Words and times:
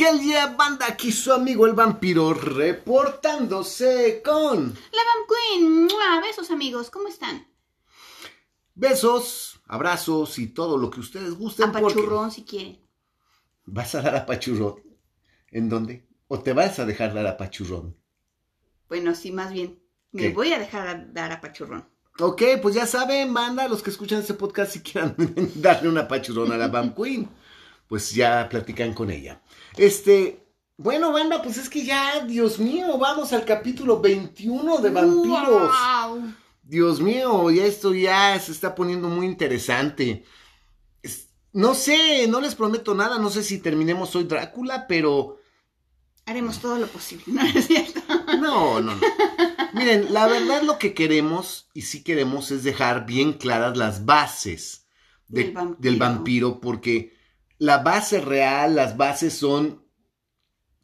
Hell 0.00 0.20
yeah, 0.20 0.46
banda, 0.56 0.86
aquí 0.88 1.12
su 1.12 1.30
amigo 1.32 1.66
el 1.66 1.74
vampiro 1.74 2.32
reportándose 2.32 4.22
con 4.24 4.68
La 4.68 5.02
Vam 5.04 5.26
Queen. 5.28 5.84
¡Mua! 5.84 6.20
Besos 6.22 6.50
amigos, 6.50 6.90
¿cómo 6.90 7.08
están? 7.08 7.46
besos, 8.74 9.60
abrazos 9.66 10.38
y 10.38 10.46
todo 10.46 10.78
lo 10.78 10.88
que 10.88 11.00
ustedes 11.00 11.34
gusten. 11.34 11.70
porque 11.70 11.86
Apachurrón 11.92 12.30
si 12.30 12.44
quieren. 12.44 12.80
¿Vas 13.66 13.94
a 13.94 14.00
dar 14.00 14.16
apachurrón? 14.16 14.76
¿En 15.50 15.68
dónde? 15.68 16.08
¿O 16.28 16.40
te 16.40 16.54
vas 16.54 16.78
a 16.78 16.86
dejar 16.86 17.12
dar 17.12 17.26
apachurrón? 17.26 17.94
Bueno, 18.88 19.14
sí, 19.14 19.32
más 19.32 19.52
bien. 19.52 19.82
Me 20.12 20.30
voy 20.30 20.54
a 20.54 20.58
dejar 20.58 20.88
a- 20.88 20.94
dar 20.94 21.30
apachurrón. 21.30 21.86
Ok, 22.20 22.42
pues 22.62 22.74
ya 22.74 22.86
saben, 22.86 23.34
banda, 23.34 23.68
los 23.68 23.82
que 23.82 23.90
escuchan 23.90 24.20
este 24.20 24.34
podcast 24.34 24.72
si 24.72 24.80
quieran 24.80 25.14
darle 25.56 25.90
una 25.90 26.02
apachurrón 26.02 26.50
a 26.52 26.56
la 26.56 26.68
Bam 26.68 26.94
Queen, 26.94 27.28
pues 27.90 28.12
ya 28.12 28.48
platican 28.48 28.94
con 28.94 29.10
ella. 29.10 29.42
Este, 29.76 30.46
bueno, 30.76 31.10
banda, 31.10 31.42
pues 31.42 31.56
es 31.58 31.68
que 31.68 31.84
ya, 31.84 32.24
Dios 32.24 32.60
mío, 32.60 32.96
vamos 32.98 33.32
al 33.32 33.44
capítulo 33.44 34.00
21 34.00 34.78
de 34.78 34.90
Vampiros. 34.90 35.72
¡Wow! 36.06 36.32
Dios 36.62 37.00
mío, 37.00 37.50
ya 37.50 37.66
esto 37.66 37.92
ya 37.92 38.38
se 38.38 38.52
está 38.52 38.76
poniendo 38.76 39.08
muy 39.08 39.26
interesante. 39.26 40.24
Es- 41.02 41.30
no 41.52 41.74
sé, 41.74 42.28
no 42.28 42.40
les 42.40 42.54
prometo 42.54 42.94
nada, 42.94 43.18
no 43.18 43.28
sé 43.28 43.42
si 43.42 43.58
terminemos 43.58 44.14
hoy 44.14 44.22
Drácula, 44.24 44.86
pero 44.86 45.38
Haremos 46.26 46.60
todo 46.60 46.78
lo 46.78 46.86
posible, 46.86 47.24
¿no 47.26 47.42
es 47.42 47.66
cierto? 47.66 48.00
no, 48.40 48.80
no, 48.80 48.94
no. 48.94 49.00
Miren, 49.72 50.12
la 50.14 50.28
verdad 50.28 50.62
lo 50.62 50.78
que 50.78 50.94
queremos, 50.94 51.68
y 51.74 51.82
sí 51.82 52.04
queremos, 52.04 52.52
es 52.52 52.62
dejar 52.62 53.04
bien 53.04 53.32
claras 53.32 53.76
las 53.76 54.04
bases 54.04 54.86
de- 55.26 55.44
Del 55.44 55.52
vampiro. 55.54 55.80
del 55.80 55.96
vampiro, 55.98 56.60
porque 56.60 57.18
la 57.60 57.78
base 57.78 58.20
real, 58.22 58.74
las 58.74 58.96
bases 58.96 59.34
son, 59.34 59.84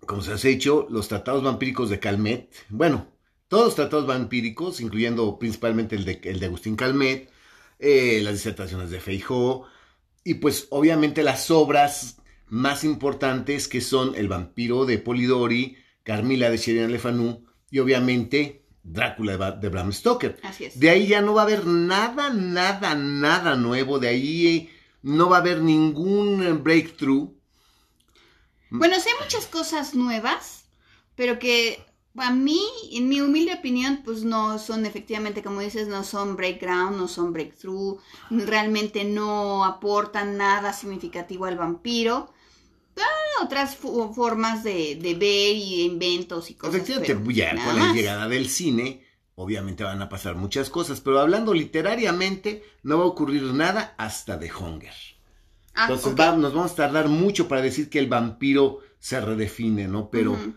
como 0.01 0.21
se 0.21 0.35
has 0.35 0.45
hecho, 0.45 0.87
los 0.91 1.09
tratados 1.09 1.43
vampíricos 1.43 1.89
de 1.89 1.99
Calmet. 1.99 2.55
Bueno, 2.69 3.09
todos 3.49 3.65
los 3.65 3.75
tratados 3.75 4.07
vampíricos, 4.07 4.83
incluyendo 4.83 5.39
principalmente 5.39 5.97
el 5.97 6.05
de, 6.05 6.21
el 6.25 6.39
de 6.39 6.47
Agustín 6.47 6.77
Calmet, 6.77 7.31
eh, 7.79 8.21
las 8.23 8.35
disertaciones 8.35 8.91
de 8.91 9.01
Feijó, 9.01 9.67
y 10.23 10.35
pues 10.35 10.67
obviamente 10.69 11.23
las 11.23 11.51
obras 11.51 12.19
más 12.47 12.85
importantes 12.85 13.69
que 13.69 13.81
son 13.81 14.15
El 14.15 14.29
vampiro 14.29 14.85
de 14.85 14.99
Polidori, 14.99 15.79
Carmila 16.03 16.51
de 16.51 16.59
Sheridan 16.59 16.93
Le 16.93 16.99
Fanu 16.99 17.47
y 17.71 17.79
obviamente 17.79 18.67
Drácula 18.83 19.53
de 19.53 19.69
Bram 19.71 19.93
Stoker. 19.93 20.37
Así 20.43 20.67
es. 20.67 20.79
De 20.79 20.91
ahí 20.91 21.07
ya 21.07 21.23
no 21.23 21.35
va 21.35 21.43
a 21.43 21.45
haber 21.45 21.67
nada, 21.67 22.31
nada, 22.31 22.95
nada 22.95 23.57
nuevo. 23.57 23.99
De 23.99 24.09
ahí 24.09 24.69
no 25.03 25.29
va 25.29 25.39
a 25.39 25.41
haber 25.41 25.63
ningún 25.63 26.63
breakthrough. 26.63 27.31
Bueno, 28.71 28.97
sí 29.01 29.09
hay 29.09 29.25
muchas 29.25 29.47
cosas 29.47 29.95
nuevas, 29.95 30.65
pero 31.15 31.39
que 31.39 31.85
a 32.17 32.33
mí, 32.33 32.61
en 32.93 33.09
mi 33.09 33.21
humilde 33.21 33.55
opinión, 33.55 34.01
pues 34.05 34.25
no 34.25 34.59
son 34.59 34.87
efectivamente, 34.87 35.43
como 35.43 35.61
dices, 35.61 35.89
no 35.89 36.03
son 36.03 36.37
breakground, 36.37 36.97
no 36.97 37.09
son 37.09 37.33
breakthrough, 37.33 37.99
realmente 38.31 39.05
no 39.05 39.65
aportan 39.65 40.37
nada 40.37 40.73
significativo 40.73 41.45
al 41.45 41.57
vampiro. 41.57 42.33
Ah, 42.99 43.45
otras 43.45 43.77
formas 43.77 44.65
de, 44.65 44.97
de 44.97 45.15
ver 45.15 45.55
y 45.57 45.83
inventos 45.83 46.51
y 46.51 46.55
cosas. 46.55 46.77
Efectivamente, 46.77 47.35
ya 47.35 47.55
con 47.65 47.77
la 47.77 47.93
llegada 47.93 48.29
del 48.29 48.49
cine, 48.49 49.06
obviamente 49.37 49.85
van 49.85 50.03
a 50.03 50.09
pasar 50.11 50.37
muchas 50.37 50.71
cosas. 50.71 51.01
Pero 51.01 51.21
hablando 51.21 51.55
literariamente, 51.55 52.65
no 52.83 52.99
va 52.99 53.05
a 53.05 53.09
ocurrir 53.09 53.45
nada 53.55 53.95
hasta 53.99 54.39
The 54.41 54.51
Hunger. 54.53 54.95
Ah, 55.75 55.89
Entonces 55.89 56.13
ok. 56.13 56.19
va- 56.19 56.37
nos 56.37 56.55
vamos 56.55 56.73
a 56.73 56.77
tardar 56.77 57.09
mucho 57.09 57.49
para 57.49 57.63
decir 57.63 57.91
que 57.91 57.99
el 57.99 58.09
vampiro 58.09 58.81
se 58.99 59.21
redefine, 59.21 59.89
¿no? 59.89 60.11
Pero 60.11 60.49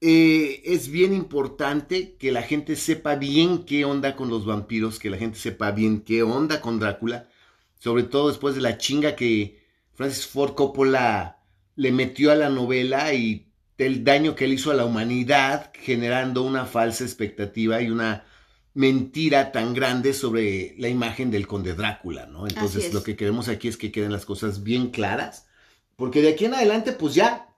eh, 0.00 0.62
es 0.64 0.88
bien 0.90 1.12
importante 1.14 2.16
que 2.16 2.32
la 2.32 2.42
gente 2.42 2.76
sepa 2.76 3.16
bien 3.16 3.64
qué 3.64 3.84
onda 3.84 4.16
con 4.16 4.30
los 4.30 4.46
vampiros, 4.46 4.98
que 4.98 5.10
la 5.10 5.18
gente 5.18 5.38
sepa 5.38 5.72
bien 5.72 6.02
qué 6.02 6.22
onda 6.22 6.60
con 6.60 6.78
Drácula, 6.78 7.28
sobre 7.78 8.04
todo 8.04 8.28
después 8.28 8.54
de 8.54 8.62
la 8.62 8.78
chinga 8.78 9.16
que 9.16 9.60
Francis 9.94 10.26
Ford 10.26 10.54
Coppola 10.54 11.38
le 11.76 11.92
metió 11.92 12.32
a 12.32 12.36
la 12.36 12.48
novela 12.48 13.12
y 13.14 13.49
del 13.80 14.04
daño 14.04 14.34
que 14.34 14.44
él 14.44 14.52
hizo 14.52 14.70
a 14.70 14.74
la 14.74 14.84
humanidad, 14.84 15.72
generando 15.74 16.42
una 16.42 16.66
falsa 16.66 17.02
expectativa 17.04 17.80
y 17.80 17.88
una 17.90 18.26
mentira 18.74 19.52
tan 19.52 19.72
grande 19.72 20.12
sobre 20.12 20.74
la 20.78 20.88
imagen 20.88 21.30
del 21.30 21.46
conde 21.46 21.72
Drácula, 21.74 22.26
¿no? 22.26 22.46
Entonces 22.46 22.84
es. 22.86 22.94
lo 22.94 23.02
que 23.02 23.16
queremos 23.16 23.48
aquí 23.48 23.68
es 23.68 23.76
que 23.78 23.90
queden 23.90 24.12
las 24.12 24.26
cosas 24.26 24.62
bien 24.62 24.90
claras, 24.90 25.46
porque 25.96 26.20
de 26.20 26.28
aquí 26.30 26.44
en 26.44 26.54
adelante 26.54 26.92
pues 26.92 27.14
ya 27.14 27.48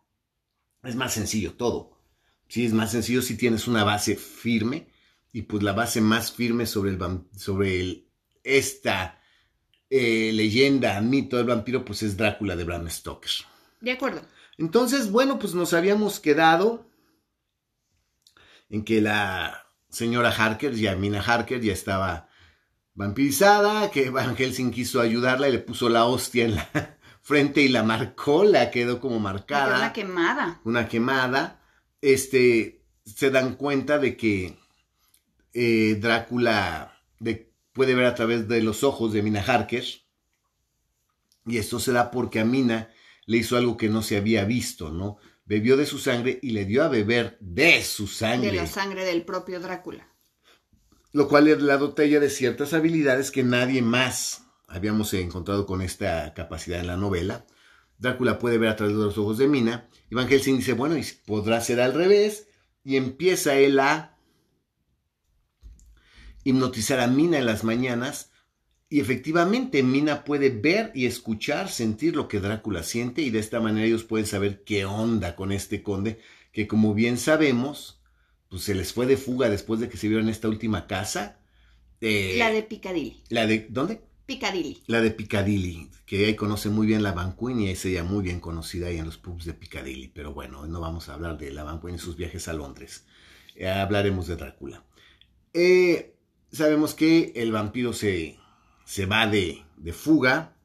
es 0.84 0.94
más 0.94 1.12
sencillo 1.12 1.54
todo. 1.54 1.98
Sí, 2.48 2.64
es 2.66 2.72
más 2.72 2.92
sencillo 2.92 3.20
si 3.22 3.36
tienes 3.36 3.66
una 3.66 3.82
base 3.82 4.14
firme 4.14 4.86
y 5.32 5.42
pues 5.42 5.62
la 5.64 5.72
base 5.72 6.00
más 6.00 6.30
firme 6.32 6.66
sobre 6.66 6.90
el 6.92 6.98
sobre 7.36 7.80
el- 7.80 8.06
esta 8.44 9.18
eh, 9.90 10.30
leyenda, 10.32 11.00
mito 11.00 11.36
del 11.36 11.46
vampiro 11.46 11.84
pues 11.84 12.02
es 12.02 12.16
Drácula 12.16 12.54
de 12.56 12.64
Bram 12.64 12.88
Stoker. 12.88 13.30
De 13.80 13.90
acuerdo. 13.92 14.22
Entonces, 14.66 15.10
bueno, 15.10 15.40
pues 15.40 15.54
nos 15.54 15.72
habíamos 15.72 16.20
quedado 16.20 16.86
en 18.70 18.84
que 18.84 19.00
la 19.00 19.66
señora 19.88 20.30
Harker, 20.30 20.72
ya 20.74 20.94
Mina 20.94 21.20
Harker, 21.20 21.60
ya 21.60 21.72
estaba 21.72 22.28
vampirizada, 22.94 23.90
que 23.90 24.10
Van 24.10 24.36
Helsing 24.36 24.70
quiso 24.70 25.00
ayudarla 25.00 25.48
y 25.48 25.52
le 25.52 25.58
puso 25.58 25.88
la 25.88 26.04
hostia 26.04 26.44
en 26.44 26.54
la 26.54 26.68
frente 27.22 27.60
y 27.62 27.68
la 27.70 27.82
marcó, 27.82 28.44
la 28.44 28.70
quedó 28.70 29.00
como 29.00 29.18
marcada 29.18 29.78
Una 29.78 29.92
quemada. 29.92 30.60
una 30.62 30.86
quemada, 30.88 31.60
este, 32.00 32.84
se 33.04 33.30
dan 33.32 33.56
cuenta 33.56 33.98
de 33.98 34.16
que 34.16 34.56
eh, 35.54 35.98
Drácula 36.00 37.00
de- 37.18 37.50
puede 37.72 37.96
ver 37.96 38.06
a 38.06 38.14
través 38.14 38.46
de 38.46 38.62
los 38.62 38.84
ojos 38.84 39.12
de 39.12 39.22
Mina 39.22 39.42
Harker. 39.42 39.84
Y 41.46 41.58
esto 41.58 41.80
se 41.80 41.90
da 41.90 42.12
porque 42.12 42.38
a 42.38 42.44
Mina 42.44 42.90
le 43.26 43.38
hizo 43.38 43.56
algo 43.56 43.76
que 43.76 43.88
no 43.88 44.02
se 44.02 44.16
había 44.16 44.44
visto, 44.44 44.90
¿no? 44.90 45.18
Bebió 45.44 45.76
de 45.76 45.86
su 45.86 45.98
sangre 45.98 46.38
y 46.42 46.50
le 46.50 46.64
dio 46.64 46.84
a 46.84 46.88
beber 46.88 47.36
de 47.40 47.82
su 47.82 48.06
sangre. 48.06 48.50
De 48.50 48.56
la 48.56 48.66
sangre 48.66 49.04
del 49.04 49.24
propio 49.24 49.60
Drácula. 49.60 50.08
lo 51.12 51.28
cual 51.28 51.44
le 51.44 51.56
la 51.56 51.76
dota 51.76 52.04
ella 52.04 52.20
de 52.20 52.30
ciertas 52.30 52.72
habilidades 52.72 53.30
que 53.30 53.42
nadie 53.42 53.82
más 53.82 54.44
habíamos 54.66 55.12
encontrado 55.14 55.66
con 55.66 55.82
esta 55.82 56.32
capacidad 56.34 56.80
en 56.80 56.86
la 56.86 56.96
novela. 56.96 57.46
Drácula 57.98 58.38
puede 58.38 58.58
ver 58.58 58.70
a 58.70 58.76
través 58.76 58.96
de 58.96 59.02
los 59.02 59.18
ojos 59.18 59.38
de 59.38 59.46
Mina. 59.46 59.88
Y 60.10 60.14
Van 60.14 60.28
Helsing 60.28 60.56
dice, 60.56 60.72
bueno, 60.72 60.96
y 60.96 61.04
podrá 61.26 61.60
ser 61.60 61.80
al 61.80 61.94
revés. 61.94 62.48
Y 62.82 62.96
empieza 62.96 63.54
él 63.54 63.78
a 63.78 64.18
hipnotizar 66.42 66.98
a 66.98 67.06
Mina 67.06 67.38
en 67.38 67.46
las 67.46 67.62
mañanas. 67.62 68.31
Y 68.92 69.00
efectivamente 69.00 69.82
Mina 69.82 70.22
puede 70.22 70.50
ver 70.50 70.92
y 70.94 71.06
escuchar, 71.06 71.70
sentir 71.70 72.14
lo 72.14 72.28
que 72.28 72.40
Drácula 72.40 72.82
siente. 72.82 73.22
Y 73.22 73.30
de 73.30 73.38
esta 73.38 73.58
manera 73.58 73.86
ellos 73.86 74.04
pueden 74.04 74.26
saber 74.26 74.64
qué 74.64 74.84
onda 74.84 75.34
con 75.34 75.50
este 75.50 75.82
conde, 75.82 76.18
que 76.52 76.66
como 76.68 76.92
bien 76.92 77.16
sabemos, 77.16 78.02
pues 78.50 78.64
se 78.64 78.74
les 78.74 78.92
fue 78.92 79.06
de 79.06 79.16
fuga 79.16 79.48
después 79.48 79.80
de 79.80 79.88
que 79.88 79.96
se 79.96 80.08
vieron 80.08 80.26
en 80.26 80.30
esta 80.30 80.48
última 80.48 80.86
casa. 80.86 81.38
Eh, 82.02 82.34
La 82.36 82.50
de 82.50 82.62
Piccadilly. 82.64 83.22
la 83.30 83.46
de- 83.46 83.66
¿Dónde? 83.70 84.02
Piccadilly. 84.26 84.82
La 84.86 85.00
de 85.00 85.10
Piccadilly, 85.10 85.88
que 86.04 86.26
ahí 86.26 86.34
conoce 86.36 86.68
muy 86.68 86.86
bien 86.86 87.02
la 87.02 87.12
Van 87.12 87.34
Queen 87.34 87.60
y 87.60 87.70
es 87.70 87.82
ella 87.86 88.04
muy 88.04 88.22
bien 88.22 88.40
conocida 88.40 88.88
ahí 88.88 88.98
en 88.98 89.06
los 89.06 89.16
pubs 89.16 89.46
de 89.46 89.54
Piccadilly. 89.54 90.08
Pero 90.08 90.34
bueno, 90.34 90.66
no 90.66 90.80
vamos 90.82 91.08
a 91.08 91.14
hablar 91.14 91.38
de 91.38 91.50
la 91.50 91.64
Van 91.64 91.80
Queen 91.80 91.94
y 91.94 91.98
sus 91.98 92.16
viajes 92.18 92.46
a 92.46 92.52
Londres. 92.52 93.06
Eh, 93.54 93.70
hablaremos 93.70 94.26
de 94.26 94.36
Drácula. 94.36 94.84
Eh, 95.54 96.14
sabemos 96.52 96.92
que 96.94 97.32
el 97.36 97.52
vampiro 97.52 97.94
se, 97.94 98.36
se 98.84 99.06
va 99.06 99.26
de, 99.26 99.64
de 99.76 99.92
fuga. 99.92 100.56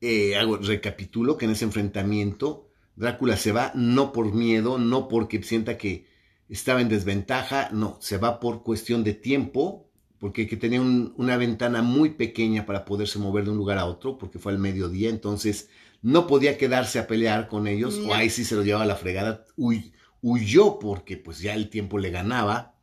Eh, 0.00 0.36
hago, 0.36 0.58
recapitulo 0.58 1.36
que 1.36 1.44
en 1.46 1.52
ese 1.52 1.64
enfrentamiento 1.64 2.68
Drácula 2.94 3.36
se 3.36 3.52
va 3.52 3.70
no 3.76 4.12
por 4.12 4.32
miedo, 4.32 4.78
no 4.78 5.06
porque 5.08 5.40
sienta 5.42 5.78
que 5.78 6.06
estaba 6.48 6.80
en 6.80 6.88
desventaja, 6.88 7.68
no, 7.70 7.96
se 8.00 8.16
va 8.18 8.40
por 8.40 8.64
cuestión 8.64 9.04
de 9.04 9.14
tiempo, 9.14 9.88
porque 10.18 10.48
que 10.48 10.56
tenía 10.56 10.80
un- 10.80 11.14
una 11.16 11.36
ventana 11.36 11.80
muy 11.82 12.10
pequeña 12.10 12.66
para 12.66 12.84
poderse 12.84 13.20
mover 13.20 13.44
de 13.44 13.50
un 13.50 13.56
lugar 13.56 13.78
a 13.78 13.84
otro, 13.86 14.18
porque 14.18 14.40
fue 14.40 14.50
al 14.52 14.58
mediodía, 14.58 15.10
entonces 15.10 15.68
no 16.02 16.26
podía 16.26 16.58
quedarse 16.58 16.98
a 16.98 17.06
pelear 17.06 17.46
con 17.48 17.68
ellos, 17.68 17.98
No. 17.98 18.08
o 18.08 18.14
ahí 18.14 18.30
sí 18.30 18.44
se 18.44 18.56
lo 18.56 18.64
llevaba 18.64 18.82
a 18.84 18.88
la 18.88 18.96
fregada, 18.96 19.44
huy- 19.56 19.92
huyó 20.20 20.78
porque 20.80 21.16
pues 21.16 21.38
ya 21.40 21.54
el 21.54 21.70
tiempo 21.70 21.98
le 21.98 22.10
ganaba. 22.10 22.74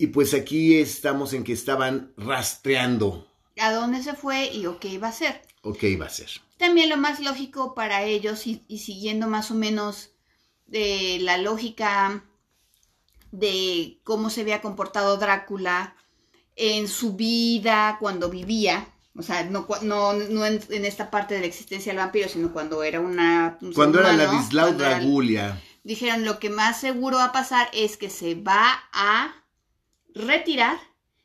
Y 0.00 0.06
pues 0.06 0.32
aquí 0.32 0.78
estamos 0.78 1.34
en 1.34 1.44
que 1.44 1.52
estaban 1.52 2.14
rastreando 2.16 3.28
¿A 3.58 3.70
dónde 3.70 4.02
se 4.02 4.14
fue 4.14 4.46
y 4.46 4.64
o 4.64 4.80
qué 4.80 4.88
iba 4.88 5.08
a 5.08 5.10
hacer? 5.10 5.42
o 5.60 5.74
qué 5.74 5.90
iba 5.90 6.06
a 6.06 6.08
hacer. 6.08 6.30
También 6.56 6.88
lo 6.88 6.96
más 6.96 7.20
lógico 7.20 7.74
para 7.74 8.04
ellos 8.04 8.46
y, 8.46 8.62
y 8.66 8.78
siguiendo 8.78 9.26
más 9.26 9.50
o 9.50 9.54
menos 9.54 10.12
de 10.66 11.18
la 11.20 11.36
lógica 11.36 12.24
de 13.30 14.00
cómo 14.02 14.30
se 14.30 14.40
había 14.40 14.62
comportado 14.62 15.18
Drácula 15.18 15.94
en 16.56 16.88
su 16.88 17.14
vida 17.14 17.98
cuando 18.00 18.30
vivía, 18.30 18.88
O 19.14 19.22
sea, 19.22 19.44
no, 19.44 19.66
no, 19.82 20.14
no 20.14 20.46
en, 20.46 20.84
esta 20.86 21.10
parte 21.10 21.34
de 21.34 21.40
la 21.40 21.46
existencia 21.46 21.92
del 21.92 21.98
vampiro, 21.98 22.26
sino 22.30 22.54
cuando 22.54 22.82
era 22.82 23.00
una... 23.00 23.58
cuando 23.74 24.00
era 24.00 24.14
la 24.14 24.24
Ladislao 24.24 24.72
Dragulia. 24.72 25.60
Dijeron, 25.84 26.24
lo 26.24 26.38
que 26.38 26.48
más 26.48 26.80
seguro 26.80 27.18
va 27.18 27.26
a 27.26 27.32
pasar 27.32 27.68
es 27.74 27.98
que 27.98 28.08
se 28.08 28.34
va 28.34 28.82
a 28.94 29.39
retirar, 30.14 30.78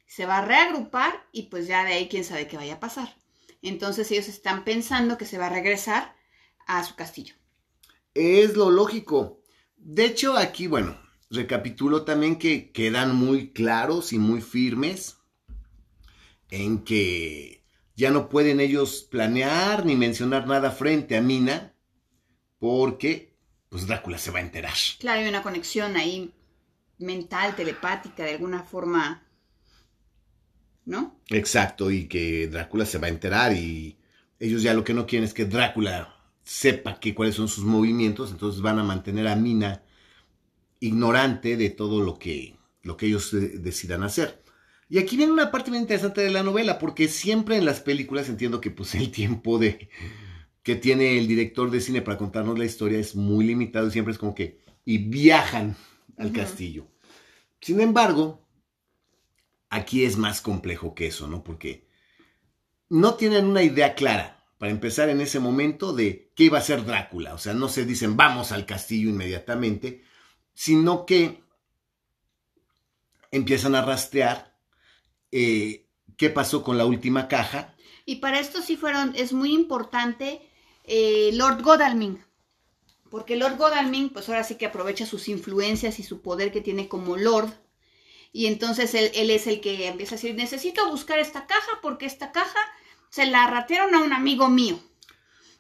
se 0.08 0.26
va 0.26 0.40
a 0.40 0.46
reagrupar 0.46 1.28
y 1.32 1.44
pues 1.44 1.68
ya 1.68 1.84
de 1.84 1.94
ahí 1.94 2.08
quién 2.08 2.24
sabe 2.24 2.48
qué 2.48 2.58
vaya 2.58 2.76
a 2.76 2.80
pasar. 2.80 3.16
Entonces 3.62 4.12
ellos 4.12 4.28
están 4.28 4.64
pensando 4.64 5.18
que 5.18 5.26
se 5.26 5.38
va 5.38 5.48
a 5.48 5.50
regresar 5.50 6.16
a 6.68 6.84
su 6.84 6.96
castillo. 6.96 7.36
Es 8.14 8.56
lo 8.56 8.70
lógico. 8.70 9.42
De 9.76 10.06
hecho, 10.06 10.38
aquí, 10.38 10.68
bueno, 10.68 10.98
recapitulo 11.30 12.04
también 12.04 12.38
que 12.38 12.72
quedan 12.72 13.16
muy 13.16 13.52
claros 13.52 14.14
y 14.14 14.20
muy 14.20 14.42
firmes 14.42 15.18
en 16.50 16.84
que 16.84 17.66
ya 17.96 18.12
no 18.12 18.30
pueden 18.30 18.60
ellos 18.60 19.08
planear 19.10 19.86
ni 19.86 19.96
mencionar 19.96 20.48
nada 20.48 20.72
frente 20.72 21.18
a 21.18 21.22
Mina 21.22 21.76
porque 22.60 23.36
pues 23.70 23.88
Drácula 23.88 24.18
se 24.18 24.32
va 24.32 24.40
a 24.40 24.44
enterar. 24.44 24.74
Claro, 25.00 25.22
hay 25.22 25.28
una 25.28 25.44
conexión 25.44 25.98
ahí 25.98 26.34
mental, 26.98 27.56
telepática, 27.56 28.24
de 28.24 28.34
alguna 28.34 28.64
forma, 28.64 29.24
¿no? 30.86 31.20
Exacto, 31.30 31.92
y 31.92 32.08
que 32.08 32.48
Drácula 32.48 32.86
se 32.86 32.98
va 32.98 33.08
a 33.08 33.12
enterar 33.12 33.54
y 33.54 33.98
ellos 34.40 34.64
ya 34.64 34.74
lo 34.74 34.84
que 34.84 34.94
no 34.94 35.06
quieren 35.06 35.26
es 35.26 35.34
que 35.34 35.46
Drácula 35.46 36.16
sepa 36.44 37.00
que 37.00 37.16
cuáles 37.16 37.36
son 37.36 37.48
sus 37.48 37.64
movimientos, 37.64 38.32
entonces 38.32 38.62
van 38.62 38.80
a 38.80 38.84
mantener 38.84 39.28
a 39.28 39.36
Mina 39.36 39.84
ignorante 40.80 41.58
de 41.58 41.70
todo 41.70 42.02
lo 42.02 42.20
que, 42.20 42.56
lo 42.84 42.98
que 42.98 43.08
ellos 43.08 43.32
decidan 43.32 44.04
hacer. 44.04 44.44
Y 44.88 45.00
aquí 45.00 45.18
viene 45.18 45.34
una 45.34 45.50
parte 45.50 45.72
muy 45.72 45.80
interesante 45.80 46.22
de 46.22 46.30
la 46.30 46.44
novela, 46.44 46.78
porque 46.78 47.08
siempre 47.08 47.58
en 47.58 47.66
las 47.66 47.82
películas 47.82 48.30
entiendo 48.30 48.62
que 48.62 48.70
pues 48.70 48.94
el 48.96 49.12
tiempo 49.12 49.58
de 49.58 49.90
que 50.62 50.76
tiene 50.76 51.18
el 51.18 51.28
director 51.28 51.70
de 51.70 51.82
cine 51.82 52.02
para 52.02 52.18
contarnos 52.18 52.58
la 52.58 52.66
historia 52.66 53.00
es 53.00 53.16
muy 53.16 53.46
limitado 53.46 53.88
y 53.88 53.92
siempre 53.92 54.14
es 54.14 54.18
como 54.18 54.34
que 54.34 54.60
y 54.84 54.98
viajan 54.98 55.76
al 56.18 56.32
castillo. 56.32 56.88
Sin 57.62 57.82
embargo, 57.82 58.48
aquí 59.70 60.06
es 60.06 60.18
más 60.18 60.42
complejo 60.42 60.94
que 60.94 61.08
eso, 61.08 61.28
¿no? 61.28 61.44
Porque 61.44 61.88
no 62.90 63.16
tienen 63.16 63.46
una 63.46 63.64
idea 63.64 63.96
clara, 63.96 64.46
para 64.58 64.72
empezar 64.72 65.10
en 65.10 65.22
ese 65.22 65.40
momento, 65.40 65.94
de 65.94 66.32
qué 66.36 66.46
iba 66.46 66.58
a 66.58 66.62
ser 66.62 66.86
Drácula. 66.86 67.34
O 67.34 67.38
sea, 67.38 67.54
no 67.54 67.68
se 67.68 67.86
dicen 67.86 68.16
vamos 68.16 68.52
al 68.52 68.66
castillo 68.66 69.10
inmediatamente, 69.10 70.04
sino 70.54 71.06
que 71.06 71.44
empiezan 73.32 73.76
a 73.76 73.84
rastrear 73.84 74.58
eh, 75.32 75.88
qué 76.18 76.30
pasó 76.30 76.64
con 76.64 76.78
la 76.78 76.86
última 76.86 77.28
caja. 77.28 77.76
Y 78.06 78.18
para 78.18 78.40
esto 78.40 78.62
sí 78.62 78.78
fueron, 78.78 79.14
es 79.16 79.34
muy 79.34 79.54
importante 79.54 80.42
eh, 80.84 81.32
Lord 81.34 81.62
Godalming, 81.64 82.24
porque 83.10 83.36
Lord 83.36 83.58
Godalming, 83.58 84.10
pues 84.10 84.28
ahora 84.30 84.44
sí 84.44 84.56
que 84.56 84.66
aprovecha 84.66 85.06
sus 85.06 85.28
influencias 85.28 86.00
y 86.00 86.04
su 86.04 86.22
poder 86.22 86.52
que 86.52 86.62
tiene 86.62 86.88
como 86.88 87.18
Lord. 87.18 87.50
Y 88.32 88.48
entonces 88.48 88.94
él, 88.96 89.12
él 89.16 89.30
es 89.30 89.48
el 89.48 89.62
que 89.62 89.88
empieza 89.88 90.16
a 90.16 90.18
decir, 90.18 90.36
necesito 90.36 90.90
buscar 90.90 91.20
esta 91.20 91.48
caja 91.48 91.80
porque 91.82 92.06
esta 92.06 92.32
caja 92.32 92.60
se 93.10 93.26
la 93.26 93.48
ratearon 93.48 93.96
a 93.96 94.00
un 94.00 94.12
amigo 94.12 94.50
mío. 94.50 94.80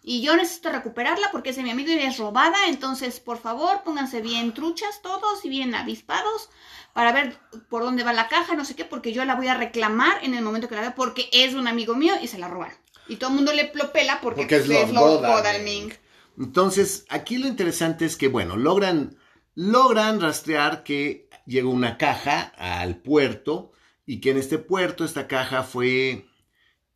Y 0.07 0.21
yo 0.21 0.35
necesito 0.35 0.69
recuperarla 0.69 1.29
porque 1.31 1.49
es 1.49 1.55
de 1.55 1.63
mi 1.63 1.71
amigo 1.71 1.89
y 1.89 1.95
es 1.95 2.17
robada. 2.17 2.57
Entonces, 2.67 3.19
por 3.19 3.39
favor, 3.39 3.81
pónganse 3.83 4.21
bien 4.21 4.53
truchas 4.53 5.01
todos 5.01 5.43
y 5.43 5.49
bien 5.49 5.73
avispados 5.73 6.49
para 6.93 7.11
ver 7.11 7.37
por 7.69 7.81
dónde 7.83 8.03
va 8.03 8.13
la 8.13 8.27
caja, 8.27 8.55
no 8.55 8.65
sé 8.65 8.75
qué, 8.75 8.85
porque 8.85 9.13
yo 9.13 9.25
la 9.25 9.35
voy 9.35 9.47
a 9.47 9.55
reclamar 9.55 10.23
en 10.23 10.35
el 10.35 10.43
momento 10.43 10.69
que 10.69 10.75
la 10.75 10.81
vea 10.81 10.95
porque 10.95 11.27
es 11.33 11.55
un 11.55 11.67
amigo 11.67 11.95
mío 11.95 12.13
y 12.21 12.27
se 12.27 12.37
la 12.37 12.47
robaron. 12.47 12.77
Y 13.07 13.15
todo 13.15 13.31
el 13.31 13.35
mundo 13.35 13.51
le 13.51 13.65
plopela 13.65 14.21
porque, 14.21 14.41
porque 14.41 14.57
es, 14.57 14.65
pues, 14.65 14.91
Lord, 14.91 15.25
Godalming. 15.25 15.91
Entonces, 16.37 17.05
aquí 17.09 17.37
lo 17.37 17.47
interesante 17.47 18.05
es 18.05 18.17
que, 18.17 18.27
bueno, 18.27 18.57
logran, 18.57 19.17
logran 19.53 20.19
rastrear 20.19 20.83
que 20.83 21.29
llegó 21.45 21.69
una 21.69 21.97
caja 21.97 22.53
al 22.57 22.97
puerto 23.01 23.71
y 24.05 24.19
que 24.19 24.31
en 24.31 24.37
este 24.37 24.57
puerto 24.57 25.05
esta 25.05 25.27
caja 25.27 25.63
fue, 25.63 26.25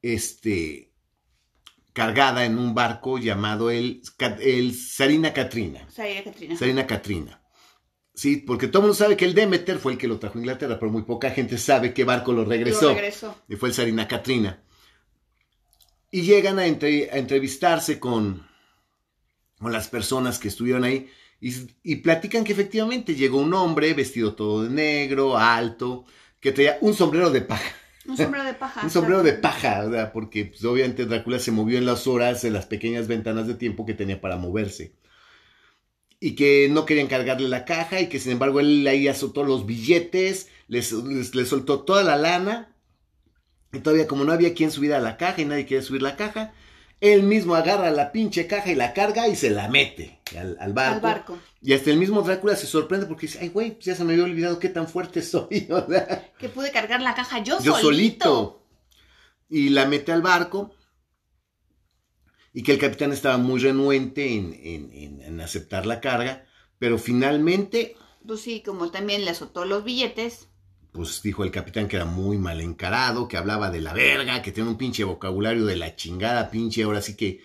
este, 0.02 0.90
cargada 1.94 2.46
en 2.46 2.58
un 2.58 2.74
barco 2.74 3.18
llamado 3.18 3.72
el, 3.72 4.02
el 4.40 4.76
Sarina 4.76 5.34
Katrina. 5.34 5.88
Sarina 5.90 6.24
Katrina. 6.24 6.58
Sarina. 6.58 7.42
Sí, 8.14 8.36
porque 8.36 8.68
todo 8.68 8.80
el 8.80 8.88
mundo 8.88 8.96
sabe 8.96 9.16
que 9.16 9.24
el 9.24 9.34
Demeter 9.34 9.80
fue 9.80 9.94
el 9.94 9.98
que 9.98 10.08
lo 10.08 10.20
trajo 10.20 10.38
a 10.38 10.42
Inglaterra, 10.42 10.78
pero 10.78 10.92
muy 10.92 11.04
poca 11.04 11.32
gente 11.32 11.58
sabe 11.58 11.94
qué 11.94 12.04
barco 12.04 12.34
lo 12.34 12.44
regresó. 12.44 12.90
Lo 12.90 12.96
regresó. 12.96 13.36
Y 13.48 13.56
fue 13.56 13.70
el 13.70 13.76
Sarina 13.76 14.10
Katrina. 14.10 14.62
Y 16.12 16.24
llegan 16.24 16.60
a, 16.60 16.66
entrevistarse 16.66 17.98
con, 17.98 18.46
con, 19.60 19.72
las 19.72 19.88
personas 19.88 20.40
que 20.40 20.48
estuvieron 20.48 20.84
ahí 20.84 21.10
y, 21.42 21.54
y 21.84 21.98
platican 21.98 22.44
que 22.44 22.54
efectivamente 22.54 23.16
llegó 23.16 23.40
un 23.40 23.54
hombre 23.54 23.94
vestido 23.94 24.34
todo 24.34 24.64
de 24.64 24.70
negro, 24.70 25.38
alto, 25.38 26.06
que 26.40 26.52
traía 26.52 26.78
un 26.82 26.94
sombrero 26.94 27.30
de 27.30 27.42
paja. 27.42 27.72
Un 28.10 28.18
sombrero 28.18 28.46
de 28.46 28.54
paja. 28.54 28.82
un 28.84 28.90
sombrero 28.90 29.24
de 29.24 29.34
paja, 29.34 29.86
¿verdad? 29.86 30.12
porque 30.12 30.46
pues, 30.46 30.64
obviamente 30.66 31.06
Drácula 31.06 31.40
se 31.40 31.52
movió 31.52 31.78
en 31.78 31.86
las 31.86 32.08
horas, 32.08 32.44
en 32.44 32.54
las 32.54 32.66
pequeñas 32.66 33.08
ventanas 33.08 33.48
de 33.48 33.54
tiempo 33.54 33.86
que 33.86 33.94
tenía 33.94 34.20
para 34.20 34.38
moverse. 34.38 34.96
Y 36.20 36.36
que 36.36 36.68
no 36.70 36.86
querían 36.86 37.08
cargarle 37.08 37.48
la 37.48 37.64
caja 37.64 38.02
y 38.02 38.10
que 38.10 38.20
sin 38.20 38.34
embargo 38.34 38.60
él 38.60 38.86
ahí 38.88 39.08
azotó 39.08 39.44
los 39.44 39.66
billetes, 39.66 40.50
les, 40.68 40.92
les, 40.92 41.48
soltó 41.48 41.82
toda 41.82 42.04
la 42.04 42.18
lana. 42.18 42.76
Y 43.72 43.80
todavía 43.80 44.08
como 44.08 44.26
no 44.26 44.34
había 44.34 44.54
quien 44.54 44.72
subiera 44.72 44.98
a 44.98 45.02
la 45.02 45.16
caja 45.16 45.42
y 45.42 45.46
nadie 45.46 45.66
quería 45.66 45.84
subir 45.84 46.02
la 46.02 46.18
caja, 46.18 46.54
él 47.02 47.24
mismo 47.24 47.56
agarra 47.56 47.92
la 47.92 48.12
pinche 48.12 48.46
caja 48.46 48.72
y 48.72 48.76
la 48.76 48.94
carga 48.94 49.28
y 49.28 49.36
se 49.36 49.50
la 49.50 49.70
mete 49.70 50.20
al, 50.38 50.74
barco. 50.74 51.40
Y 51.62 51.74
hasta 51.74 51.92
el 51.92 51.98
mismo 51.98 52.22
Drácula 52.22 52.56
se 52.56 52.68
sorprende 52.68 53.06
porque 53.06 53.28
dice, 53.28 53.40
ay, 53.42 53.50
güey, 53.50 53.72
pues 53.72 53.86
ya 53.86 53.96
se 53.96 54.04
me 54.04 54.14
había 54.14 54.26
olvidado 54.26 54.60
qué 54.60 54.70
tan 54.70 54.88
fuerte 54.88 55.22
soy. 55.22 55.68
que 56.40 56.50
pude 56.50 56.72
cargar 56.72 57.02
la 57.02 57.16
caja 57.16 57.40
yo, 57.40 57.60
yo 57.62 57.76
solito. 57.78 58.66
Y 59.48 59.70
la 59.70 59.86
mete 59.86 60.12
al 60.12 60.22
barco. 60.22 60.76
Y 62.54 62.64
que 62.64 62.74
el 62.74 62.80
capitán 62.80 63.14
estaba 63.14 63.38
muy 63.38 63.60
renuente 63.60 64.34
en, 64.34 65.22
en 65.22 65.42
aceptar 65.42 65.86
la 65.86 66.02
carga. 66.02 66.46
Pero 66.78 66.98
finalmente... 66.98 67.96
Pues 68.26 68.42
sí, 68.42 68.62
como 68.62 68.92
también 68.92 69.24
le 69.24 69.32
azotó 69.32 69.66
los 69.66 69.84
billetes 69.84 70.50
pues 70.92 71.22
dijo 71.22 71.44
el 71.44 71.52
capitán 71.52 71.88
que 71.88 71.96
era 71.96 72.06
muy 72.06 72.38
mal 72.38 72.62
encarado, 72.62 73.28
que 73.28 73.38
hablaba 73.38 73.70
de 73.70 73.82
la 73.82 73.94
verga, 73.94 74.42
que 74.42 74.52
tiene 74.52 74.70
un 74.70 74.78
pinche 74.78 75.04
vocabulario 75.04 75.66
de 75.66 75.76
la 75.76 75.96
chingada, 75.96 76.50
pinche, 76.50 76.84
ahora 76.84 77.02
sí 77.02 77.16
que 77.16 77.42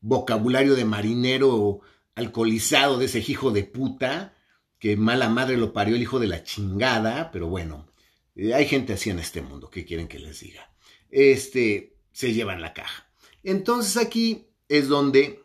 vocabulario 0.00 0.74
de 0.74 0.84
marinero 0.84 1.80
alcoholizado 2.14 2.98
de 2.98 3.06
ese 3.06 3.18
hijo 3.26 3.50
de 3.50 3.64
puta, 3.64 4.34
que 4.78 4.96
mala 4.96 5.28
madre 5.28 5.56
lo 5.56 5.72
parió 5.72 5.96
el 5.96 6.02
hijo 6.02 6.18
de 6.18 6.26
la 6.26 6.44
chingada, 6.44 7.30
pero 7.32 7.48
bueno, 7.48 7.88
eh, 8.36 8.54
hay 8.54 8.66
gente 8.66 8.92
así 8.92 9.10
en 9.10 9.18
este 9.18 9.40
mundo, 9.40 9.70
¿qué 9.70 9.84
quieren 9.84 10.08
que 10.08 10.18
les 10.18 10.40
diga? 10.40 10.70
Este, 11.10 11.96
se 12.12 12.32
llevan 12.32 12.60
la 12.60 12.74
caja. 12.74 13.08
Entonces 13.42 13.96
aquí 13.96 14.46
es 14.68 14.88
donde, 14.88 15.42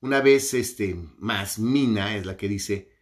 una 0.00 0.20
vez 0.20 0.52
este, 0.54 0.96
más 1.18 1.58
Mina 1.58 2.16
es 2.16 2.26
la 2.26 2.36
que 2.36 2.48
dice, 2.48 2.95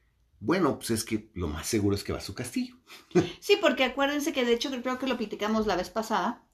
bueno, 0.44 0.76
pues 0.76 0.90
es 0.90 1.04
que 1.04 1.30
lo 1.34 1.48
más 1.48 1.66
seguro 1.66 1.96
es 1.96 2.04
que 2.04 2.12
va 2.12 2.18
a 2.18 2.22
su 2.22 2.34
castillo. 2.34 2.76
Sí, 3.40 3.56
porque 3.60 3.84
acuérdense 3.84 4.32
que 4.32 4.44
de 4.44 4.52
hecho 4.52 4.70
creo 4.70 4.98
que 4.98 5.06
lo 5.06 5.16
platicamos 5.16 5.66
la 5.66 5.76
vez 5.76 5.88
pasada, 5.88 6.46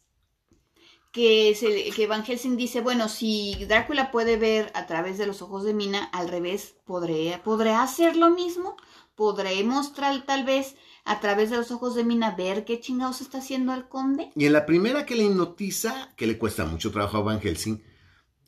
que, 1.13 1.93
que 1.97 2.07
Van 2.07 2.25
Helsing 2.25 2.57
dice, 2.57 2.83
bueno, 2.83 3.09
si 3.09 3.57
Drácula 3.67 4.13
puede 4.13 4.37
ver 4.37 4.71
a 4.75 4.87
través 4.87 5.19
de 5.19 5.27
los 5.27 5.43
ojos 5.43 5.65
de 5.65 5.75
Mina, 5.75 6.05
al 6.05 6.29
revés, 6.29 6.77
¿podré, 6.85 7.41
¿podré 7.43 7.73
hacer 7.73 8.17
lo 8.17 8.31
mismo? 8.31 8.77
¿Podré 9.17 9.63
mostrar 9.65 10.25
tal 10.25 10.45
vez 10.45 10.77
a 11.05 11.19
través 11.19 11.51
de 11.51 11.57
los 11.57 11.73
ojos 11.73 11.97
de 11.97 12.05
Mina 12.05 12.37
ver 12.37 12.65
qué 12.65 12.79
chingados 12.79 13.21
está 13.21 13.39
haciendo 13.39 13.75
el 13.75 13.89
conde? 13.89 14.31
Y 14.37 14.47
en 14.47 14.53
la 14.53 14.67
primera 14.67 15.05
que 15.05 15.17
le 15.17 15.25
hipnotiza, 15.25 16.15
que 16.17 16.29
le 16.29 16.39
cuesta 16.39 16.65
mucho 16.65 16.93
trabajo 16.93 17.17
a 17.17 17.23
Van 17.23 17.41
Helsing, 17.41 17.83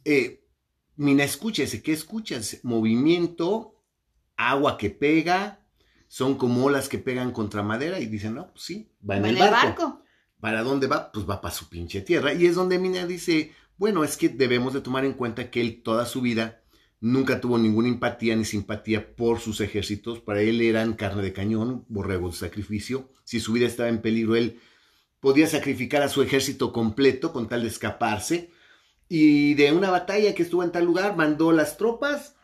eh, 0.05 0.47
Mina 0.95 1.25
escucha, 1.25 1.65
¿qué 1.83 1.93
escuchas? 1.93 2.61
Movimiento 2.63 3.72
agua 4.51 4.77
que 4.77 4.91
pega, 4.91 5.61
son 6.09 6.37
como 6.37 6.65
olas 6.65 6.89
que 6.89 6.99
pegan 6.99 7.33
contra 7.33 7.63
madera 7.63 7.99
y 7.99 8.07
dicen, 8.07 8.35
no, 8.35 8.49
pues 8.53 8.65
sí, 8.65 8.91
va 9.09 9.17
en, 9.17 9.25
el, 9.25 9.37
barco. 9.37 10.03
¿Para 10.41 10.63
dónde 10.63 10.87
va? 10.87 11.11
Pues 11.13 11.29
va 11.29 11.41
para 11.41 11.55
su 11.55 11.69
pinche 11.69 12.01
tierra. 12.01 12.35
Y 12.35 12.47
es 12.47 12.55
donde 12.55 12.79
Mina 12.79 13.07
dice, 13.07 13.53
bueno, 13.79 14.05
es 14.05 14.17
que 14.17 14.29
debemos 14.29 14.75
de 14.75 14.81
tomar 14.81 15.05
en 15.05 15.15
cuenta 15.15 15.51
que 15.51 15.61
él 15.61 15.83
toda 15.83 16.05
su 16.05 16.21
vida 16.21 16.63
nunca 17.01 17.41
tuvo 17.41 17.59
ninguna 17.59 17.89
empatía 17.89 18.37
ni 18.37 18.45
simpatía 18.45 19.17
por 19.17 19.41
sus 19.41 19.61
ejércitos. 19.61 20.21
Para 20.21 20.43
él 20.43 20.61
eran 20.61 20.95
carne 20.95 21.23
de 21.23 21.33
cañón, 21.33 21.85
borregos 21.89 22.33
de 22.41 22.47
sacrificio. 22.47 23.11
Si 23.25 23.41
su 23.41 23.53
vida 23.53 23.67
estaba 23.67 23.89
en 23.89 24.03
peligro, 24.03 24.37
él 24.37 24.61
podía 25.21 25.47
sacrificar 25.47 26.03
a 26.03 26.09
su 26.09 26.23
ejército 26.23 26.73
completo 26.73 27.33
con 27.33 27.49
tal 27.49 27.63
de 27.63 27.69
escaparse. 27.69 28.51
Y 29.09 29.55
de 29.55 29.73
una 29.73 29.91
batalla 29.91 30.35
que 30.35 30.43
estuvo 30.43 30.63
en 30.63 30.73
tal 30.73 30.85
lugar, 30.85 31.17
mandó 31.17 31.53
las 31.53 31.77
tropas 31.77 32.37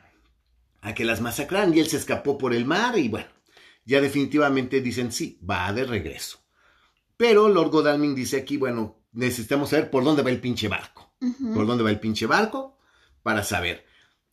a 0.89 0.95
que 0.95 1.05
las 1.05 1.21
masacraran 1.21 1.75
y 1.75 1.81
él 1.81 1.89
se 1.89 1.99
escapó 1.99 2.39
por 2.39 2.55
el 2.55 2.65
mar 2.65 2.99
y 2.99 3.09
bueno, 3.09 3.29
ya 3.85 4.01
definitivamente 4.01 4.81
dicen 4.81 5.13
sí, 5.13 5.39
va 5.49 5.73
de 5.73 5.85
regreso. 5.85 6.41
Pero 7.17 7.49
Lord 7.49 7.71
Godalming 7.71 8.15
dice 8.15 8.39
aquí, 8.39 8.57
bueno, 8.57 8.97
necesitamos 9.13 9.71
saber 9.71 9.91
por 9.91 10.05
dónde 10.05 10.23
va 10.23 10.31
el 10.31 10.41
pinche 10.41 10.69
barco. 10.69 11.13
Por 11.53 11.67
dónde 11.67 11.83
va 11.83 11.91
el 11.91 11.99
pinche 11.99 12.27
barco 12.27 12.79
para 13.23 13.43
saber. 13.43 13.85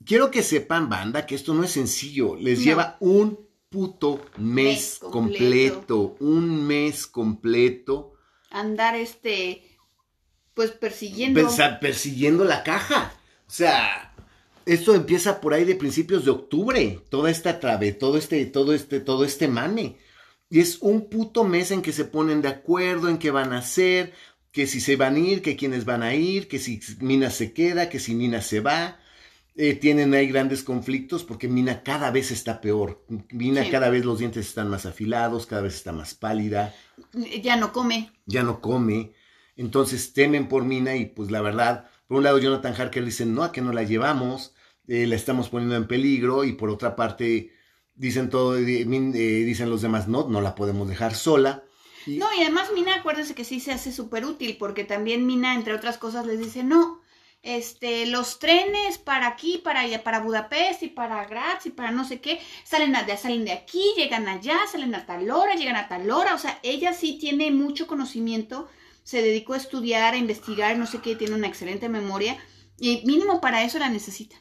Quiero 0.05 0.29
que 0.29 0.43
sepan, 0.43 0.88
banda, 0.88 1.25
que 1.25 1.35
esto 1.35 1.53
no 1.53 1.63
es 1.63 1.71
sencillo. 1.71 2.35
Les 2.35 2.63
lleva 2.63 2.97
un 3.00 3.39
puto 3.69 4.24
mes, 4.38 5.00
completo. 5.00 6.15
Un 6.19 6.65
mes 6.67 7.07
completo. 7.07 8.13
Andar 8.51 8.95
este. 8.95 9.63
Pues 10.53 10.71
persiguiendo. 10.71 11.50
persiguiendo 11.81 12.45
la 12.45 12.63
caja. 12.63 13.13
O 13.47 13.51
sea, 13.51 14.14
esto 14.65 14.95
empieza 14.95 15.41
por 15.41 15.53
ahí 15.53 15.63
de 15.63 15.75
principios 15.75 16.25
de 16.25 16.31
octubre, 16.31 17.00
toda 17.10 17.29
esta 17.29 17.60
trave, 17.60 17.91
todo 17.91 18.17
este, 18.17 18.45
todo 18.45 18.74
este, 18.74 19.00
todo 19.00 19.24
este 19.24 19.48
mame. 19.48 19.98
Y 20.50 20.60
es 20.60 20.79
un 20.81 21.10
puto 21.10 21.43
mes 21.43 21.72
en 21.72 21.81
que 21.81 21.91
se 21.91 22.05
ponen 22.05 22.41
de 22.41 22.50
acuerdo 22.50 23.10
en 23.10 23.17
qué 23.17 23.31
van 23.31 23.53
a 23.53 23.60
hacer, 23.60 24.13
que 24.51 24.67
si 24.67 24.79
se 24.79 24.95
van 24.95 25.15
a 25.15 25.19
ir, 25.19 25.41
que 25.41 25.55
quiénes 25.55 25.86
van 25.86 26.01
a 26.01 26.15
ir, 26.15 26.48
que 26.48 26.60
si 26.60 26.79
Mina 27.00 27.29
se 27.29 27.53
queda, 27.53 27.89
que 27.89 28.00
si 28.00 28.15
Mina 28.15 28.41
se 28.41 28.62
va. 28.62 29.00
Eh, 29.57 29.74
tienen 29.74 30.13
ahí 30.13 30.27
grandes 30.27 30.63
conflictos 30.63 31.24
porque 31.24 31.48
Mina 31.48 31.84
cada 31.84 32.12
vez 32.12 32.31
está 32.31 32.60
peor. 32.60 33.05
Mina 33.31 33.69
cada 33.69 33.89
vez 33.89 34.03
los 34.03 34.19
dientes 34.19 34.48
están 34.48 34.69
más 34.69 34.86
afilados, 34.86 35.45
cada 35.45 35.62
vez 35.62 35.75
está 35.75 35.91
más 35.91 36.13
pálida. 36.13 36.74
Ya 37.41 37.55
no 37.55 37.72
come. 37.72 38.12
Ya 38.25 38.43
no 38.43 38.62
come. 38.62 39.13
Entonces 39.55 40.13
temen 40.13 40.48
por 40.48 40.65
Mina 40.65 40.95
y 40.95 41.05
pues 41.05 41.31
la 41.31 41.41
verdad, 41.41 41.89
por 42.07 42.17
un 42.17 42.24
lado 42.24 42.38
Jonathan 42.38 42.75
Harker 42.75 43.05
dice, 43.05 43.25
no, 43.25 43.43
a 43.43 43.51
que 43.51 43.62
no 43.62 43.72
la 43.72 43.84
llevamos. 43.84 44.54
Eh, 44.88 45.08
la 45.08 45.15
estamos 45.15 45.50
poniendo 45.50 45.75
en 45.75 45.88
peligro 45.88 46.44
y 46.44 46.54
por 46.54 46.70
otra 46.70 46.96
parte 46.96 47.51
dicen 47.96 48.30
todo, 48.30 48.58
eh, 48.58 48.63
dicen 48.63 49.70
los 49.70 49.82
demás, 49.82 50.08
no, 50.08 50.27
no 50.27 50.42
la 50.42 50.56
podemos 50.56 50.88
dejar 50.88 51.15
sola. 51.15 51.63
No, 52.08 52.27
y 52.38 52.42
además 52.42 52.70
Mina, 52.74 52.96
acuérdense 52.96 53.34
que 53.34 53.46
sí 53.46 53.60
se 53.60 53.72
hace 53.72 53.92
súper 53.92 54.25
útil 54.25 54.58
porque 54.60 54.84
también 54.84 55.25
Mina, 55.25 55.56
entre 55.56 55.74
otras 55.74 55.98
cosas, 55.98 56.27
les 56.27 56.39
dice, 56.39 56.63
no, 56.63 57.01
este, 57.42 58.06
los 58.06 58.38
trenes 58.38 59.00
para 59.00 59.27
aquí, 59.27 59.60
para 59.63 59.84
para 60.04 60.20
Budapest 60.20 60.84
y 60.84 60.88
para 60.88 61.25
Graz 61.25 61.65
y 61.65 61.72
para 61.72 61.92
no 61.92 62.06
sé 62.06 62.22
qué, 62.22 62.39
salen, 62.63 62.94
de, 62.94 63.18
salen 63.18 63.46
de 63.46 63.54
aquí, 63.54 63.84
llegan 63.98 64.27
allá, 64.27 64.58
salen 64.72 64.94
a 64.94 65.06
tal 65.06 65.30
hora, 65.32 65.56
llegan 65.56 65.75
a 65.75 65.88
tal 65.88 66.10
hora, 66.12 66.36
o 66.36 66.38
sea, 66.38 66.60
ella 66.62 66.94
sí 66.94 67.18
tiene 67.20 67.50
mucho 67.50 67.88
conocimiento, 67.88 68.68
se 69.04 69.22
dedicó 69.22 69.54
a 69.54 69.58
estudiar, 69.58 70.13
a 70.13 70.18
investigar, 70.18 70.77
no 70.77 70.86
sé 70.86 71.00
qué, 71.01 71.15
tiene 71.15 71.36
una 71.36 71.48
excelente 71.48 71.89
memoria 71.89 72.38
y 72.80 73.04
mínimo 73.06 73.42
para 73.42 73.63
eso 73.63 73.80
la 73.80 73.89
necesita. 73.89 74.36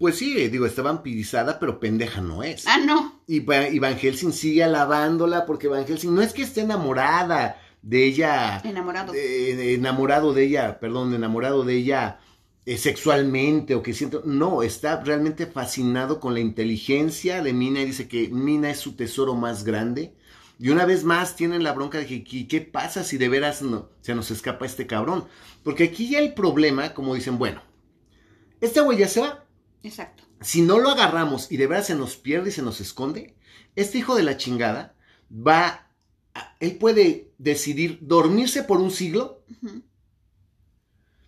Pues 0.00 0.16
sí, 0.16 0.48
digo, 0.48 0.64
está 0.64 0.80
vampirizada, 0.80 1.58
pero 1.58 1.78
pendeja 1.78 2.22
no 2.22 2.42
es. 2.42 2.66
Ah, 2.66 2.78
no. 2.78 3.20
Y, 3.26 3.40
Van 3.40 3.98
Helsing 3.98 4.32
sigue 4.32 4.64
alabándola 4.64 5.44
porque 5.44 5.68
Van 5.68 5.86
Helsing 5.86 6.14
no 6.14 6.22
es 6.22 6.32
que 6.32 6.40
esté 6.40 6.62
enamorada 6.62 7.60
de 7.82 8.06
ella. 8.06 8.62
Enamorado. 8.64 9.12
enamorado 9.14 10.32
de 10.32 10.44
ella, 10.44 10.80
perdón, 10.80 11.12
enamorado 11.12 11.64
de 11.64 11.74
ella 11.74 12.18
eh, 12.64 12.78
sexualmente 12.78 13.74
o 13.74 13.82
que 13.82 13.92
siento. 13.92 14.22
No, 14.24 14.62
está 14.62 15.02
realmente 15.02 15.44
fascinado 15.44 16.18
con 16.18 16.32
la 16.32 16.40
inteligencia 16.40 17.42
de 17.42 17.52
Mina 17.52 17.82
y 17.82 17.84
dice 17.84 18.08
que 18.08 18.28
Mina 18.28 18.70
es 18.70 18.78
su 18.78 18.96
tesoro 18.96 19.34
más 19.34 19.64
grande. 19.64 20.14
Y 20.58 20.70
una 20.70 20.86
vez 20.86 21.04
más 21.04 21.36
tienen 21.36 21.62
la 21.62 21.74
bronca 21.74 21.98
de 21.98 22.06
que, 22.06 22.48
¿qué 22.48 22.60
pasa 22.62 23.04
si 23.04 23.18
de 23.18 23.28
veras 23.28 23.60
no, 23.60 23.90
se 24.00 24.14
nos 24.14 24.30
escapa 24.30 24.64
este 24.64 24.86
cabrón? 24.86 25.26
Porque 25.62 25.84
aquí 25.84 26.08
ya 26.08 26.20
el 26.20 26.32
problema, 26.32 26.94
como 26.94 27.14
dicen, 27.14 27.36
bueno, 27.36 27.60
este 28.62 28.80
güey 28.80 28.96
ya 28.96 29.06
se 29.06 29.20
va 29.20 29.44
Exacto. 29.82 30.24
Si 30.40 30.62
no 30.62 30.78
lo 30.78 30.90
agarramos 30.90 31.50
y 31.50 31.56
de 31.56 31.66
verdad 31.66 31.84
se 31.84 31.94
nos 31.94 32.16
pierde 32.16 32.50
y 32.50 32.52
se 32.52 32.62
nos 32.62 32.80
esconde, 32.80 33.36
este 33.76 33.98
hijo 33.98 34.14
de 34.14 34.22
la 34.22 34.36
chingada 34.36 34.94
va, 35.30 35.90
él 36.60 36.76
puede 36.76 37.32
decidir 37.38 37.98
dormirse 38.02 38.62
por 38.62 38.80
un 38.80 38.90
siglo. 38.90 39.44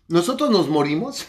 Nosotros 0.08 0.50
nos 0.50 0.68
morimos. 0.68 1.26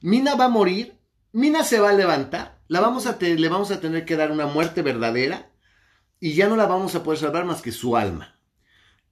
Mina 0.00 0.34
va 0.34 0.46
a 0.46 0.50
morir. 0.50 0.98
Mina 1.32 1.64
se 1.64 1.80
va 1.80 1.90
a 1.90 1.94
levantar. 1.94 2.60
La 2.68 2.80
vamos 2.80 3.06
a 3.06 3.16
le 3.20 3.48
vamos 3.48 3.70
a 3.70 3.80
tener 3.80 4.04
que 4.04 4.16
dar 4.16 4.32
una 4.32 4.46
muerte 4.46 4.82
verdadera 4.82 5.52
y 6.18 6.34
ya 6.34 6.48
no 6.48 6.56
la 6.56 6.66
vamos 6.66 6.94
a 6.94 7.02
poder 7.02 7.20
salvar 7.20 7.44
más 7.44 7.62
que 7.62 7.72
su 7.72 7.96
alma. 7.96 8.35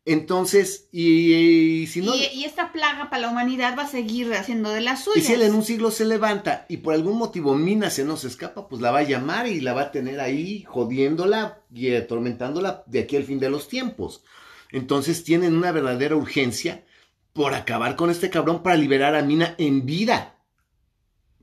Entonces, 0.06 0.88
y, 0.92 1.86
si 1.86 2.02
no... 2.02 2.14
Y, 2.14 2.44
esta 2.44 2.72
plaga 2.72 3.08
para 3.08 3.22
la 3.22 3.30
humanidad 3.30 3.76
va 3.78 3.84
a 3.84 3.88
seguir 3.88 4.34
haciendo 4.34 4.70
de 4.70 4.82
las 4.82 5.04
suyas. 5.04 5.24
Y 5.24 5.26
si 5.26 5.32
él 5.32 5.42
en 5.42 5.54
un 5.54 5.64
siglo 5.64 5.90
se 5.90 6.04
levanta 6.04 6.66
y 6.68 6.78
por 6.78 6.92
algún 6.92 7.16
motivo 7.16 7.54
Mina 7.54 7.88
se 7.88 8.04
nos 8.04 8.24
escapa, 8.24 8.68
pues 8.68 8.82
la 8.82 8.90
va 8.90 8.98
a 8.98 9.04
llamar 9.04 9.46
y 9.46 9.60
la 9.60 9.72
va 9.72 9.82
a 9.82 9.92
tener 9.92 10.20
ahí 10.20 10.62
jodiéndola 10.64 11.62
y 11.72 11.94
atormentándola 11.94 12.84
de 12.86 13.00
aquí 13.00 13.16
al 13.16 13.24
fin 13.24 13.38
de 13.38 13.48
los 13.48 13.68
tiempos. 13.68 14.22
Entonces 14.70 15.24
tienen 15.24 15.56
una 15.56 15.72
verdadera 15.72 16.16
urgencia 16.16 16.84
por 17.32 17.54
acabar 17.54 17.96
con 17.96 18.10
este 18.10 18.28
cabrón 18.28 18.62
para 18.62 18.76
liberar 18.76 19.14
a 19.14 19.22
Mina 19.22 19.54
en 19.56 19.86
vida. 19.86 20.36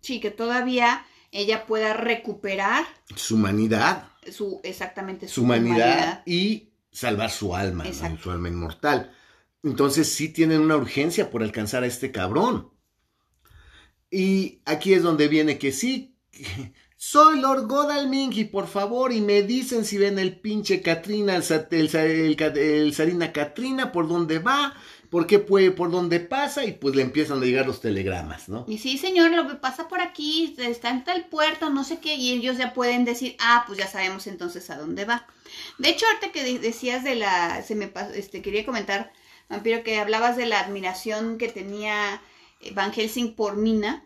Sí, 0.02 0.20
que 0.20 0.30
todavía 0.30 1.06
ella 1.32 1.66
pueda 1.66 1.94
recuperar 1.94 2.86
su 3.16 3.36
humanidad. 3.36 4.10
Su, 4.32 4.62
exactamente, 4.64 5.28
su, 5.28 5.42
humanidad, 5.42 5.76
humanidad 5.76 6.24
y 6.28 6.71
salvar 6.92 7.32
su 7.32 7.56
alma, 7.56 7.86
su 8.22 8.32
alma 8.32 8.50
inmortal. 8.50 9.12
Entonces 9.64 10.12
sí 10.12 10.30
tienen 10.30 10.62
una 10.62 10.76
urgencia 10.76 11.30
por 11.30 11.44
alcanzar 11.44 11.84
a 11.84 11.88
este 11.88 12.12
cabrón. 12.12 12.72
Y 14.10 14.62
aquí 14.66 14.94
es 14.94 15.04
donde 15.04 15.28
viene 15.28 15.58
que 15.58 15.72
sí, 15.72 16.18
soy 16.98 17.40
Lord 17.40 17.68
Godalming 17.68 18.34
y 18.34 18.44
por 18.46 18.68
favor, 18.68 19.14
y 19.14 19.22
me 19.22 19.42
dicen 19.44 19.86
si 19.86 19.98
ven 19.98 20.20
el 20.20 20.40
pinche 20.40 20.82
Katrina, 20.82 21.36
el, 21.36 22.38
el, 22.58 22.94
Sarina 22.94 23.32
Katrina, 23.32 23.92
por 23.92 24.10
dónde 24.10 24.40
va, 24.40 24.74
por 25.10 25.28
qué 25.28 25.40
puede, 25.40 25.72
por 25.72 25.92
dónde 25.92 26.20
pasa, 26.20 26.66
y 26.66 26.74
pues 26.74 26.96
le 26.96 27.04
empiezan 27.04 27.42
a 27.42 27.46
llegar 27.46 27.66
los 27.66 27.80
telegramas, 27.80 28.50
¿no? 28.50 28.66
Y 28.68 28.80
sí, 28.80 28.98
señor, 28.98 29.32
lo 29.32 29.48
que 29.48 29.56
pasa 29.56 29.88
por 29.88 30.02
aquí, 30.02 30.56
está 30.58 30.90
en 30.90 31.04
tal 31.04 31.26
puerto, 31.26 31.70
no 31.70 31.84
sé 31.84 32.00
qué, 32.00 32.16
y 32.16 32.34
ellos 32.34 32.58
ya 32.58 32.74
pueden 32.74 33.06
decir, 33.06 33.36
ah, 33.40 33.64
pues 33.66 33.80
ya 33.80 33.88
sabemos 33.88 34.28
entonces 34.28 34.70
a 34.70 34.78
dónde 34.78 35.06
va. 35.06 35.26
De 35.78 35.90
hecho, 35.90 36.06
ahorita 36.06 36.32
que 36.32 36.60
decías 36.60 37.04
de 37.04 37.16
la, 37.16 37.64
se 37.64 37.76
me 37.76 37.92
este, 38.16 38.42
quería 38.42 38.66
comentar, 38.66 39.12
vampiro, 39.50 39.84
que 39.84 40.00
hablabas 40.00 40.38
de 40.38 40.46
la 40.46 40.60
admiración 40.60 41.38
que 41.38 41.50
tenía 41.50 42.22
eh, 42.62 42.72
Van 42.74 42.94
Helsing 42.94 43.36
por 43.36 43.58
Mina, 43.58 44.06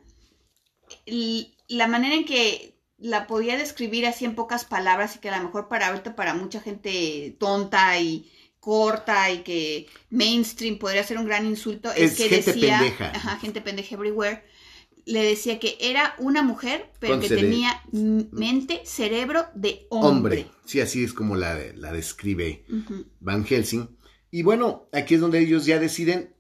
y 1.06 1.56
la 1.68 1.88
manera 1.88 2.16
en 2.16 2.26
que 2.26 2.76
la 2.98 3.28
podía 3.28 3.58
describir 3.58 4.06
así 4.06 4.26
en 4.26 4.36
pocas 4.36 4.66
palabras 4.66 5.16
y 5.16 5.20
que 5.20 5.30
a 5.30 5.38
lo 5.38 5.44
mejor 5.44 5.68
para 5.68 5.88
ahorita 5.88 6.16
para 6.16 6.34
mucha 6.34 6.62
gente 6.62 7.36
tonta 7.40 8.00
y 8.00 8.32
corta 8.60 9.32
y 9.32 9.40
que 9.40 9.88
mainstream 10.10 10.80
podría 10.80 11.04
ser 11.04 11.18
un 11.18 11.26
gran 11.26 11.46
insulto 11.46 11.92
es, 11.92 12.16
que 12.16 12.30
decía 12.30 12.82
Ajá, 13.14 13.38
gente 13.38 13.62
pendeja 13.62 13.96
everywhere 13.96 14.44
le 15.06 15.24
decía 15.24 15.60
que 15.60 15.78
era 15.80 16.16
una 16.18 16.42
mujer, 16.42 16.92
pero 17.00 17.20
que 17.20 17.30
tenía 17.30 17.82
mente, 17.92 18.82
cerebro 18.86 19.46
de 19.54 19.86
hombre. 19.90 20.48
Sí, 20.66 20.82
así 20.82 21.04
es 21.04 21.14
como 21.14 21.36
la, 21.36 21.58
la 21.76 21.92
describe 21.92 22.66
Van 23.20 23.46
Helsing. 23.46 23.98
Y 24.32 24.42
bueno, 24.42 24.90
aquí 24.92 25.16
es 25.16 25.22
donde 25.22 25.40
ellos 25.40 25.66
ya 25.66 25.80
deciden 25.80 26.36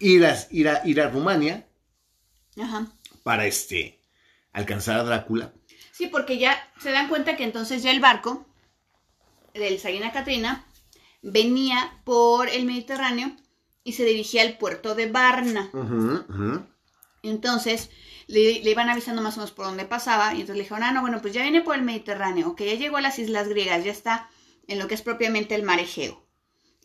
ir 0.00 0.26
a, 0.26 0.36
ir 0.50 0.68
a, 0.68 0.86
ir 0.86 1.00
a 1.00 1.08
Rumania 1.08 1.68
para 3.22 3.46
este, 3.46 4.02
alcanzar 4.52 4.98
a 4.98 5.04
Drácula. 5.04 5.54
Sí, 5.92 6.08
porque 6.08 6.38
ya 6.38 6.56
se 6.80 6.90
dan 6.90 7.08
cuenta 7.08 7.36
que 7.36 7.44
entonces 7.44 7.82
ya 7.82 7.90
el 7.90 8.00
barco 8.00 8.46
del 9.54 9.78
Sarina 9.78 10.12
Catrina 10.12 10.64
venía 11.22 12.00
por 12.04 12.48
el 12.48 12.64
Mediterráneo 12.64 13.34
y 13.84 13.92
se 13.92 14.04
dirigía 14.04 14.42
al 14.42 14.58
puerto 14.58 14.94
de 14.94 15.10
Varna. 15.10 15.70
Entonces, 17.22 17.90
le, 18.26 18.40
iban 18.40 18.88
avisando 18.88 19.22
más 19.22 19.36
o 19.36 19.40
menos 19.40 19.52
por 19.52 19.66
dónde 19.66 19.84
pasaba, 19.84 20.34
y 20.34 20.40
entonces 20.40 20.56
le 20.56 20.62
dijeron, 20.62 20.82
ah, 20.82 20.92
no, 20.92 21.00
bueno, 21.00 21.20
pues 21.20 21.34
ya 21.34 21.42
viene 21.42 21.62
por 21.62 21.74
el 21.74 21.82
Mediterráneo, 21.82 22.48
ok, 22.48 22.62
ya 22.62 22.74
llegó 22.74 22.96
a 22.96 23.00
las 23.00 23.18
islas 23.18 23.48
griegas, 23.48 23.84
ya 23.84 23.92
está 23.92 24.28
en 24.66 24.78
lo 24.78 24.88
que 24.88 24.94
es 24.94 25.02
propiamente 25.02 25.54
el 25.54 25.62
mar 25.62 25.80
Egeo. 25.80 26.26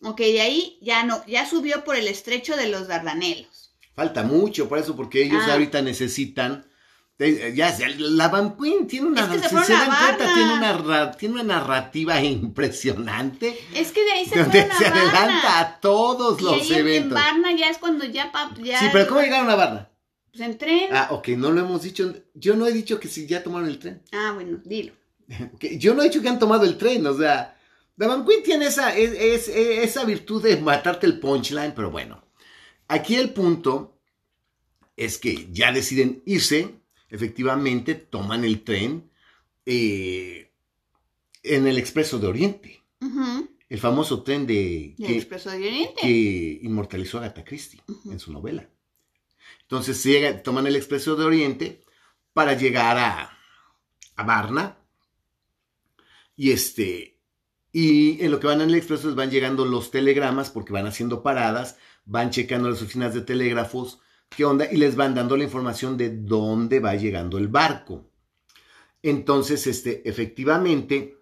Ok, 0.02 0.20
de 0.20 0.42
ahí 0.42 0.78
ya 0.82 1.04
no, 1.04 1.26
ya 1.28 1.46
subió 1.46 1.84
por 1.84 1.96
el 1.96 2.08
estrecho 2.08 2.58
de 2.58 2.68
los 2.68 2.88
Dardanelos. 2.88 3.76
Falta 3.96 4.24
mucho 4.24 4.68
por 4.68 4.80
eso, 4.80 4.96
porque 4.96 5.24
ellos 5.24 5.44
ah. 5.48 5.54
ahorita 5.54 5.82
necesitan 5.82 6.66
ya, 7.54 7.76
la 8.00 8.28
Van 8.28 8.58
Queen 8.58 8.88
tiene 8.88 9.08
una, 9.08 9.32
se, 9.32 9.48
tiene 9.48 10.54
una, 10.54 11.12
tiene 11.12 11.36
una 11.36 11.44
narrativa 11.44 12.22
impresionante. 12.24 13.58
Es 13.74 13.92
que 13.92 14.04
de 14.04 14.12
ahí 14.12 14.26
se 14.26 14.40
donde 14.40 14.68
se 14.78 14.88
adelanta 14.88 15.60
a 15.60 15.80
todos 15.80 16.42
los 16.42 16.70
eventos. 16.72 17.18
En 17.18 17.24
Varna 17.24 17.52
ya 17.56 17.70
es 17.70 17.78
cuando 17.78 18.06
ya, 18.06 18.32
ya 18.62 18.80
Sí, 18.80 18.88
pero 18.92 19.08
¿cómo 19.08 19.22
llegaron 19.22 19.50
a 19.50 19.56
Varna? 19.56 19.90
Pues 20.34 20.50
en 20.50 20.58
tren. 20.58 20.90
Ah, 20.92 21.10
ok, 21.12 21.30
no 21.30 21.52
lo 21.52 21.62
hemos 21.62 21.84
dicho. 21.84 22.12
Yo 22.34 22.56
no 22.56 22.66
he 22.66 22.74
dicho 22.74 23.00
que 23.00 23.08
si 23.08 23.28
ya 23.28 23.44
tomaron 23.44 23.70
el 23.70 23.78
tren. 23.78 24.02
Ah, 24.12 24.32
bueno, 24.34 24.60
dilo. 24.66 24.94
Yo 25.78 25.94
no 25.94 26.02
he 26.02 26.06
dicho 26.06 26.22
que 26.24 26.30
han 26.30 26.40
tomado 26.40 26.66
el 26.66 26.78
tren, 26.78 27.06
o 27.06 27.16
sea, 27.16 27.56
la 27.96 28.08
Van 28.08 28.26
Queen 28.26 28.42
tiene 28.42 28.66
esa, 28.66 28.96
es, 28.98 29.48
esa 29.48 30.06
virtud 30.06 30.42
de 30.42 30.58
matarte 30.58 31.06
el 31.06 31.20
punchline, 31.20 31.74
pero 31.76 31.92
bueno. 31.92 32.24
Aquí 32.88 33.16
el 33.16 33.32
punto 33.32 34.00
es 34.98 35.20
que 35.20 35.48
ya 35.52 35.72
deciden 35.72 36.24
irse, 36.26 36.80
efectivamente 37.10 37.94
toman 37.94 38.44
el 38.44 38.64
tren 38.64 39.12
eh, 39.66 40.52
en 41.44 41.68
el 41.68 41.78
Expreso 41.78 42.18
de 42.18 42.28
Oriente. 42.28 42.84
El 43.70 43.80
famoso 43.80 44.24
tren 44.24 44.48
de... 44.48 44.96
Del 44.98 45.14
Expreso 45.14 45.52
de 45.52 45.58
Oriente. 45.58 46.02
que 46.02 46.60
inmortalizó 46.64 47.18
a 47.20 47.22
Agatha 47.22 47.44
Christie 47.44 47.82
en 48.06 48.20
su 48.20 48.32
novela. 48.32 48.68
Entonces 49.62 50.04
llega, 50.04 50.44
toman 50.44 50.68
el 50.68 50.76
Expreso 50.76 51.16
de 51.16 51.26
Oriente 51.26 51.84
para 52.34 52.54
llegar 52.54 52.98
a, 52.98 53.38
a 54.16 54.24
Varna. 54.24 54.78
Y 56.36 56.52
este, 56.52 57.14
y 57.74 58.24
en 58.24 58.30
lo 58.30 58.40
que 58.40 58.46
van 58.46 58.62
en 58.62 58.70
el 58.70 58.76
expreso 58.76 59.14
van 59.16 59.32
llegando 59.32 59.66
los 59.66 59.90
telegramas 59.90 60.52
porque 60.52 60.72
van 60.72 60.86
haciendo 60.86 61.24
paradas, 61.24 61.78
van 62.06 62.30
checando 62.30 62.70
las 62.70 62.84
oficinas 62.84 63.16
de 63.16 63.22
telégrafos, 63.22 64.00
qué 64.30 64.46
onda, 64.46 64.72
y 64.72 64.78
les 64.78 64.96
van 64.96 65.16
dando 65.16 65.36
la 65.36 65.44
información 65.44 65.98
de 65.98 66.16
dónde 66.16 66.80
va 66.80 66.96
llegando 66.96 67.40
el 67.40 67.48
barco. 67.48 68.12
Entonces, 69.02 69.66
este, 69.66 70.08
efectivamente, 70.08 71.18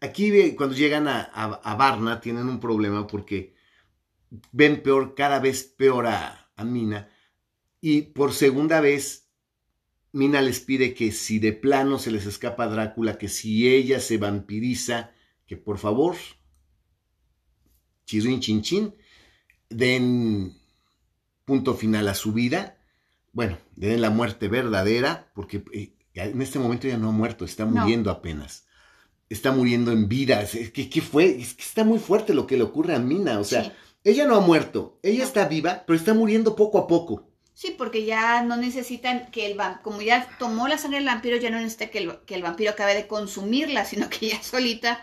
aquí 0.00 0.54
cuando 0.54 0.74
llegan 0.74 1.08
a, 1.08 1.20
a, 1.22 1.74
Varna 1.74 2.20
tienen 2.20 2.48
un 2.48 2.58
problema 2.58 3.06
porque 3.06 3.54
ven 4.52 4.82
peor, 4.82 5.14
cada 5.14 5.40
vez 5.40 5.64
peor 5.64 6.06
a, 6.06 6.50
a 6.56 6.64
Mina, 6.64 7.10
y 7.80 8.02
por 8.02 8.32
segunda 8.32 8.80
vez 8.80 9.28
Mina 10.12 10.40
les 10.40 10.60
pide 10.60 10.94
que 10.94 11.12
si 11.12 11.38
de 11.38 11.52
plano 11.52 11.98
se 11.98 12.10
les 12.10 12.24
escapa 12.24 12.68
Drácula, 12.68 13.18
que 13.18 13.28
si 13.28 13.68
ella 13.68 14.00
se 14.00 14.16
vampiriza, 14.16 15.10
que 15.46 15.58
por 15.58 15.78
favor, 15.78 16.16
chirrin 18.06 18.40
chin 18.40 18.62
chin, 18.62 18.94
den 19.68 20.58
punto 21.44 21.74
final 21.74 22.08
a 22.08 22.14
su 22.14 22.32
vida, 22.32 22.78
bueno, 23.32 23.58
den 23.74 24.00
la 24.00 24.08
muerte 24.08 24.48
verdadera, 24.48 25.30
porque 25.34 25.62
eh, 25.74 25.92
en 26.14 26.40
este 26.40 26.58
momento 26.58 26.88
ya 26.88 26.96
no 26.96 27.10
ha 27.10 27.12
muerto, 27.12 27.44
está 27.44 27.66
muriendo 27.66 28.10
apenas. 28.10 28.64
Está 29.28 29.52
muriendo 29.52 29.92
en 29.92 30.08
vida. 30.08 30.46
¿Qué, 30.72 31.00
fue? 31.02 31.26
Es 31.40 31.52
que 31.52 31.62
está 31.62 31.84
muy 31.84 31.98
fuerte 31.98 32.32
lo 32.32 32.46
que 32.46 32.56
le 32.56 32.62
ocurre 32.62 32.94
a 32.94 32.98
Mina. 32.98 33.38
O 33.38 33.44
sea, 33.44 33.76
ella 34.04 34.26
no 34.26 34.36
ha 34.36 34.40
muerto, 34.40 34.98
ella 35.02 35.24
está 35.24 35.46
viva, 35.46 35.84
pero 35.86 35.98
está 35.98 36.14
muriendo 36.14 36.56
poco 36.56 36.78
a 36.78 36.86
poco. 36.86 37.25
Sí, 37.56 37.74
porque 37.78 38.04
ya 38.04 38.42
no 38.42 38.58
necesitan 38.58 39.30
que 39.30 39.46
el 39.46 39.56
vampiro, 39.56 39.82
como 39.82 40.02
ya 40.02 40.28
tomó 40.38 40.68
la 40.68 40.76
sangre 40.76 40.98
del 40.98 41.06
vampiro, 41.06 41.38
ya 41.38 41.48
no 41.48 41.56
necesita 41.56 41.86
que 41.86 41.98
el, 42.00 42.18
que 42.26 42.34
el 42.34 42.42
vampiro 42.42 42.70
acabe 42.70 42.94
de 42.94 43.06
consumirla, 43.06 43.86
sino 43.86 44.10
que 44.10 44.28
ya 44.28 44.42
solita 44.42 45.02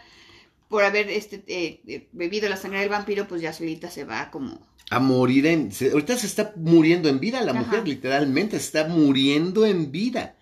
por 0.70 0.84
haber 0.84 1.10
este, 1.10 1.44
eh, 1.48 2.08
bebido 2.12 2.48
la 2.48 2.58
sangre 2.58 2.82
del 2.82 2.90
vampiro, 2.90 3.28
pues 3.28 3.42
ya 3.42 3.54
solita 3.54 3.90
se 3.90 4.04
va 4.04 4.30
como... 4.30 4.62
A 4.92 5.00
morir 5.00 5.48
en... 5.48 5.72
ahorita 5.92 6.16
se 6.16 6.28
está 6.28 6.54
muriendo 6.56 7.10
en 7.10 7.20
vida 7.20 7.42
la 7.42 7.54
mujer, 7.54 7.88
literalmente, 7.88 8.60
se 8.60 8.66
está 8.66 8.88
muriendo 8.88 9.66
en 9.66 9.92
vida. 9.92 10.36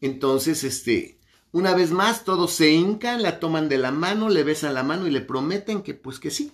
Entonces, 0.00 0.64
este, 0.64 1.20
una 1.52 1.76
vez 1.76 1.92
más, 1.92 2.24
todos 2.24 2.52
se 2.54 2.72
hincan, 2.72 3.22
la 3.22 3.38
toman 3.38 3.68
de 3.68 3.78
la 3.78 3.92
mano, 3.92 4.30
le 4.30 4.42
besan 4.42 4.74
la 4.74 4.82
mano 4.82 5.06
y 5.06 5.12
le 5.12 5.20
prometen 5.20 5.82
que, 5.82 5.94
pues 5.94 6.18
que 6.18 6.32
sí, 6.32 6.50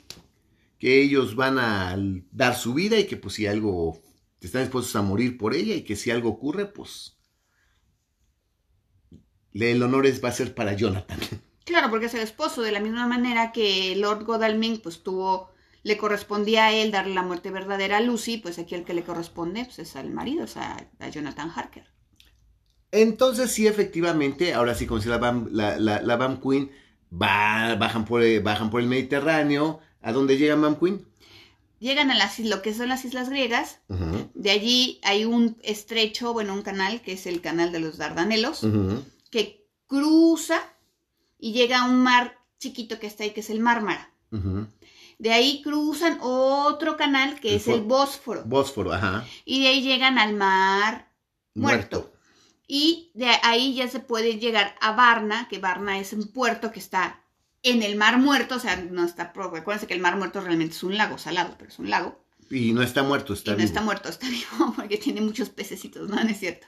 que 0.79 1.01
ellos 1.01 1.35
van 1.35 1.59
a 1.59 1.97
dar 2.31 2.57
su 2.57 2.75
vida 2.75 2.99
y 2.99 3.07
que, 3.07 3.17
pues 3.17 3.37
si 3.37 3.47
algo, 3.47 3.99
están 4.47 4.63
dispuestos 4.63 4.95
a 4.97 5.03
morir 5.03 5.37
por 5.37 5.55
ella 5.55 5.75
y 5.75 5.83
que 5.83 5.97
si 5.97 6.11
algo 6.11 6.29
ocurre, 6.31 6.67
pues 6.67 7.19
el 9.53 9.83
honor 9.83 10.07
es, 10.07 10.23
va 10.23 10.29
a 10.29 10.33
ser 10.33 10.55
para 10.55 10.75
Jonathan. 10.75 11.19
Claro, 11.65 11.91
porque 11.91 12.07
es 12.07 12.15
el 12.15 12.23
esposo, 12.23 12.63
de 12.63 12.73
la 12.73 12.81
misma 12.81 13.07
manera 13.07 13.53
que 13.53 13.95
Lord 13.95 14.25
Godalming 14.25 14.81
pues 14.81 15.03
tuvo, 15.03 15.51
le 15.83 15.99
correspondía 15.99 16.65
a 16.65 16.73
él 16.73 16.91
darle 16.91 17.13
la 17.13 17.23
muerte 17.23 17.51
verdadera 17.51 17.99
a 17.99 18.01
Lucy, 18.01 18.39
pues 18.39 18.59
aquí 18.59 18.75
el 18.75 18.85
que 18.85 18.95
le 18.95 19.05
corresponde 19.05 19.67
pues, 19.67 19.79
es 19.79 19.95
al 19.95 20.09
marido, 20.09 20.45
o 20.45 20.47
sea, 20.47 20.89
a 20.99 21.09
Jonathan 21.11 21.53
Harker. 21.55 21.85
Entonces 22.91 23.51
sí, 23.51 23.67
efectivamente, 23.67 24.55
ahora 24.55 24.75
sí, 24.75 24.87
como 24.87 25.03
si 25.03 25.11
la 25.11 25.19
Bam, 25.19 25.49
la, 25.53 26.41
Queen, 26.43 26.71
va, 27.13 27.75
bajan, 27.75 28.07
por, 28.07 28.23
bajan 28.43 28.71
por 28.71 28.81
el 28.81 28.87
Mediterráneo, 28.87 29.81
¿a 30.01 30.13
dónde 30.13 30.39
llega 30.39 30.55
Bam 30.55 30.77
Queen? 30.77 31.07
Llegan 31.79 32.11
a 32.11 32.17
las, 32.17 32.39
lo 32.41 32.61
que 32.61 32.75
son 32.75 32.89
las 32.89 33.05
islas 33.05 33.29
griegas, 33.29 33.81
de 34.35 34.51
allí 34.51 35.01
hay 35.05 35.25
un 35.25 35.57
estrecho, 35.63 36.33
bueno, 36.33 36.53
un 36.55 36.63
canal, 36.63 37.03
que 37.03 37.13
es 37.13 37.27
el 37.27 37.41
canal 37.41 37.71
de 37.73 37.81
los 37.81 37.99
Dardanelos, 37.99 38.67
que 39.31 39.69
cruza 39.87 40.61
y 41.39 41.53
llega 41.53 41.83
a 41.83 41.89
un 41.89 42.03
mar 42.03 42.39
chiquito 42.59 42.99
que 42.99 43.07
está 43.07 43.25
ahí, 43.25 43.31
que 43.31 43.41
es 43.41 43.51
el 43.51 43.61
Mármara. 43.61 44.13
De 45.19 45.33
ahí 45.33 45.63
cruzan 45.63 46.19
otro 46.21 46.97
canal 46.97 47.41
que 47.41 47.57
es 47.57 47.67
el 47.69 47.83
Bósforo. 47.83 48.45
Bósforo, 48.45 48.93
ajá. 48.93 49.27
Y 49.45 49.63
de 49.63 49.69
ahí 49.69 49.83
llegan 49.83 50.19
al 50.19 50.35
mar 50.35 51.13
muerto. 51.55 52.13
Y 52.67 53.11
de 53.15 53.31
ahí 53.43 53.75
ya 53.75 53.89
se 53.89 53.99
puede 53.99 54.39
llegar 54.39 54.77
a 54.81 54.93
Varna, 54.93 55.49
que 55.49 55.59
Varna 55.59 55.99
es 55.99 56.13
un 56.13 56.29
puerto 56.29 56.71
que 56.71 56.81
está 56.81 57.25
en 57.63 57.83
el 57.83 57.97
mar 57.97 58.19
muerto, 58.19 58.57
o 58.57 58.59
sea, 58.59 58.77
no 58.77 59.05
está, 59.05 59.33
acuérdense 59.35 59.87
que 59.87 59.95
el 59.95 60.01
mar 60.01 60.17
muerto 60.17 60.41
realmente 60.41 60.75
es 60.75 60.83
un 60.83 60.97
lago 60.97 61.19
salado, 61.19 61.55
pero 61.59 61.71
es 61.71 61.79
un 61.79 61.91
lago. 61.91 62.25
Y 62.51 62.73
no 62.73 62.83
está 62.83 63.03
muerto, 63.03 63.35
está 63.35 63.53
vivo. 63.53 63.61
No 63.61 63.65
está 63.65 63.81
muerto, 63.83 64.09
está 64.09 64.29
vivo, 64.31 64.73
porque 64.77 64.99
tiene 64.99 65.21
muchos 65.21 65.51
pececitos, 65.51 66.09
no, 66.09 66.17
no 66.17 66.31
es 66.31 66.39
cierto. 66.39 66.67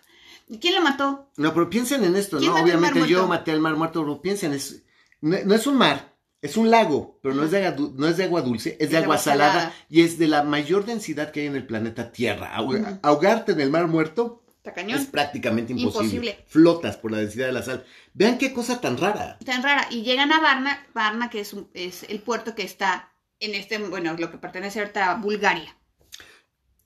¿Quién 0.61 0.75
lo 0.75 0.83
mató? 0.83 1.31
No, 1.37 1.55
pero 1.55 1.71
piensen 1.71 2.03
en 2.03 2.17
esto, 2.17 2.41
¿no? 2.41 2.55
Obviamente 2.57 3.07
yo 3.07 3.27
maté 3.29 3.53
al 3.53 3.61
mar 3.61 3.77
muerto, 3.77 4.03
pero 4.03 4.21
piensen, 4.21 4.53
es, 4.53 4.83
no, 5.21 5.55
es 5.55 5.67
un 5.69 5.77
mar, 5.77 6.17
es 6.43 6.57
un 6.57 6.71
lago, 6.71 7.21
pero 7.23 7.35
no 7.37 7.45
es, 7.45 7.53
de, 7.53 7.77
no 7.95 8.09
es 8.09 8.17
de 8.17 8.25
agua 8.25 8.43
dulce, 8.43 8.77
es 8.81 8.91
de, 8.91 8.97
agua, 8.97 9.17
salada, 9.19 9.73
y 9.89 10.01
es 10.01 10.19
de 10.19 10.27
la 10.27 10.43
mayor 10.43 10.87
densidad 10.87 11.31
que 11.31 11.41
hay 11.41 11.47
en 11.47 11.55
el 11.55 11.67
planeta 11.67 12.11
Tierra. 12.11 12.57
Ahogarte 13.03 13.53
en 13.53 13.61
el 13.61 13.71
mar 13.71 13.87
muerto 13.87 14.40
es 14.65 15.07
prácticamente 15.07 15.73
imposible. 15.73 16.45
Flotas 16.47 16.97
por 16.97 17.13
la 17.13 17.19
densidad 17.19 17.47
de 17.47 17.53
la 17.53 17.63
sal. 17.63 17.85
Vean 18.15 18.39
qué 18.39 18.53
cosa 18.53 18.81
tan 18.81 18.99
rara. 18.99 19.39
Tan 19.45 19.63
rara. 19.63 19.87
Y 19.91 20.03
llegan 20.03 20.33
a 20.33 20.41
Varna, 20.41 20.87
Varna 20.95 21.31
que 21.31 21.41
es, 21.41 21.55
es 21.75 22.05
el 22.05 22.21
puerto 22.21 22.55
que 22.55 22.63
está 22.63 23.13
en 23.41 23.55
este, 23.55 23.79
bueno, 23.79 24.15
lo 24.19 24.31
que 24.31 24.39
pertenece 24.39 24.81
ahorita 24.81 25.11
a 25.11 25.15
Bulgaria. 25.15 25.77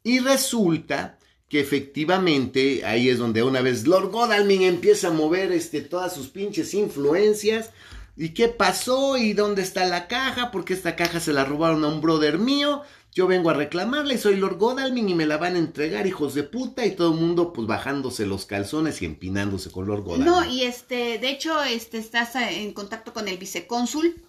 Y 0.03 0.21
resulta 0.21 1.19
que 1.49 1.61
efectivamente 1.61 2.85
ahí 2.85 3.09
es 3.09 3.19
donde 3.19 3.43
una 3.43 3.61
vez 3.61 3.87
Lord 3.87 4.11
Godalming 4.11 4.63
empieza 4.63 5.09
a 5.09 5.13
mover 5.13 5.53
este, 5.53 5.81
todas 5.81 6.15
sus 6.15 6.29
pinches 6.29 6.75
influencias. 6.75 7.71
¿Y 8.17 8.31
qué 8.31 8.49
pasó? 8.49 9.17
¿Y 9.17 9.33
dónde 9.33 9.63
está 9.63 9.85
la 9.87 10.07
caja? 10.07 10.53
Porque 10.53 10.75
esta 10.75 10.95
caja 10.95 11.19
se 11.19 11.33
la 11.33 11.45
robaron 11.45 11.85
a 11.85 11.89
un 11.89 12.01
brother 12.01 12.39
mío. 12.39 12.83
Yo 13.14 13.27
vengo 13.27 13.50
a 13.50 13.55
reclamarla 13.55 14.14
y 14.14 14.18
soy 14.18 14.37
Lord 14.37 14.59
Godalming 14.59 15.09
y 15.09 15.14
me 15.14 15.27
la 15.27 15.37
van 15.37 15.55
a 15.55 15.61
entregar, 15.61 16.07
hijos 16.07 16.35
de 16.35 16.42
puta. 16.42 16.85
Y 16.85 16.96
todo 16.96 17.12
el 17.12 17.20
mundo, 17.20 17.53
pues, 17.53 17.66
bajándose 17.66 18.27
los 18.27 18.44
calzones 18.44 19.00
y 19.03 19.07
empinándose 19.07 19.70
con 19.70 19.87
Lord 19.87 20.03
Godalming. 20.03 20.27
No, 20.27 20.44
y 20.44 20.64
este, 20.64 21.18
de 21.18 21.31
hecho, 21.31 21.62
este, 21.62 21.98
estás 21.98 22.35
en 22.35 22.72
contacto 22.72 23.12
con 23.12 23.29
el 23.29 23.38
vicecónsul. 23.38 24.20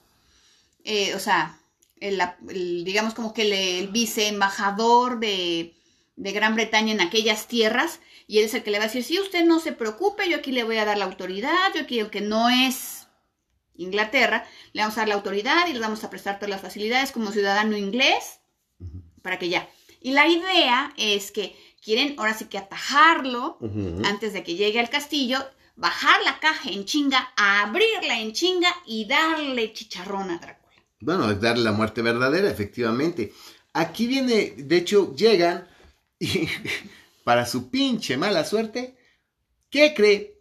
Eh, 0.83 1.15
o 1.15 1.19
sea, 1.19 1.59
el, 1.99 2.21
digamos 2.85 3.15
como 3.15 3.33
que 3.33 3.79
el 3.79 3.87
viceembajador 3.87 5.19
de 5.19 5.73
de 6.15 6.31
Gran 6.31 6.55
Bretaña 6.55 6.93
en 6.93 7.01
aquellas 7.01 7.47
tierras 7.47 7.99
y 8.27 8.39
él 8.39 8.45
es 8.45 8.53
el 8.53 8.63
que 8.63 8.71
le 8.71 8.79
va 8.79 8.85
a 8.85 8.87
decir, 8.87 9.03
si 9.03 9.19
usted 9.19 9.45
no 9.45 9.59
se 9.59 9.73
preocupe, 9.73 10.29
yo 10.29 10.37
aquí 10.37 10.51
le 10.51 10.63
voy 10.63 10.77
a 10.77 10.85
dar 10.85 10.97
la 10.97 11.05
autoridad, 11.05 11.73
yo 11.75 11.81
aquí, 11.81 11.99
aunque 11.99 12.21
no 12.21 12.49
es 12.49 13.07
Inglaterra, 13.75 14.45
le 14.73 14.81
vamos 14.81 14.97
a 14.97 15.01
dar 15.01 15.09
la 15.09 15.15
autoridad 15.15 15.67
y 15.67 15.73
le 15.73 15.79
vamos 15.79 16.03
a 16.03 16.09
prestar 16.09 16.35
todas 16.35 16.49
las 16.49 16.61
facilidades 16.61 17.11
como 17.11 17.31
ciudadano 17.31 17.77
inglés 17.77 18.39
para 19.25 19.39
que 19.39 19.49
ya. 19.49 19.67
Y 20.01 20.11
la 20.11 20.27
idea 20.27 20.93
es 20.97 21.31
que 21.31 21.55
quieren 21.83 22.13
ahora 22.19 22.35
sí 22.35 22.45
que 22.45 22.59
atajarlo 22.59 23.57
antes 24.05 24.33
de 24.33 24.43
que 24.43 24.53
llegue 24.53 24.79
al 24.79 24.91
castillo, 24.91 25.39
bajar 25.75 26.21
la 26.23 26.39
caja 26.39 26.69
en 26.69 26.85
chinga, 26.85 27.33
abrirla 27.35 28.19
en 28.19 28.31
chinga 28.31 28.69
y 28.85 29.05
darle 29.05 29.73
chicharrón 29.73 30.29
a 30.29 30.37
Drácula. 30.37 30.75
Bueno, 30.99 31.31
es 31.31 31.41
darle 31.41 31.63
la 31.63 31.71
muerte 31.71 32.03
verdadera, 32.03 32.47
efectivamente. 32.51 33.33
Aquí 33.73 34.05
viene, 34.05 34.53
de 34.57 34.77
hecho, 34.77 35.15
llegan 35.15 35.67
y 36.19 36.47
para 37.23 37.47
su 37.47 37.71
pinche 37.71 38.15
mala 38.15 38.45
suerte, 38.45 38.95
¿qué 39.71 39.95
cree? 39.95 40.39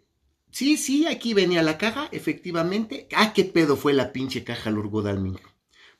Sí, 0.51 0.77
sí, 0.77 1.07
aquí 1.07 1.33
venía 1.33 1.62
la 1.62 1.79
caja, 1.79 2.11
efectivamente. 2.12 3.09
Ah, 3.16 3.33
qué 3.33 3.44
pedo 3.44 3.79
fue 3.79 3.94
la 3.94 4.12
pinche 4.12 4.44
caja 4.44 4.70
Lord 4.70 4.90
Godalming. 4.90 5.40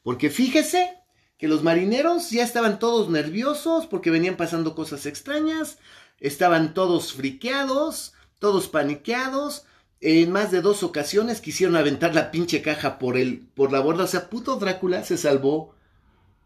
Porque 0.03 0.29
fíjese 0.29 0.99
que 1.39 1.49
los 1.49 1.63
marineros 1.63 2.31
ya 2.31 2.45
estaban 2.45 2.79
todos 2.79 3.11
nerviosos 3.11 3.87
porque 3.87 4.11
venían 4.11 4.37
pasando 4.37 4.75
cosas 4.75 5.07
extrañas, 5.07 5.79
estaban 6.21 6.75
todos 6.75 7.13
friqueados, 7.13 8.15
todos 8.39 8.69
paniqueados. 8.69 9.65
En 10.01 10.33
más 10.33 10.51
de 10.51 10.61
dos 10.61 10.83
ocasiones 10.83 11.41
quisieron 11.41 11.77
aventar 11.77 12.15
la 12.15 12.31
pinche 12.31 12.61
caja 12.61 12.99
por 12.99 13.17
el, 13.17 13.41
por 13.55 13.73
la 13.73 13.81
borda. 13.81 14.05
O 14.05 14.07
sea, 14.07 14.29
puto 14.29 14.57
Drácula 14.57 15.03
se 15.03 15.17
salvó 15.17 15.75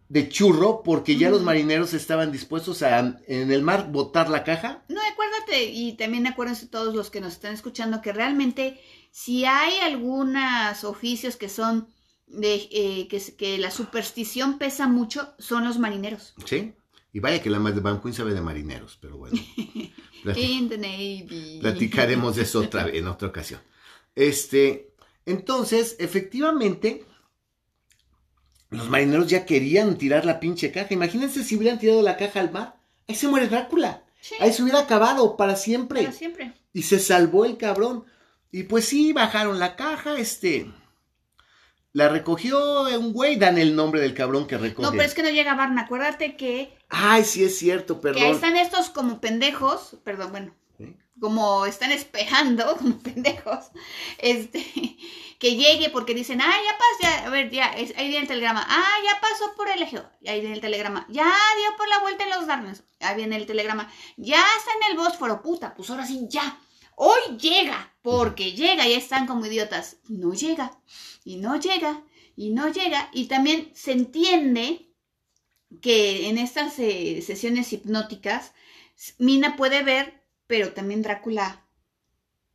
de 0.08 0.28
churro 0.28 0.82
porque 0.82 1.16
ya 1.16 1.28
los 1.28 1.42
marineros 1.42 1.92
estaban 1.92 2.32
dispuestos 2.32 2.82
a 2.82 2.98
en 3.26 3.52
el 3.52 3.62
mar 3.62 3.90
botar 3.90 4.30
la 4.30 4.44
caja. 4.44 4.82
No, 4.88 5.00
acuérdate, 5.12 5.64
y 5.64 5.94
también 5.94 6.26
acuérdense 6.26 6.66
todos 6.66 6.94
los 6.94 7.10
que 7.10 7.20
nos 7.20 7.34
están 7.34 7.52
escuchando 7.52 8.00
que 8.00 8.12
realmente 8.12 8.80
si 9.10 9.44
hay 9.44 9.78
algunos 9.80 10.84
oficios 10.84 11.36
que 11.36 11.48
son 11.48 11.88
de 12.30 12.68
eh, 12.70 13.08
que, 13.08 13.20
que, 13.36 13.58
la 13.58 13.70
superstición 13.70 14.58
pesa 14.58 14.86
mucho, 14.86 15.34
son 15.38 15.64
los 15.64 15.78
marineros. 15.78 16.34
Sí, 16.44 16.74
y 17.12 17.20
vaya 17.20 17.42
que 17.42 17.50
la 17.50 17.58
de 17.58 17.80
Van 17.80 18.00
Queen 18.00 18.14
sabe 18.14 18.34
de 18.34 18.40
marineros, 18.40 18.98
pero 19.00 19.16
bueno. 19.16 19.36
In 20.36 20.68
the 20.68 20.78
Navy. 20.78 21.58
Platicaremos 21.60 22.36
de 22.36 22.42
eso 22.42 22.60
otra, 22.60 22.88
en 22.88 23.06
otra 23.06 23.28
ocasión. 23.28 23.60
Este, 24.14 24.92
entonces, 25.24 25.96
efectivamente, 25.98 27.04
los 28.70 28.88
marineros 28.90 29.28
ya 29.28 29.46
querían 29.46 29.96
tirar 29.96 30.24
la 30.26 30.38
pinche 30.38 30.70
caja. 30.70 30.92
Imagínense 30.92 31.44
si 31.44 31.56
hubieran 31.56 31.78
tirado 31.78 32.02
la 32.02 32.16
caja 32.16 32.40
al 32.40 32.52
mar. 32.52 32.76
Ahí 33.06 33.14
se 33.14 33.28
muere 33.28 33.48
Drácula. 33.48 34.04
Ahí 34.40 34.52
se 34.52 34.62
hubiera 34.62 34.80
acabado 34.80 35.36
para 35.36 35.56
siempre. 35.56 36.02
Para 36.02 36.12
siempre. 36.12 36.52
Y 36.72 36.82
se 36.82 36.98
salvó 36.98 37.44
el 37.46 37.56
cabrón. 37.56 38.04
Y 38.50 38.64
pues 38.64 38.84
sí, 38.84 39.12
bajaron 39.12 39.58
la 39.58 39.76
caja, 39.76 40.18
este. 40.18 40.70
La 41.98 42.08
recogió 42.08 42.82
un 42.96 43.12
güey, 43.12 43.34
dan 43.34 43.58
el 43.58 43.74
nombre 43.74 44.00
del 44.00 44.14
cabrón 44.14 44.46
que 44.46 44.56
recogió. 44.56 44.88
No, 44.88 44.92
pero 44.92 45.02
es 45.02 45.14
que 45.14 45.24
no 45.24 45.30
llega 45.30 45.56
Barna. 45.56 45.82
Acuérdate 45.82 46.36
que. 46.36 46.72
Ay, 46.88 47.24
sí 47.24 47.42
es 47.42 47.58
cierto, 47.58 48.00
perdón. 48.00 48.22
Que 48.22 48.30
están 48.30 48.56
estos 48.56 48.88
como 48.90 49.20
pendejos. 49.20 49.96
Perdón, 50.04 50.30
bueno. 50.30 50.54
Como 51.18 51.66
están 51.66 51.90
esperando, 51.90 52.76
como 52.78 53.00
pendejos. 53.00 53.72
Este. 54.18 54.64
Que 55.40 55.56
llegue 55.56 55.90
porque 55.90 56.14
dicen, 56.14 56.40
ah, 56.40 56.46
ya 56.64 56.78
pasó, 56.78 57.02
ya, 57.02 57.26
a 57.26 57.30
ver, 57.30 57.50
ya, 57.50 57.72
ahí 57.72 57.92
viene 57.96 58.18
el 58.18 58.28
telegrama. 58.28 58.64
Ah, 58.68 58.94
ya 59.04 59.20
pasó 59.20 59.56
por 59.56 59.68
el 59.68 59.82
eje. 59.82 60.00
Ahí 60.24 60.38
viene 60.38 60.54
el 60.54 60.60
telegrama. 60.60 61.04
Ya 61.08 61.24
dio 61.24 61.76
por 61.76 61.88
la 61.88 61.98
vuelta 61.98 62.22
en 62.22 62.30
los 62.30 62.46
Darnes. 62.46 62.84
Ahí 63.00 63.16
viene 63.16 63.34
el 63.34 63.46
telegrama. 63.46 63.90
Ya 64.16 64.44
está 64.56 64.70
en 64.80 64.92
el 64.92 64.96
Bósforo, 64.96 65.42
puta. 65.42 65.74
Pues 65.74 65.90
ahora 65.90 66.06
sí, 66.06 66.26
ya. 66.28 66.60
Hoy 67.00 67.38
llega, 67.38 67.94
porque 68.02 68.54
llega 68.54 68.88
y 68.88 68.94
están 68.94 69.28
como 69.28 69.46
idiotas. 69.46 69.98
No 70.08 70.34
llega, 70.34 70.80
y 71.22 71.36
no 71.36 71.54
llega, 71.54 72.02
y 72.34 72.50
no 72.50 72.72
llega. 72.72 73.08
Y 73.12 73.26
también 73.26 73.70
se 73.72 73.92
entiende 73.92 74.90
que 75.80 76.28
en 76.28 76.38
estas 76.38 76.76
eh, 76.80 77.22
sesiones 77.24 77.72
hipnóticas, 77.72 78.52
Mina 79.18 79.56
puede 79.56 79.84
ver, 79.84 80.24
pero 80.48 80.72
también 80.72 81.02
Drácula 81.02 81.64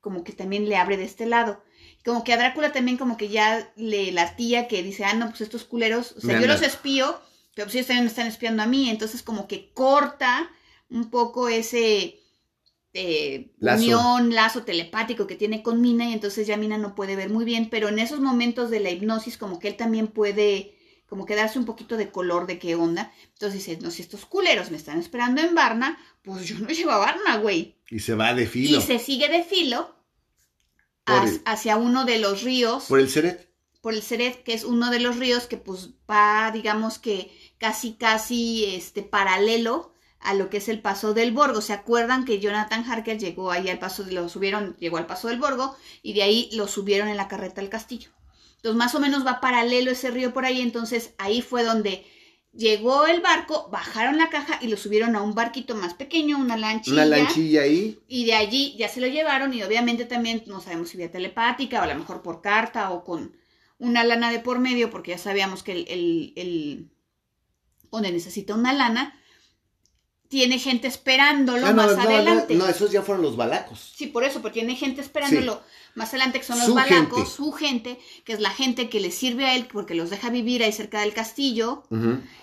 como 0.01 0.25
que 0.25 0.33
también 0.33 0.67
le 0.67 0.75
abre 0.75 0.97
de 0.97 1.05
este 1.05 1.25
lado. 1.25 1.63
Como 2.03 2.25
que 2.25 2.33
a 2.33 2.37
Drácula 2.37 2.73
también 2.73 2.97
como 2.97 3.15
que 3.15 3.29
ya 3.29 3.71
le 3.77 4.11
latía 4.11 4.67
que 4.67 4.83
dice, 4.83 5.05
ah, 5.05 5.13
no, 5.13 5.29
pues 5.29 5.39
estos 5.39 5.63
culeros, 5.63 6.15
o 6.17 6.19
sea, 6.19 6.41
yo 6.41 6.47
los 6.47 6.61
espío, 6.61 7.17
pero 7.55 7.67
pues 7.67 7.75
ellos 7.75 7.87
también 7.87 8.03
me 8.03 8.09
están 8.09 8.27
espiando 8.27 8.61
a 8.61 8.67
mí. 8.67 8.89
Entonces 8.89 9.23
como 9.23 9.47
que 9.47 9.71
corta 9.71 10.51
un 10.89 11.09
poco 11.09 11.47
ese 11.47 12.19
eh, 12.93 13.51
lazo. 13.57 13.83
unión, 13.83 14.35
lazo 14.35 14.63
telepático 14.63 15.25
que 15.25 15.35
tiene 15.35 15.63
con 15.63 15.81
Mina 15.81 16.09
y 16.09 16.13
entonces 16.13 16.45
ya 16.45 16.57
Mina 16.57 16.77
no 16.77 16.95
puede 16.95 17.15
ver 17.15 17.29
muy 17.29 17.43
bien, 17.45 17.69
pero 17.69 17.89
en 17.89 17.99
esos 17.99 18.19
momentos 18.19 18.69
de 18.69 18.79
la 18.79 18.91
hipnosis 18.91 19.37
como 19.37 19.59
que 19.59 19.67
él 19.69 19.77
también 19.77 20.07
puede 20.07 20.77
como 21.07 21.25
que 21.25 21.35
darse 21.35 21.59
un 21.59 21.65
poquito 21.65 21.95
de 21.95 22.09
color 22.09 22.47
de 22.47 22.57
qué 22.57 22.73
onda. 22.73 23.13
Entonces 23.33 23.65
dice, 23.65 23.79
no, 23.79 23.91
si 23.91 24.01
estos 24.01 24.25
culeros 24.25 24.71
me 24.71 24.77
están 24.77 24.99
esperando 24.99 25.41
en 25.41 25.53
Varna, 25.53 25.99
pues 26.23 26.47
yo 26.47 26.57
no 26.57 26.67
llevo 26.69 26.91
a 26.91 26.97
Varna, 26.97 27.37
güey. 27.37 27.77
Y 27.89 27.99
se 27.99 28.15
va 28.15 28.33
de 28.33 28.47
filo. 28.47 28.79
Y 28.79 28.81
se 28.81 28.97
sigue 28.97 29.29
de 29.29 29.43
filo 29.43 29.95
hacia 31.45 31.77
uno 31.77 32.05
de 32.05 32.17
los 32.17 32.41
ríos. 32.41 32.85
¿Por 32.85 32.99
el 32.99 33.09
Seret? 33.09 33.47
Por 33.81 33.93
el 33.93 34.01
Seret, 34.01 34.43
que 34.43 34.53
es 34.53 34.63
uno 34.63 34.89
de 34.89 34.99
los 34.99 35.17
ríos 35.17 35.45
que 35.45 35.57
pues 35.57 35.91
va, 36.09 36.49
digamos 36.51 36.97
que 36.97 37.31
casi, 37.59 37.93
casi, 37.93 38.65
este, 38.65 39.03
paralelo 39.03 39.92
a 40.23 40.33
lo 40.33 40.49
que 40.49 40.57
es 40.57 40.69
el 40.69 40.81
paso 40.81 41.13
del 41.13 41.31
Borgo. 41.31 41.61
¿Se 41.61 41.73
acuerdan 41.73 42.25
que 42.25 42.39
Jonathan 42.39 42.89
Harker 42.89 43.17
llegó 43.17 43.51
ahí 43.51 43.69
al 43.69 43.79
paso, 43.79 44.05
lo 44.09 44.29
subieron, 44.29 44.75
llegó 44.77 44.97
al 44.97 45.05
paso 45.05 45.27
del 45.27 45.39
Borgo 45.39 45.75
y 46.01 46.13
de 46.13 46.23
ahí 46.23 46.49
lo 46.53 46.67
subieron 46.67 47.07
en 47.07 47.17
la 47.17 47.27
carreta 47.27 47.61
al 47.61 47.69
castillo? 47.69 48.11
Entonces 48.57 48.77
más 48.77 48.95
o 48.95 48.99
menos 48.99 49.25
va 49.25 49.41
paralelo 49.41 49.91
ese 49.91 50.09
río 50.09 50.33
por 50.33 50.45
ahí, 50.45 50.61
entonces 50.61 51.13
ahí 51.17 51.41
fue 51.41 51.63
donde 51.63 52.05
llegó 52.53 53.07
el 53.07 53.19
barco, 53.19 53.67
bajaron 53.71 54.17
la 54.17 54.29
caja 54.29 54.59
y 54.61 54.67
lo 54.67 54.77
subieron 54.77 55.15
a 55.15 55.21
un 55.21 55.33
barquito 55.33 55.75
más 55.75 55.93
pequeño, 55.95 56.37
una 56.37 56.55
lanchilla. 56.55 56.95
Una 56.95 57.17
lanchilla 57.17 57.63
ahí. 57.63 57.99
Y 58.07 58.25
de 58.25 58.35
allí 58.35 58.75
ya 58.77 58.87
se 58.87 59.01
lo 59.01 59.07
llevaron 59.07 59.53
y 59.53 59.63
obviamente 59.63 60.05
también 60.05 60.43
no 60.47 60.61
sabemos 60.61 60.89
si 60.89 60.97
vía 60.97 61.11
telepática 61.11 61.79
o 61.79 61.83
a 61.83 61.87
lo 61.87 61.95
mejor 61.95 62.21
por 62.21 62.41
carta 62.41 62.91
o 62.91 63.03
con 63.03 63.35
una 63.79 64.03
lana 64.03 64.31
de 64.31 64.39
por 64.39 64.59
medio, 64.59 64.89
porque 64.89 65.11
ya 65.11 65.17
sabíamos 65.17 65.63
que 65.63 65.73
el, 65.73 65.85
el, 65.89 66.33
el 66.35 66.91
donde 67.91 68.11
necesita 68.11 68.55
una 68.55 68.71
lana, 68.71 69.19
tiene 70.33 70.57
gente 70.57 70.87
esperándolo 70.87 71.67
ah, 71.67 71.73
más 71.73 71.95
adelante. 71.95 72.55
No, 72.55 72.67
esos 72.67 72.91
ya 72.91 73.03
fueron 73.03 73.21
los 73.21 73.37
balacos. 73.37 73.93
Sí, 73.95 74.07
por 74.07 74.23
eso, 74.23 74.41
pero 74.41 74.51
tiene 74.51 74.75
gente 74.75 74.99
esperándolo 74.99 75.61
más 75.93 76.09
adelante, 76.09 76.39
que 76.39 76.45
son 76.45 76.57
los 76.57 76.73
balacos, 76.73 77.31
su 77.31 77.51
gente, 77.51 77.99
que 78.25 78.33
es 78.33 78.39
la 78.39 78.49
gente 78.49 78.89
que 78.89 78.99
le 78.99 79.11
sirve 79.11 79.45
a 79.45 79.55
él 79.55 79.67
porque 79.71 79.93
los 79.93 80.09
deja 80.09 80.31
vivir 80.31 80.63
ahí 80.63 80.71
cerca 80.71 81.01
del 81.01 81.13
castillo. 81.13 81.83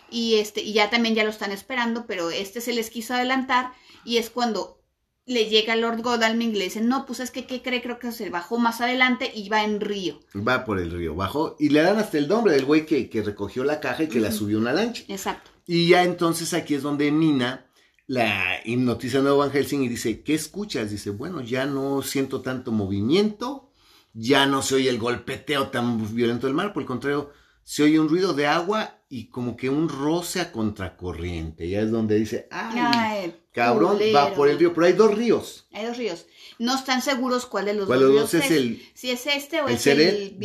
Y 0.08 0.36
este, 0.36 0.62
y 0.62 0.72
ya 0.72 0.88
también 0.88 1.16
ya 1.16 1.24
lo 1.24 1.30
están 1.30 1.50
esperando, 1.50 2.06
pero 2.06 2.30
este 2.30 2.60
se 2.60 2.72
les 2.72 2.90
quiso 2.90 3.14
adelantar, 3.14 3.72
y 4.04 4.18
es 4.18 4.30
cuando 4.30 4.78
le 5.26 5.46
llega 5.46 5.74
Lord 5.74 6.00
Godalming 6.02 6.50
y 6.50 6.58
le 6.58 6.64
dice, 6.66 6.80
no, 6.80 7.06
pues 7.06 7.18
es 7.18 7.32
que, 7.32 7.44
¿qué 7.44 7.60
cree? 7.60 7.82
Creo 7.82 7.98
que 7.98 8.12
se 8.12 8.30
bajó 8.30 8.58
más 8.58 8.80
adelante 8.80 9.32
y 9.34 9.48
va 9.48 9.64
en 9.64 9.80
río. 9.80 10.20
Va 10.36 10.64
por 10.64 10.78
el 10.78 10.92
río, 10.92 11.16
bajó, 11.16 11.56
y 11.58 11.70
le 11.70 11.82
dan 11.82 11.98
hasta 11.98 12.18
el 12.18 12.28
nombre 12.28 12.52
del 12.52 12.66
güey 12.66 12.86
que, 12.86 13.10
que 13.10 13.22
recogió 13.22 13.64
la 13.64 13.80
caja 13.80 14.04
y 14.04 14.08
que 14.08 14.20
la 14.20 14.30
subió 14.30 14.58
una 14.58 14.72
lancha. 14.72 15.02
Exacto. 15.08 15.50
Y 15.66 15.88
ya 15.88 16.04
entonces 16.04 16.54
aquí 16.54 16.74
es 16.74 16.82
donde 16.82 17.10
Nina 17.10 17.66
la 18.10 18.60
hipnotiza 18.64 19.20
Nuevo 19.20 19.38
Van 19.38 19.52
Helsing 19.52 19.84
y 19.84 19.88
dice, 19.88 20.22
¿qué 20.22 20.34
escuchas? 20.34 20.90
Dice, 20.90 21.10
bueno, 21.10 21.42
ya 21.42 21.64
no 21.64 22.02
siento 22.02 22.40
tanto 22.40 22.72
movimiento, 22.72 23.70
ya 24.14 24.46
no 24.46 24.62
se 24.62 24.74
oye 24.74 24.90
el 24.90 24.98
golpeteo 24.98 25.68
tan 25.68 26.12
violento 26.12 26.48
del 26.48 26.56
mar, 26.56 26.72
por 26.72 26.82
el 26.82 26.88
contrario, 26.88 27.30
se 27.62 27.84
oye 27.84 28.00
un 28.00 28.08
ruido 28.08 28.32
de 28.32 28.48
agua 28.48 28.98
y 29.08 29.28
como 29.28 29.56
que 29.56 29.70
un 29.70 29.88
roce 29.88 30.40
a 30.40 30.50
contracorriente. 30.50 31.68
Ya 31.68 31.82
es 31.82 31.92
donde 31.92 32.16
dice, 32.16 32.48
ay, 32.50 33.32
cabrón, 33.52 34.00
va 34.12 34.34
por 34.34 34.48
el 34.48 34.58
río, 34.58 34.74
pero 34.74 34.88
hay 34.88 34.94
dos 34.94 35.16
ríos. 35.16 35.68
Hay 35.70 35.86
dos 35.86 35.96
ríos. 35.96 36.26
No 36.58 36.74
están 36.74 37.02
seguros 37.02 37.46
cuál 37.46 37.66
de 37.66 37.74
los 37.74 37.86
dos 37.86 37.96
ríos 37.96 38.34
es, 38.34 38.50
el, 38.50 38.82
si 38.92 39.12
es 39.12 39.24
este 39.28 39.60
o 39.60 39.68
es 39.68 39.86
el 39.86 40.36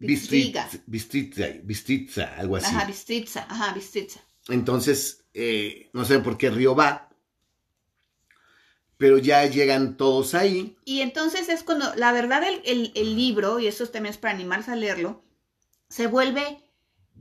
Bistritza, 0.00 0.68
Bistritza, 1.62 2.34
algo 2.36 2.56
así. 2.56 2.74
Ajá, 2.74 2.84
Bistritza, 2.86 3.46
ajá, 3.48 3.72
Bistritza. 3.72 4.18
Entonces, 4.48 5.23
eh, 5.34 5.90
no 5.92 6.04
sé 6.04 6.20
por 6.20 6.38
qué 6.38 6.50
río 6.50 6.74
va, 6.74 7.10
pero 8.96 9.18
ya 9.18 9.44
llegan 9.46 9.96
todos 9.96 10.34
ahí. 10.34 10.76
Y 10.84 11.00
entonces 11.00 11.48
es 11.48 11.64
cuando, 11.64 11.94
la 11.96 12.12
verdad, 12.12 12.42
el, 12.64 13.16
libro, 13.16 13.58
y 13.58 13.66
eso 13.66 13.86
también 13.88 14.14
es 14.14 14.18
para 14.18 14.34
animarse 14.34 14.70
a 14.70 14.76
leerlo, 14.76 15.22
se 15.88 16.06
vuelve 16.06 16.62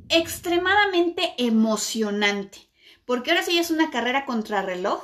extremadamente 0.10 1.34
emocionante, 1.38 2.60
porque 3.06 3.32
ahora 3.32 3.44
sí 3.44 3.58
es 3.58 3.72
una 3.72 3.90
carrera 3.90 4.26
contrarreloj 4.26 5.04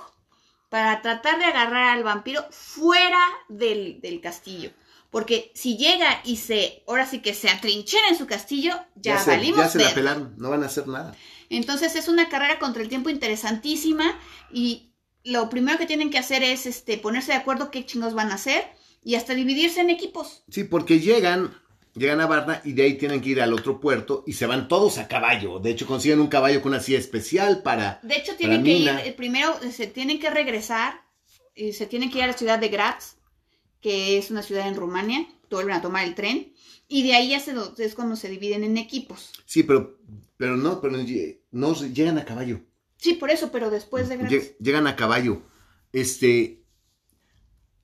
para 0.69 1.02
tratar 1.02 1.39
de 1.39 1.45
agarrar 1.45 1.98
al 1.98 2.04
vampiro 2.04 2.45
fuera 2.52 3.19
del, 3.50 4.00
del 4.02 4.22
castillo. 4.22 4.72
Porque 5.10 5.52
si 5.56 5.76
llega 5.76 6.22
y 6.24 6.38
se, 6.38 6.84
ahora 6.88 7.08
sí 7.08 7.19
que 7.24 7.34
se 7.34 7.50
atrinchera 7.50 8.10
en 8.10 8.17
su 8.17 8.28
castillo, 8.28 8.74
ya, 8.95 9.17
ya 9.17 9.26
valimos. 9.26 9.60
ya 9.60 9.69
se 9.69 9.80
la 9.80 9.93
pelaron, 9.95 10.36
no 10.38 10.52
van 10.52 10.62
a 10.62 10.67
hacer 10.67 10.88
nada. 10.88 11.15
Entonces 11.49 11.95
es 11.95 12.07
una 12.07 12.29
carrera 12.29 12.59
contra 12.59 12.81
el 12.81 12.89
tiempo 12.89 13.09
interesantísima 13.09 14.19
y 14.51 14.93
lo 15.23 15.49
primero 15.49 15.77
que 15.77 15.85
tienen 15.85 16.09
que 16.09 16.17
hacer 16.17 16.43
es 16.43 16.65
este, 16.65 16.97
ponerse 16.97 17.31
de 17.31 17.38
acuerdo 17.38 17.71
qué 17.71 17.85
chingos 17.85 18.13
van 18.13 18.31
a 18.31 18.35
hacer 18.35 18.63
y 19.03 19.15
hasta 19.15 19.33
dividirse 19.33 19.81
en 19.81 19.89
equipos. 19.89 20.43
Sí, 20.49 20.63
porque 20.63 20.99
llegan, 20.99 21.53
llegan 21.95 22.21
a 22.21 22.27
Varna 22.27 22.62
y 22.63 22.73
de 22.73 22.83
ahí 22.83 22.97
tienen 22.97 23.21
que 23.21 23.29
ir 23.29 23.41
al 23.41 23.53
otro 23.53 23.79
puerto 23.79 24.23
y 24.27 24.33
se 24.33 24.45
van 24.45 24.67
todos 24.67 24.97
a 24.97 25.07
caballo. 25.07 25.59
De 25.59 25.71
hecho, 25.71 25.88
consiguen 25.88 26.19
un 26.19 26.27
caballo 26.27 26.62
con 26.62 26.71
una 26.73 26.81
silla 26.81 26.99
especial 26.99 27.63
para. 27.63 27.99
De 28.03 28.15
hecho, 28.15 28.35
tienen 28.35 28.63
que 28.63 28.71
ir, 28.71 28.89
eh, 28.89 29.13
primero 29.15 29.57
se 29.71 29.88
tienen 29.88 30.19
que 30.19 30.29
regresar, 30.29 31.01
y 31.55 31.73
se 31.73 31.85
tienen 31.85 32.09
que 32.09 32.19
ir 32.19 32.23
a 32.23 32.27
la 32.27 32.38
ciudad 32.38 32.59
de 32.59 32.69
Graz, 32.69 33.17
que 33.81 34.17
es 34.17 34.31
una 34.31 34.43
ciudad 34.43 34.67
en 34.67 34.75
Rumania, 34.75 35.27
vuelven 35.49 35.75
a 35.75 35.81
tomar 35.81 36.05
el 36.05 36.15
tren. 36.15 36.53
Y 36.88 37.03
de 37.03 37.13
ahí 37.13 37.33
es 37.33 37.95
cuando 37.95 38.15
se 38.15 38.29
dividen 38.29 38.63
en 38.63 38.77
equipos. 38.77 39.31
Sí, 39.45 39.63
pero, 39.63 39.99
pero 40.38 40.57
no, 40.57 40.81
pero 40.81 40.97
no 41.51 41.73
llegan 41.73 42.17
a 42.17 42.25
caballo. 42.25 42.62
Sí, 42.97 43.13
por 43.13 43.29
eso, 43.29 43.51
pero 43.51 43.69
después 43.69 44.09
de 44.09 44.55
Llegan 44.59 44.88
a 44.88 44.95
caballo. 44.95 45.41
Este. 45.93 46.63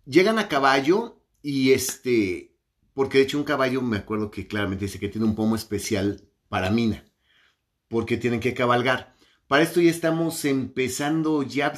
Llegan 0.06 0.40
a 0.40 0.48
caballo 0.48 1.22
y 1.42 1.72
este. 1.72 2.56
Porque 2.94 3.18
de 3.18 3.24
hecho 3.26 3.38
un 3.38 3.44
caballo 3.44 3.82
me 3.82 3.98
acuerdo 3.98 4.32
que 4.32 4.48
claramente 4.48 4.86
dice 4.86 5.00
que 5.00 5.10
tiene 5.10 5.28
un 5.28 5.36
pomo 5.36 5.56
especial 5.56 6.28
para 6.50 6.70
mina. 6.70 7.06
Porque 7.88 8.18
tienen 8.18 8.40
que 8.40 8.54
cabalgar. 8.54 9.16
Para 9.48 9.64
esto 9.64 9.80
ya 9.80 9.92
estamos 9.92 10.44
empezando, 10.46 11.44
ya 11.44 11.74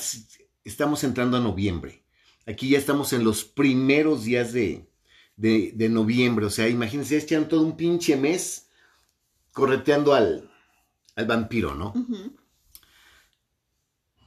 estamos 0.64 1.04
entrando 1.04 1.38
a 1.38 1.42
noviembre. 1.42 2.04
Aquí 2.46 2.70
ya 2.70 2.78
estamos 2.78 3.12
en 3.14 3.24
los 3.24 3.44
primeros 3.44 4.24
días 4.24 4.54
de, 4.54 4.90
de, 5.36 5.90
noviembre. 5.90 6.46
O 6.46 6.50
sea, 6.50 6.70
imagínense, 6.70 7.18
echan 7.18 7.50
todo 7.50 7.62
un 7.62 7.76
pinche 7.76 8.16
mes 8.16 8.70
correteando 9.52 10.14
al, 10.14 10.50
al 11.18 11.26
vampiro, 11.26 11.76
¿no? 11.76 11.94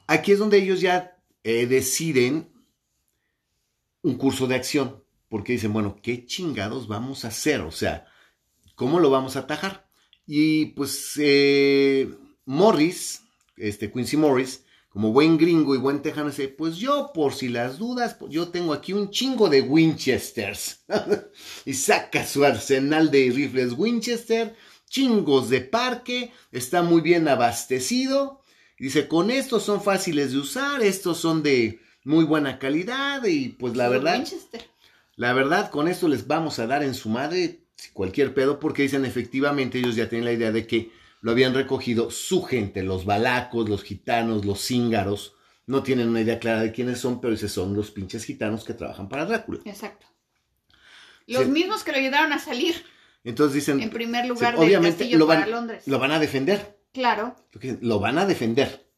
Aquí 0.09 0.33
es 0.33 0.39
donde 0.41 0.59
ellos 0.59 0.81
ya 0.81 1.17
eh, 1.45 1.67
deciden 1.67 2.53
un 4.03 4.17
curso 4.17 4.49
de 4.49 4.57
acción, 4.57 5.03
porque 5.29 5.53
dicen, 5.53 5.73
bueno, 5.73 5.97
¿qué 6.03 6.27
chingados 6.27 6.89
vamos 6.89 7.25
a 7.25 7.29
hacer? 7.29 7.61
O 7.61 7.71
sea, 7.71 8.07
¿cómo 8.75 8.99
lo 8.99 9.09
vamos 9.09 9.37
a 9.37 9.41
atajar? 9.41 9.89
Y 10.27 10.67
pues 10.67 11.15
eh, 11.19 12.13
Morris, 12.45 13.23
este 13.57 13.93
Quincy 13.93 14.17
Morris, 14.17 14.65
como 14.89 15.13
buen 15.13 15.39
gringo 15.39 15.77
y 15.77 15.79
buen 15.79 16.03
tejano, 16.03 16.31
dice, 16.31 16.49
pues 16.49 16.77
yo, 16.77 17.13
por 17.15 17.35
si 17.35 17.49
las 17.49 17.79
dudas, 17.79 18.17
yo 18.29 18.49
tengo 18.49 18.73
aquí 18.73 18.93
un 18.93 19.11
chingo 19.11 19.49
de 19.49 19.61
Winchesters. 19.61 20.85
y 21.65 21.75
saca 21.75 22.27
su 22.27 22.45
arsenal 22.45 23.13
de 23.13 23.31
rifles 23.31 23.75
Winchester 23.75 24.57
chingos 24.91 25.49
de 25.49 25.63
parque, 25.63 26.33
está 26.53 26.83
muy 26.83 27.01
bien 27.01 27.27
abastecido. 27.29 28.43
Dice, 28.79 29.09
con 29.09 29.31
estos 29.31 29.63
son 29.63 29.83
fáciles 29.83 30.33
de 30.33 30.39
usar, 30.39 30.83
estos 30.83 31.19
son 31.19 31.43
de 31.43 31.81
muy 32.05 32.25
buena 32.25 32.59
calidad 32.59 33.25
y 33.25 33.51
pues 33.51 33.77
la 33.77 33.89
verdad, 33.89 34.27
la 35.17 35.33
verdad 35.33 35.71
con 35.71 35.87
esto 35.87 36.09
les 36.09 36.27
vamos 36.27 36.59
a 36.59 36.67
dar 36.67 36.83
en 36.83 36.95
su 36.95 37.09
madre 37.09 37.61
cualquier 37.93 38.33
pedo 38.35 38.59
porque 38.59 38.83
dicen 38.83 39.05
efectivamente 39.05 39.79
ellos 39.79 39.97
ya 39.97 40.09
tienen 40.09 40.25
la 40.25 40.33
idea 40.33 40.51
de 40.51 40.67
que 40.67 40.91
lo 41.21 41.33
habían 41.33 41.55
recogido 41.55 42.11
su 42.11 42.43
gente, 42.43 42.83
los 42.83 43.05
balacos, 43.05 43.69
los 43.69 43.83
gitanos, 43.83 44.45
los 44.45 44.61
cíngaros. 44.61 45.35
No 45.67 45.83
tienen 45.83 46.09
una 46.09 46.23
idea 46.23 46.39
clara 46.39 46.63
de 46.63 46.73
quiénes 46.73 46.99
son, 46.99 47.21
pero 47.21 47.35
esos 47.35 47.53
son 47.53 47.75
los 47.75 47.91
pinches 47.91 48.25
gitanos 48.25 48.65
que 48.65 48.75
trabajan 48.75 49.09
para 49.09 49.27
Drácula. 49.27 49.61
Exacto. 49.67 50.07
Los 51.27 51.47
mismos 51.47 51.85
que 51.85 51.93
lo 51.93 51.99
ayudaron 51.99 52.33
a 52.33 52.39
salir. 52.39 52.83
Entonces 53.25 53.55
dicen. 53.55 53.81
En 53.81 53.91
primer 53.91 54.27
lugar, 54.27 54.57
obviamente 54.57 55.09
lo 55.17 55.27
van, 55.27 55.51
Londres. 55.51 55.87
Lo 55.87 55.99
van 55.99 56.13
a 56.13 56.19
defender. 56.19 56.81
Claro. 56.93 57.37
Lo 57.81 58.01
van 58.01 58.19
a 58.19 58.27
defender. 58.27 58.89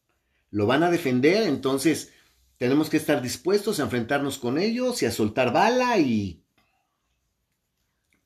Lo 0.50 0.66
van 0.66 0.82
a 0.82 0.90
defender, 0.90 1.44
entonces 1.44 2.12
tenemos 2.58 2.90
que 2.90 2.98
estar 2.98 3.22
dispuestos 3.22 3.80
a 3.80 3.84
enfrentarnos 3.84 4.38
con 4.38 4.58
ellos 4.58 5.02
y 5.02 5.06
a 5.06 5.10
soltar 5.10 5.52
bala 5.52 5.98
y. 5.98 6.44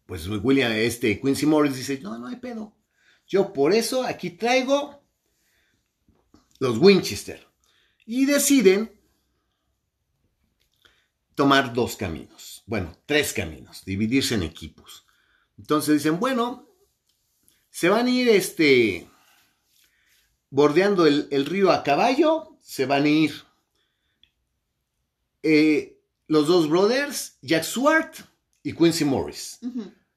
Pues 0.06 0.26
William, 0.28 0.72
este, 0.72 1.20
Quincy 1.20 1.46
Morris 1.46 1.76
dice: 1.76 2.00
No, 2.00 2.18
no 2.18 2.26
hay 2.26 2.36
pedo. 2.36 2.76
Yo 3.26 3.52
por 3.52 3.72
eso 3.72 4.04
aquí 4.04 4.30
traigo 4.30 5.02
los 6.58 6.78
Winchester. 6.78 7.46
Y 8.04 8.24
deciden 8.26 8.92
tomar 11.34 11.72
dos 11.72 11.96
caminos. 11.96 12.62
Bueno, 12.66 12.96
tres 13.06 13.32
caminos, 13.32 13.84
dividirse 13.84 14.34
en 14.34 14.42
equipos. 14.42 15.05
Entonces 15.58 16.02
dicen, 16.02 16.20
bueno, 16.20 16.68
se 17.70 17.88
van 17.88 18.06
a 18.06 18.10
ir 18.10 18.28
este, 18.28 19.08
bordeando 20.50 21.06
el, 21.06 21.46
río 21.46 21.70
a 21.70 21.82
caballo, 21.82 22.56
se 22.62 22.86
van 22.86 23.04
a 23.04 23.08
ir 23.08 23.34
eh, 25.42 25.98
los 26.26 26.46
dos 26.46 26.68
brothers, 26.68 27.38
Jack 27.42 27.64
Swart 27.64 28.16
y 28.62 28.72
Quincy 28.72 29.04
Morris. 29.04 29.60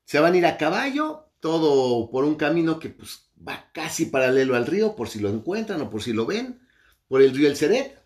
Se 0.06 0.20
van 0.20 0.34
a 0.34 0.38
ir 0.38 0.46
a 0.46 0.58
caballo 0.58 1.26
todo 1.40 2.10
por 2.10 2.24
un 2.26 2.36
camino 2.36 2.80
que 2.80 2.90
pues, 2.90 3.30
va 3.48 3.70
casi 3.74 4.06
paralelo 4.06 4.56
al 4.56 4.66
río, 4.66 4.96
por 4.96 5.10
si 5.10 5.20
lo 5.20 5.30
encuentran 5.30 5.82
o 5.82 5.90
por 5.90 6.02
si 6.02 6.14
lo 6.14 6.26
ven, 6.26 6.60
por 7.08 7.22
el 7.22 7.34
río 7.34 7.48
El 7.48 7.58
Ceret, 7.58 8.02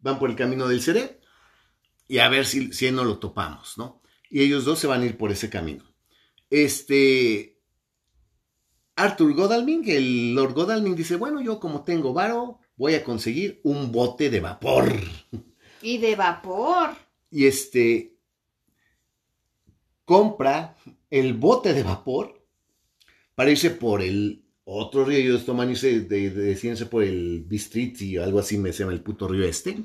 van 0.00 0.18
por 0.18 0.30
el 0.30 0.36
camino 0.36 0.68
del 0.68 0.82
Ceret, 0.82 1.20
y 2.08 2.18
a 2.18 2.28
ver 2.28 2.46
si, 2.46 2.72
si 2.72 2.90
no 2.90 3.04
lo 3.04 3.18
topamos, 3.18 3.78
¿no? 3.78 4.02
Y 4.28 4.42
ellos 4.42 4.64
dos 4.64 4.78
se 4.78 4.86
van 4.86 5.02
a 5.02 5.06
ir 5.06 5.16
por 5.16 5.30
ese 5.30 5.50
camino. 5.50 5.91
Este, 6.52 7.58
Arthur 8.94 9.32
Godalming, 9.32 9.88
el 9.88 10.34
Lord 10.34 10.52
Godalming 10.52 10.94
dice, 10.94 11.16
bueno, 11.16 11.40
yo 11.40 11.58
como 11.58 11.82
tengo 11.82 12.12
varo, 12.12 12.60
voy 12.76 12.94
a 12.94 13.02
conseguir 13.02 13.62
un 13.64 13.90
bote 13.90 14.28
de 14.28 14.40
vapor. 14.40 14.92
Y 15.84 15.98
de 15.98 16.14
vapor. 16.14 16.90
Y 17.28 17.46
este, 17.46 18.14
compra 20.04 20.76
el 21.10 21.34
bote 21.34 21.72
de 21.72 21.82
vapor 21.82 22.46
para 23.34 23.50
irse 23.50 23.70
por 23.70 24.00
el 24.00 24.44
otro 24.62 25.04
río. 25.04 25.18
Ellos 25.18 25.44
toman 25.44 25.70
irse, 25.70 26.02
de, 26.02 26.30
de, 26.30 26.86
por 26.86 27.02
el 27.02 27.42
Bistrit 27.44 28.00
y 28.02 28.18
algo 28.18 28.38
así 28.38 28.58
me 28.58 28.72
se 28.72 28.80
llama 28.84 28.92
el 28.92 29.02
puto 29.02 29.26
río 29.26 29.44
este. 29.44 29.76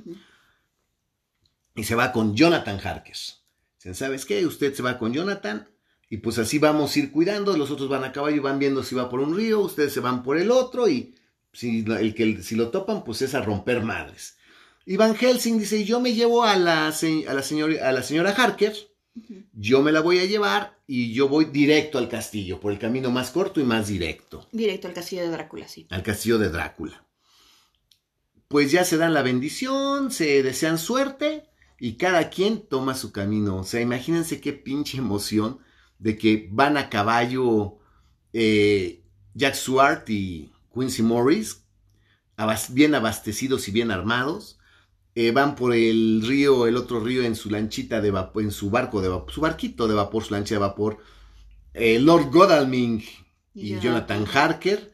Y 1.76 1.84
se 1.84 1.96
va 1.96 2.12
con 2.12 2.36
Jonathan 2.36 2.80
Harkes. 2.84 3.46
¿sabes 3.94 4.26
qué? 4.26 4.46
Usted 4.46 4.76
se 4.76 4.84
va 4.84 5.00
con 5.00 5.14
Jonathan 5.14 5.68
y 6.10 6.18
pues 6.18 6.38
así 6.40 6.60
vamos 6.60 6.96
a 6.96 7.00
ir 7.00 7.12
cuidando. 7.12 7.58
Los 7.58 7.72
otros 7.72 7.90
van 7.90 8.04
a 8.04 8.12
caballo 8.12 8.38
y 8.38 8.40
van 8.40 8.60
viendo 8.60 8.84
si 8.84 8.96
va 8.96 9.10
por 9.10 9.20
un 9.20 9.36
río, 9.36 9.60
ustedes 9.60 9.94
se 9.94 10.00
van 10.00 10.24
por 10.24 10.38
el 10.38 10.52
otro 10.52 10.88
y 10.88 11.16
si, 11.54 11.86
el 11.88 12.14
que, 12.14 12.42
si 12.44 12.56
lo 12.56 12.70
topan, 12.70 13.04
pues 13.04 13.22
es 13.22 13.36
a 13.36 13.42
romper 13.42 13.82
madres. 13.84 14.38
Y 14.86 14.96
Van 14.96 15.16
Helsing 15.16 15.60
dice, 15.60 15.84
yo 15.84 16.00
me 16.00 16.14
llevo 16.14 16.44
a 16.44 16.56
la, 16.56 16.88
a 16.88 17.34
la, 17.34 17.44
señora, 17.44 17.90
a 17.90 17.92
la 17.92 18.04
señora 18.04 18.32
Harker 18.32 18.74
yo 19.54 19.82
me 19.82 19.92
la 19.92 20.02
voy 20.02 20.20
a 20.20 20.26
llevar 20.26 20.80
y 20.88 21.14
yo 21.14 21.28
voy 21.28 21.46
directo 21.46 21.98
al 21.98 22.10
castillo, 22.10 22.60
por 22.60 22.72
el 22.72 22.80
camino 22.80 23.12
más 23.12 23.32
corto 23.32 23.60
y 23.60 23.64
más 23.64 23.88
directo. 23.88 24.48
Directo 24.52 24.88
al 24.88 24.94
castillo 24.94 25.24
de 25.24 25.30
Drácula, 25.30 25.68
sí. 25.68 25.88
Al 25.90 26.04
castillo 26.04 26.38
de 26.38 26.50
Drácula. 26.50 27.06
Pues 28.48 28.72
ya 28.72 28.84
se 28.84 28.98
dan 28.98 29.14
la 29.14 29.24
bendición, 29.24 30.12
se 30.12 30.44
desean 30.44 30.78
suerte 30.78 31.46
y 31.80 31.94
cada 31.94 32.30
quien 32.30 32.62
toma 32.68 32.96
su 32.96 33.12
camino. 33.12 33.58
O 33.58 33.64
sea, 33.64 33.82
imagínense 33.82 34.40
qué 34.40 34.54
pinche 34.54 34.98
emoción 34.98 35.60
de 36.00 36.18
que 36.18 36.50
van 36.52 36.78
a 36.78 36.90
caballo 36.90 37.78
eh, 38.34 39.04
Jack 39.34 39.56
Swart 39.56 40.10
y 40.10 40.52
Quincy 40.74 41.04
Morris, 41.04 41.64
bien 42.70 42.96
abastecidos 42.96 43.68
y 43.68 43.72
bien 43.72 43.92
armados, 43.92 44.60
eh, 45.16 45.32
van 45.32 45.56
por 45.56 45.74
el 45.74 46.24
río, 46.26 46.68
el 46.68 46.78
otro 46.78 47.00
río 47.00 47.24
en 47.24 47.36
su 47.36 47.50
lanchita 47.50 48.02
de 48.02 48.12
vapor, 48.12 48.44
en 48.44 48.52
su 48.52 48.70
barco 48.70 49.02
de 49.02 49.10
vapor, 49.10 49.34
su 49.34 49.42
barquito 49.42 49.88
de 49.88 49.96
vapor, 49.96 50.24
su 50.24 50.34
lancha 50.34 50.54
de 50.56 50.60
vapor. 50.60 51.00
Eh, 51.74 52.00
Lord 52.00 52.30
Godalming 52.32 53.04
y 53.56 53.80
Jonathan 53.80 54.26
Harker, 54.32 54.94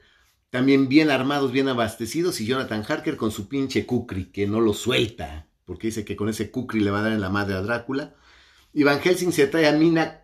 también 0.50 0.88
bien 0.88 1.10
armados, 1.10 1.52
bien 1.52 1.68
abastecidos, 1.68 2.40
y 2.40 2.46
Jonathan 2.46 2.86
Harker 2.88 3.18
con 3.18 3.32
su 3.32 3.50
pinche 3.50 3.86
kukri, 3.86 4.32
que 4.32 4.48
no 4.48 4.62
lo 4.62 4.74
suelta, 4.74 5.48
porque 5.66 5.88
dice 5.88 6.06
que 6.06 6.16
con 6.16 6.30
ese 6.30 6.52
kukri 6.52 6.80
le 6.80 6.92
va 6.92 7.00
a 7.00 7.04
dar 7.04 7.12
en 7.12 7.22
la 7.22 7.30
madre 7.30 7.56
a 7.56 7.62
Drácula. 7.62 8.16
Y 8.74 8.84
Van 8.84 9.02
Helsing 9.02 9.34
se 9.34 9.48
trae 9.48 9.68
a 9.68 9.74
Mina 9.74 10.23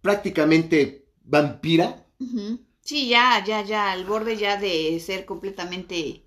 prácticamente 0.00 1.06
vampira. 1.22 2.06
Sí, 2.82 3.08
ya, 3.08 3.42
ya, 3.44 3.62
ya, 3.62 3.92
al 3.92 4.04
borde 4.04 4.36
ya 4.36 4.56
de 4.56 5.00
ser 5.00 5.24
completamente 5.24 6.24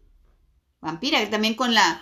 vampira, 0.81 1.29
también 1.29 1.55
con 1.55 1.73
la 1.73 2.01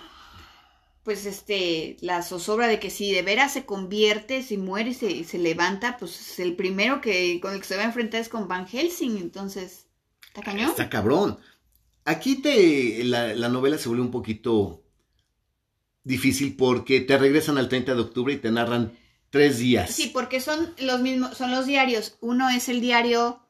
pues 1.03 1.25
este, 1.25 1.97
la 2.01 2.21
zozobra 2.21 2.67
de 2.67 2.79
que 2.79 2.91
si 2.91 3.11
de 3.11 3.23
veras 3.23 3.53
se 3.53 3.65
convierte, 3.65 4.43
si 4.43 4.57
muere 4.57 4.91
y 4.91 4.93
se, 4.93 5.23
se, 5.23 5.39
levanta, 5.39 5.97
pues 5.97 6.39
el 6.39 6.55
primero 6.55 7.01
que 7.01 7.39
con 7.41 7.53
el 7.53 7.59
que 7.59 7.65
se 7.65 7.75
va 7.75 7.81
a 7.81 7.87
enfrentar 7.87 8.21
es 8.21 8.29
con 8.29 8.47
Van 8.47 8.67
Helsing, 8.67 9.17
entonces, 9.17 9.87
está 10.27 10.41
cañón. 10.41 10.69
Está 10.69 10.89
cabrón. 10.89 11.39
Aquí 12.05 12.35
te, 12.41 13.03
la, 13.03 13.33
la 13.33 13.49
novela 13.49 13.79
se 13.79 13.89
vuelve 13.89 14.03
un 14.03 14.11
poquito 14.11 14.83
difícil 16.03 16.55
porque 16.55 17.01
te 17.01 17.17
regresan 17.17 17.57
al 17.57 17.69
30 17.69 17.95
de 17.95 18.01
octubre 18.01 18.33
y 18.33 18.37
te 18.37 18.51
narran 18.51 18.97
tres 19.31 19.57
días. 19.57 19.89
Sí, 19.89 20.11
porque 20.13 20.39
son 20.39 20.73
los 20.77 21.01
mismos, 21.01 21.35
son 21.35 21.49
los 21.49 21.65
diarios. 21.65 22.17
Uno 22.21 22.49
es 22.49 22.69
el 22.69 22.79
diario 22.81 23.41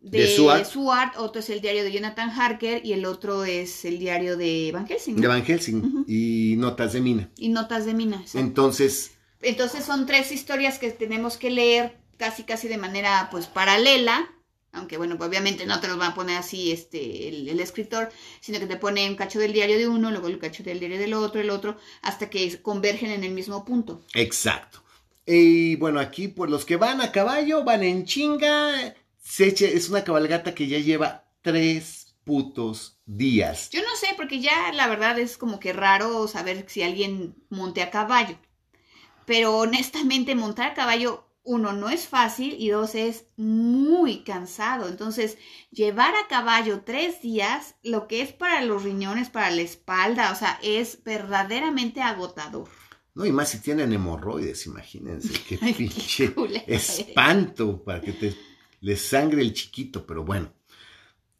de, 0.00 0.26
Stuart. 0.64 1.14
otro 1.18 1.40
es 1.40 1.50
el 1.50 1.60
diario 1.60 1.84
de 1.84 1.92
Jonathan 1.92 2.30
Harker 2.30 2.84
y 2.84 2.92
el 2.92 3.04
otro 3.04 3.44
es 3.44 3.84
el 3.84 3.98
diario 3.98 4.36
de 4.36 4.70
Van 4.72 4.86
Helsing. 4.86 5.16
De 5.16 5.26
Van 5.26 5.44
Helsing 5.44 6.04
y 6.06 6.54
Notas 6.56 6.92
de 6.94 7.00
Mina. 7.00 7.30
Y 7.36 7.48
Notas 7.50 7.84
de 7.84 7.92
Mina. 7.92 8.24
Entonces... 8.34 9.12
Entonces 9.42 9.84
son 9.84 10.06
tres 10.06 10.32
historias 10.32 10.78
que 10.78 10.90
tenemos 10.90 11.36
que 11.36 11.50
leer 11.50 11.98
casi 12.16 12.44
casi 12.44 12.68
de 12.68 12.78
manera 12.78 13.28
pues 13.30 13.46
paralela, 13.46 14.30
aunque 14.72 14.96
bueno, 14.96 15.18
pues, 15.18 15.28
obviamente 15.28 15.66
no 15.66 15.80
te 15.80 15.88
los 15.88 16.00
va 16.00 16.08
a 16.08 16.14
poner 16.14 16.38
así 16.38 16.72
este 16.72 17.28
el, 17.28 17.60
escritor, 17.60 18.10
sino 18.40 18.58
que 18.58 18.66
te 18.66 18.76
pone 18.76 19.08
un 19.08 19.14
cacho 19.14 19.38
del 19.38 19.52
diario 19.52 19.76
de 19.78 19.88
uno, 19.88 20.10
luego 20.10 20.28
el 20.28 20.38
cacho 20.38 20.62
del 20.62 20.80
diario 20.80 20.98
del 20.98 21.14
otro, 21.14 21.40
el 21.40 21.50
otro, 21.50 21.76
hasta 22.02 22.30
que 22.30 22.60
convergen 22.62 23.10
en 23.10 23.24
el 23.24 23.32
mismo 23.32 23.64
punto. 23.64 24.04
Exacto. 24.14 24.82
Y 25.26 25.74
bueno, 25.76 25.98
aquí 25.98 26.28
pues 26.28 26.50
los 26.50 26.64
que 26.64 26.76
van 26.76 27.00
a 27.00 27.10
caballo 27.10 27.64
van 27.64 27.82
en 27.82 28.04
chinga, 28.04 28.94
Seche 29.18 29.76
es 29.76 29.88
una 29.90 30.04
cabalgata 30.04 30.54
que 30.54 30.68
ya 30.68 30.78
lleva 30.78 31.24
tres 31.42 32.14
putos 32.22 33.00
días. 33.06 33.70
Yo 33.70 33.82
no 33.82 33.96
sé, 33.96 34.08
porque 34.16 34.40
ya 34.40 34.72
la 34.72 34.86
verdad 34.86 35.18
es 35.18 35.36
como 35.36 35.58
que 35.58 35.72
raro 35.72 36.28
saber 36.28 36.64
si 36.68 36.82
alguien 36.82 37.34
monte 37.48 37.82
a 37.82 37.90
caballo. 37.90 38.38
Pero 39.26 39.56
honestamente 39.58 40.36
montar 40.36 40.72
a 40.72 40.74
caballo, 40.74 41.26
uno, 41.42 41.72
no 41.72 41.88
es 41.88 42.06
fácil 42.06 42.56
y 42.58 42.70
dos, 42.70 42.94
es 42.94 43.26
muy 43.36 44.22
cansado. 44.22 44.88
Entonces, 44.88 45.38
llevar 45.70 46.14
a 46.14 46.28
caballo 46.28 46.82
tres 46.84 47.22
días, 47.22 47.74
lo 47.82 48.06
que 48.06 48.22
es 48.22 48.32
para 48.32 48.62
los 48.62 48.84
riñones, 48.84 49.30
para 49.30 49.50
la 49.50 49.62
espalda, 49.62 50.32
o 50.32 50.36
sea, 50.36 50.58
es 50.62 51.02
verdaderamente 51.04 52.02
agotador. 52.02 52.68
No, 53.16 53.24
y 53.24 53.32
más 53.32 53.48
si 53.48 53.60
tienen 53.60 53.94
hemorroides, 53.94 54.66
imagínense, 54.66 55.32
qué 55.48 55.56
pinche 55.76 56.34
espanto 56.66 57.82
para 57.82 58.02
que 58.02 58.12
te 58.12 58.36
les 58.82 59.00
sangre 59.00 59.40
el 59.40 59.54
chiquito, 59.54 60.06
pero 60.06 60.22
bueno. 60.22 60.52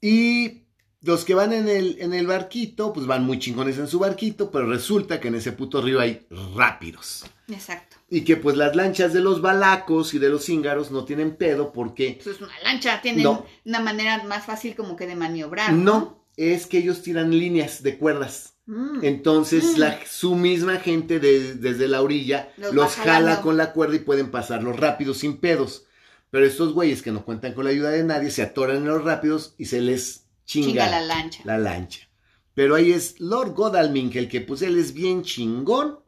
Y 0.00 0.62
los 1.02 1.26
que 1.26 1.34
van 1.34 1.52
en 1.52 1.68
el, 1.68 1.98
en 2.00 2.14
el 2.14 2.26
barquito, 2.26 2.94
pues 2.94 3.06
van 3.06 3.24
muy 3.24 3.38
chingones 3.38 3.76
en 3.76 3.88
su 3.88 3.98
barquito, 3.98 4.50
pero 4.50 4.66
resulta 4.66 5.20
que 5.20 5.28
en 5.28 5.34
ese 5.34 5.52
puto 5.52 5.82
río 5.82 6.00
hay 6.00 6.26
rápidos. 6.54 7.26
Exacto. 7.46 7.98
Y 8.08 8.22
que 8.22 8.38
pues 8.38 8.56
las 8.56 8.74
lanchas 8.74 9.12
de 9.12 9.20
los 9.20 9.42
balacos 9.42 10.14
y 10.14 10.18
de 10.18 10.30
los 10.30 10.46
cíngaros 10.46 10.90
no 10.90 11.04
tienen 11.04 11.36
pedo 11.36 11.74
porque... 11.74 12.20
Pues 12.24 12.36
es 12.36 12.42
una 12.42 12.58
lancha, 12.64 13.02
tienen 13.02 13.26
una 13.66 13.80
manera 13.80 14.24
más 14.24 14.46
fácil 14.46 14.74
como 14.74 14.96
que 14.96 15.06
de 15.06 15.14
maniobrar. 15.14 15.74
No, 15.74 16.24
es 16.38 16.66
que 16.66 16.78
ellos 16.78 17.02
tiran 17.02 17.38
líneas 17.38 17.82
de 17.82 17.98
cuerdas. 17.98 18.55
Mm. 18.66 19.04
Entonces 19.04 19.76
mm. 19.76 19.78
La, 19.78 20.00
su 20.06 20.34
misma 20.34 20.78
gente 20.78 21.20
desde 21.20 21.88
la 21.88 22.02
orilla 22.02 22.52
los, 22.56 22.94
jala 22.96 23.40
con 23.40 23.56
la 23.56 23.72
cuerda 23.72 23.96
y 23.96 24.00
pueden 24.00 24.30
pasarlos 24.30 24.78
rápido 24.78 25.14
sin 25.14 25.38
pedos. 25.38 25.86
Pero 26.30 26.44
estos 26.46 26.72
güeyes 26.74 27.02
que 27.02 27.12
no 27.12 27.24
cuentan 27.24 27.54
con 27.54 27.64
la 27.64 27.70
ayuda 27.70 27.90
de 27.90 28.02
nadie 28.04 28.30
se 28.30 28.42
atoran 28.42 28.78
en 28.78 28.86
los 28.86 29.04
rápidos 29.04 29.54
y 29.58 29.66
se 29.66 29.80
les 29.80 30.26
chinga, 30.44 30.66
Chinga 30.66 30.86
la 30.88 31.00
lancha. 31.00 31.44
la 31.44 31.58
lancha. 31.58 32.08
Pero 32.54 32.74
ahí 32.74 32.92
es 32.92 33.20
Lord 33.20 33.52
Godalming, 33.54 34.10
el 34.16 34.28
que 34.28 34.40
pues 34.40 34.62
él 34.62 34.78
es 34.78 34.92
bien 34.94 35.22
chingón, 35.22 36.00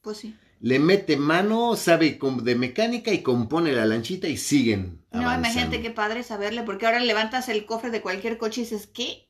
Pues 0.00 0.18
sí. 0.18 0.40
le 0.60 0.78
mete 0.78 1.16
mano, 1.16 1.76
sabe 1.76 2.18
de 2.42 2.54
mecánica 2.56 3.12
y 3.12 3.22
compone 3.22 3.72
la 3.72 3.86
lanchita 3.86 4.28
y 4.28 4.36
siguen. 4.36 5.04
No, 5.12 5.28
avanzando. 5.30 5.38
imagínate 5.38 5.82
qué 5.82 5.90
padre 5.90 6.22
saberle, 6.22 6.62
porque 6.62 6.86
ahora 6.86 7.00
levantas 7.00 7.48
el 7.48 7.64
cofre 7.66 7.90
de 7.90 8.02
cualquier 8.02 8.38
coche 8.38 8.60
y 8.60 8.64
dices, 8.64 8.86
¿qué? 8.86 9.25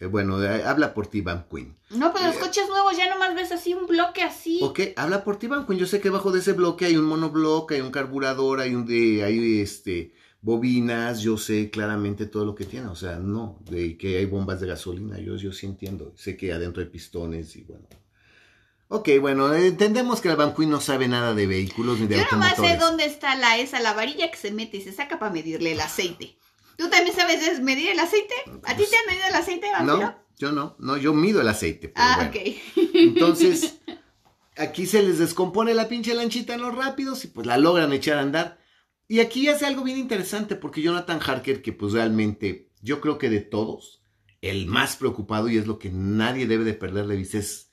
Eh, 0.00 0.06
bueno, 0.06 0.42
eh, 0.42 0.62
habla 0.64 0.92
por 0.92 1.06
ti, 1.06 1.20
Van 1.22 1.46
Queen. 1.50 1.76
No, 1.90 2.12
pues 2.12 2.24
los 2.24 2.36
Eh, 2.36 2.38
coches 2.40 2.68
nuevos 2.68 2.96
ya 2.96 3.08
nomás 3.08 3.34
ves 3.34 3.52
así 3.52 3.72
un 3.74 3.86
bloque 3.86 4.22
así. 4.22 4.60
Ok, 4.62 4.80
habla 4.96 5.24
por 5.24 5.38
ti, 5.38 5.46
Van 5.46 5.66
Queen. 5.66 5.78
Yo 5.78 5.86
sé 5.86 6.00
que 6.00 6.10
bajo 6.10 6.30
de 6.32 6.40
ese 6.40 6.52
bloque 6.52 6.84
hay 6.84 6.96
un 6.96 7.04
monobloque, 7.06 7.76
hay 7.76 7.80
un 7.80 7.90
carburador, 7.90 8.60
hay 8.60 8.74
un 8.74 8.84
de, 8.86 9.24
hay 9.24 9.60
este 9.60 10.12
bobinas, 10.42 11.20
yo 11.22 11.38
sé 11.38 11.70
claramente 11.70 12.26
todo 12.26 12.44
lo 12.44 12.54
que 12.54 12.64
tiene, 12.66 12.86
o 12.86 12.94
sea, 12.94 13.16
no, 13.16 13.58
de 13.68 13.96
que 13.98 14.18
hay 14.18 14.26
bombas 14.26 14.60
de 14.60 14.68
gasolina, 14.68 15.18
yo, 15.18 15.34
yo 15.34 15.50
sí 15.50 15.66
entiendo, 15.66 16.12
sé 16.16 16.36
que 16.36 16.52
adentro 16.52 16.82
hay 16.82 16.88
pistones 16.88 17.56
y 17.56 17.62
bueno. 17.64 17.88
Ok, 18.88 19.08
bueno, 19.20 19.52
entendemos 19.52 20.20
que 20.20 20.28
el 20.28 20.36
Van 20.36 20.54
Queen 20.54 20.70
no 20.70 20.80
sabe 20.80 21.08
nada 21.08 21.34
de 21.34 21.48
vehículos 21.48 21.98
ni 21.98 22.06
de 22.06 22.18
Yo 22.18 22.24
nomás 22.30 22.54
sé 22.54 22.76
dónde 22.76 23.06
está 23.06 23.34
la 23.34 23.58
esa, 23.58 23.80
la 23.80 23.94
varilla 23.94 24.30
que 24.30 24.36
se 24.36 24.52
mete 24.52 24.76
y 24.76 24.82
se 24.82 24.92
saca 24.92 25.18
para 25.18 25.32
medirle 25.32 25.72
el 25.72 25.80
aceite. 25.80 26.38
¿Tú 26.76 26.88
también 26.90 27.14
sabes 27.16 27.46
es 27.46 27.60
medir 27.60 27.90
el 27.90 27.98
aceite? 27.98 28.34
¿A 28.64 28.76
ti 28.76 28.84
te 28.88 28.96
han 28.96 29.06
medido 29.06 29.26
el 29.28 29.34
aceite, 29.34 29.70
vampiro? 29.70 29.98
No, 29.98 30.18
yo 30.38 30.52
no, 30.52 30.76
no, 30.78 30.96
yo 30.96 31.12
mido 31.14 31.40
el 31.40 31.48
aceite. 31.48 31.88
Pero 31.88 32.06
Ah, 32.06 32.16
bueno. 32.16 32.30
ok. 32.30 32.94
Entonces, 32.94 33.78
aquí 34.56 34.86
se 34.86 35.02
les 35.02 35.18
descompone 35.18 35.74
la 35.74 35.88
pinche 35.88 36.14
lanchita 36.14 36.54
en 36.54 36.62
los 36.62 36.74
rápidos 36.74 37.24
y 37.24 37.28
pues 37.28 37.46
la 37.46 37.58
logran 37.58 37.92
echar 37.92 38.18
a 38.18 38.22
andar. 38.22 38.58
Y 39.08 39.20
aquí 39.20 39.48
hace 39.48 39.66
algo 39.66 39.84
bien 39.84 39.98
interesante 39.98 40.56
porque 40.56 40.82
Jonathan 40.82 41.20
Harker, 41.24 41.62
que 41.62 41.72
pues 41.72 41.92
realmente 41.92 42.70
yo 42.82 43.00
creo 43.00 43.18
que 43.18 43.30
de 43.30 43.40
todos, 43.40 44.02
el 44.42 44.66
más 44.66 44.96
preocupado 44.96 45.48
y 45.48 45.56
es 45.58 45.66
lo 45.66 45.78
que 45.78 45.90
nadie 45.90 46.46
debe 46.46 46.64
de 46.64 46.74
perder 46.74 47.06
de 47.06 47.16
vista, 47.16 47.38
es 47.38 47.65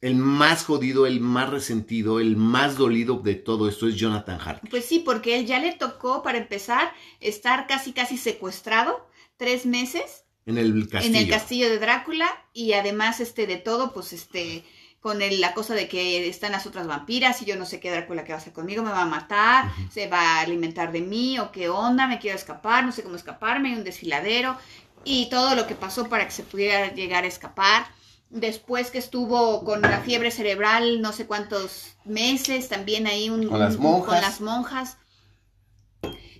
el 0.00 0.14
más 0.16 0.64
jodido, 0.64 1.06
el 1.06 1.20
más 1.20 1.50
resentido, 1.50 2.20
el 2.20 2.36
más 2.36 2.76
dolido 2.76 3.16
de 3.18 3.34
todo 3.34 3.68
esto 3.68 3.88
es 3.88 3.96
Jonathan 3.96 4.38
Harker. 4.40 4.70
Pues 4.70 4.84
sí, 4.84 5.00
porque 5.00 5.38
él 5.38 5.46
ya 5.46 5.58
le 5.58 5.72
tocó, 5.72 6.22
para 6.22 6.38
empezar, 6.38 6.92
estar 7.20 7.66
casi 7.66 7.92
casi 7.92 8.16
secuestrado 8.16 9.08
tres 9.36 9.66
meses 9.66 10.24
En 10.46 10.56
el 10.58 10.88
castillo. 10.88 11.16
en 11.16 11.22
el 11.24 11.28
castillo 11.30 11.68
de 11.68 11.78
Drácula 11.78 12.28
y 12.52 12.72
además 12.74 13.20
este 13.20 13.46
de 13.46 13.56
todo, 13.56 13.92
pues 13.92 14.12
este 14.12 14.64
con 15.00 15.22
el- 15.22 15.40
la 15.40 15.54
cosa 15.54 15.74
de 15.74 15.88
que 15.88 16.28
están 16.28 16.50
las 16.52 16.66
otras 16.66 16.86
vampiras 16.88 17.40
y 17.40 17.44
yo 17.44 17.54
no 17.56 17.64
sé 17.66 17.78
qué 17.78 17.90
Drácula 17.90 18.24
que 18.24 18.32
va 18.32 18.38
a 18.38 18.40
hacer 18.40 18.52
conmigo, 18.52 18.82
me 18.82 18.90
va 18.90 19.02
a 19.02 19.06
matar, 19.06 19.70
se 19.92 20.08
va 20.08 20.20
a 20.20 20.40
alimentar 20.40 20.90
de 20.92 21.00
mí 21.02 21.38
o 21.38 21.52
qué 21.52 21.68
onda, 21.68 22.08
me 22.08 22.18
quiero 22.18 22.36
escapar, 22.36 22.84
no 22.84 22.90
sé 22.92 23.02
cómo 23.04 23.14
escaparme, 23.16 23.68
hay 23.70 23.74
un 23.76 23.84
desfiladero 23.84 24.56
y 25.04 25.28
todo 25.30 25.54
lo 25.54 25.66
que 25.68 25.74
pasó 25.76 26.08
para 26.08 26.24
que 26.24 26.32
se 26.32 26.42
pudiera 26.42 26.92
llegar 26.94 27.22
a 27.24 27.28
escapar. 27.28 27.86
Después 28.30 28.90
que 28.90 28.98
estuvo 28.98 29.64
con 29.64 29.80
la 29.80 30.00
fiebre 30.00 30.30
cerebral 30.30 31.00
no 31.00 31.12
sé 31.12 31.26
cuántos 31.26 31.94
meses, 32.04 32.68
también 32.68 33.06
ahí 33.06 33.30
un, 33.30 33.48
Con 33.48 33.58
las 33.58 33.76
un- 33.76 33.82
monjas. 33.82 34.06
con 34.14 34.20
las 34.20 34.40
monjas 34.40 34.96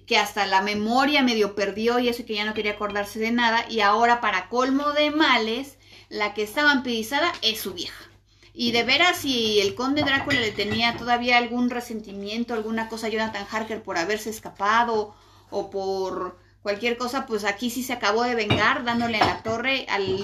que 0.07 0.16
hasta 0.18 0.46
la 0.46 0.62
memoria 0.62 1.22
medio 1.22 1.55
perdió 1.55 1.98
y 1.98 2.09
eso 2.09 2.24
que 2.24 2.35
ya 2.35 2.44
no 2.46 2.55
quería 2.55 2.72
acordarse 2.72 3.18
de 3.18 3.31
nada 3.31 3.64
y 3.68 3.81
ahora 3.81 4.20
para 4.20 4.48
colmo 4.48 4.92
de 4.92 5.11
males 5.11 5.77
la 6.09 6.33
que 6.35 6.42
está 6.42 6.64
vampirizada 6.64 7.31
es 7.42 7.61
su 7.61 7.74
vieja. 7.74 8.05
Y 8.55 8.72
de 8.72 8.83
veras 8.85 9.18
si 9.18 9.61
el 9.61 9.74
conde 9.74 10.03
Drácula 10.03 10.40
le 10.40 10.51
tenía 10.51 10.96
todavía 10.96 11.37
algún 11.38 11.68
resentimiento, 11.70 12.55
alguna 12.55 12.88
cosa 12.88 13.07
a 13.07 13.11
Jonathan 13.11 13.46
Harker 13.51 13.83
por 13.83 13.98
haberse 13.98 14.31
escapado 14.31 15.14
o 15.51 15.70
por 15.70 16.38
cualquier 16.62 16.96
cosa, 16.96 17.24
pues 17.27 17.44
aquí 17.44 17.70
sí 17.70 17.83
se 17.83 17.92
acabó 17.92 18.24
de 18.24 18.35
vengar 18.35 18.85
dándole 18.85 19.18
a 19.18 19.27
la 19.27 19.42
torre 19.42 19.87
al 19.88 20.22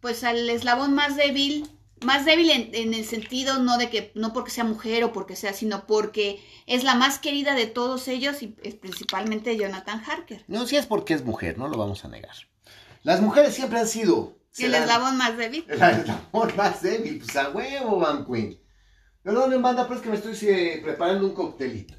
pues 0.00 0.24
al 0.24 0.48
eslabón 0.48 0.94
más 0.94 1.16
débil, 1.16 1.68
más 2.04 2.24
débil 2.24 2.50
en, 2.50 2.74
en 2.74 2.94
el 2.94 3.04
sentido 3.04 3.58
no 3.58 3.78
de 3.78 3.90
que 3.90 4.12
no 4.14 4.32
porque 4.32 4.50
sea 4.50 4.64
mujer 4.64 5.04
o 5.04 5.12
porque 5.12 5.36
sea, 5.36 5.52
sino 5.52 5.86
porque 5.86 6.40
es 6.66 6.84
la 6.84 6.94
más 6.94 7.18
querida 7.18 7.54
de 7.54 7.66
todos 7.66 8.08
ellos 8.08 8.42
y 8.42 8.56
es 8.62 8.74
principalmente 8.74 9.56
Jonathan 9.56 10.02
Harker. 10.06 10.44
No, 10.48 10.66
si 10.66 10.76
es 10.76 10.86
porque 10.86 11.14
es 11.14 11.24
mujer, 11.24 11.58
no 11.58 11.68
lo 11.68 11.78
vamos 11.78 12.04
a 12.04 12.08
negar. 12.08 12.34
Las 13.02 13.20
mujeres 13.20 13.54
siempre 13.54 13.78
han 13.78 13.88
sido... 13.88 14.36
El 14.58 14.74
eslabón 14.74 15.16
más 15.16 15.36
débil. 15.36 15.64
El 15.68 15.82
amor 15.82 16.56
más 16.56 16.82
débil, 16.82 17.18
pues 17.18 17.36
a 17.36 17.50
huevo, 17.50 18.00
Van 18.00 18.26
Queen. 18.26 18.60
Perdón, 19.22 19.62
banda, 19.62 19.86
pero 19.86 20.00
es 20.00 20.02
que 20.02 20.10
me 20.10 20.16
estoy 20.16 20.36
eh, 20.48 20.80
preparando 20.82 21.26
un 21.26 21.34
coctelito. 21.34 21.94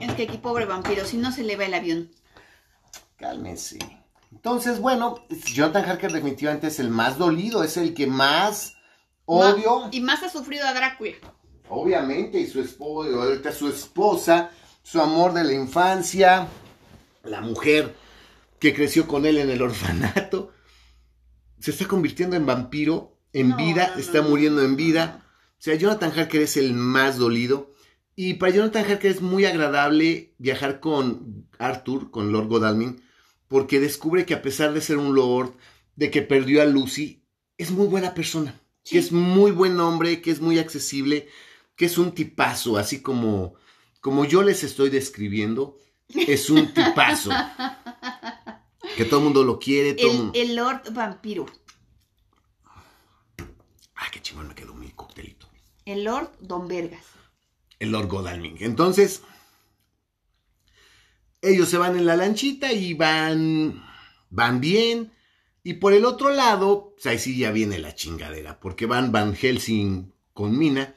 Es 0.00 0.12
que 0.14 0.24
aquí 0.24 0.38
pobre 0.38 0.64
vampiro, 0.64 1.04
si 1.04 1.18
no 1.18 1.30
se 1.30 1.44
le 1.44 1.56
va 1.56 1.66
el 1.66 1.74
avión. 1.74 2.10
Cálmense. 3.16 3.78
Entonces, 4.32 4.80
bueno, 4.80 5.24
Jonathan 5.46 5.84
Harker 5.84 6.12
definitivamente 6.12 6.66
es 6.66 6.80
el 6.80 6.88
más 6.88 7.18
dolido, 7.18 7.62
es 7.62 7.76
el 7.76 7.94
que 7.94 8.06
más 8.06 8.74
odio. 9.24 9.88
Y 9.92 10.00
más 10.00 10.22
ha 10.22 10.28
sufrido 10.28 10.66
a 10.66 10.72
Drácula. 10.72 11.12
Obviamente, 11.68 12.40
y 12.40 12.46
su 12.46 12.60
esposa, 12.60 13.52
su 13.52 13.68
esposa, 13.68 14.50
su 14.82 15.00
amor 15.00 15.32
de 15.32 15.44
la 15.44 15.52
infancia, 15.52 16.48
la 17.24 17.40
mujer 17.40 17.94
que 18.58 18.74
creció 18.74 19.06
con 19.06 19.26
él 19.26 19.38
en 19.38 19.50
el 19.50 19.62
orfanato, 19.62 20.52
se 21.58 21.70
está 21.70 21.86
convirtiendo 21.86 22.36
en 22.36 22.46
vampiro, 22.46 23.18
en 23.32 23.50
No, 23.50 23.56
vida, 23.56 23.88
no, 23.88 23.94
no, 23.94 24.00
está 24.00 24.22
muriendo 24.22 24.62
en 24.62 24.76
vida. 24.76 25.24
O 25.58 25.62
sea, 25.62 25.76
Jonathan 25.76 26.12
Harker 26.16 26.42
es 26.42 26.56
el 26.56 26.74
más 26.74 27.18
dolido. 27.18 27.70
Y 28.16 28.34
para 28.34 28.52
Jonathan 28.52 28.84
Harker 28.84 29.10
es 29.10 29.22
muy 29.22 29.46
agradable 29.46 30.34
viajar 30.38 30.80
con 30.80 31.48
Arthur, 31.58 32.10
con 32.10 32.32
Lord 32.32 32.48
Godalming, 32.48 33.02
porque 33.52 33.80
descubre 33.80 34.24
que 34.24 34.32
a 34.32 34.40
pesar 34.40 34.72
de 34.72 34.80
ser 34.80 34.96
un 34.96 35.14
lord, 35.14 35.52
de 35.94 36.10
que 36.10 36.22
perdió 36.22 36.62
a 36.62 36.64
Lucy, 36.64 37.22
es 37.58 37.70
muy 37.70 37.86
buena 37.86 38.14
persona, 38.14 38.58
Sí. 38.82 38.94
que 38.94 38.98
es 38.98 39.12
muy 39.12 39.50
buen 39.50 39.78
hombre, 39.78 40.22
que 40.22 40.30
es 40.30 40.40
muy 40.40 40.58
accesible, 40.58 41.28
que 41.76 41.84
es 41.84 41.98
un 41.98 42.12
tipazo, 42.12 42.78
así 42.78 43.02
como, 43.02 43.54
como 44.00 44.24
yo 44.24 44.42
les 44.42 44.64
estoy 44.64 44.88
describiendo, 44.88 45.76
es 46.08 46.48
un 46.48 46.72
tipazo. 46.72 47.30
que 48.96 49.04
todo 49.04 49.18
el 49.20 49.24
mundo 49.24 49.44
lo 49.44 49.58
quiere, 49.58 49.92
todo 49.94 50.06
el 50.06 50.12
El, 50.12 50.18
mundo... 50.22 50.32
el 50.40 50.56
Lord 50.56 50.92
Vampiro. 50.94 51.46
Ah, 53.94 54.06
qué 54.10 54.20
chingón 54.22 54.48
me 54.48 54.54
quedó 54.54 54.74
mi 54.74 54.90
coctelito. 54.92 55.46
El 55.84 56.04
Lord 56.04 56.30
Don 56.40 56.68
Vergas. 56.68 57.04
el 57.80 57.90
Lord 57.92 58.08
Godalming. 58.08 58.56
Entonces, 58.60 59.22
ellos 61.42 61.68
se 61.68 61.76
van 61.76 61.98
en 61.98 62.06
la 62.06 62.16
lanchita 62.16 62.72
y 62.72 62.94
van, 62.94 63.84
van 64.30 64.60
bien. 64.60 65.12
Y 65.64 65.74
por 65.74 65.92
el 65.92 66.04
otro 66.04 66.30
lado, 66.30 66.92
pues 66.94 67.06
ahí 67.06 67.18
sí 67.18 67.36
ya 67.36 67.50
viene 67.50 67.78
la 67.78 67.94
chingadera, 67.94 68.58
porque 68.60 68.86
van 68.86 69.12
Van 69.12 69.34
Helsing 69.34 70.12
con 70.32 70.56
Mina. 70.56 70.94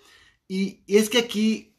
Y, 0.47 0.83
y 0.85 0.97
es 0.97 1.09
que 1.09 1.17
aquí, 1.19 1.75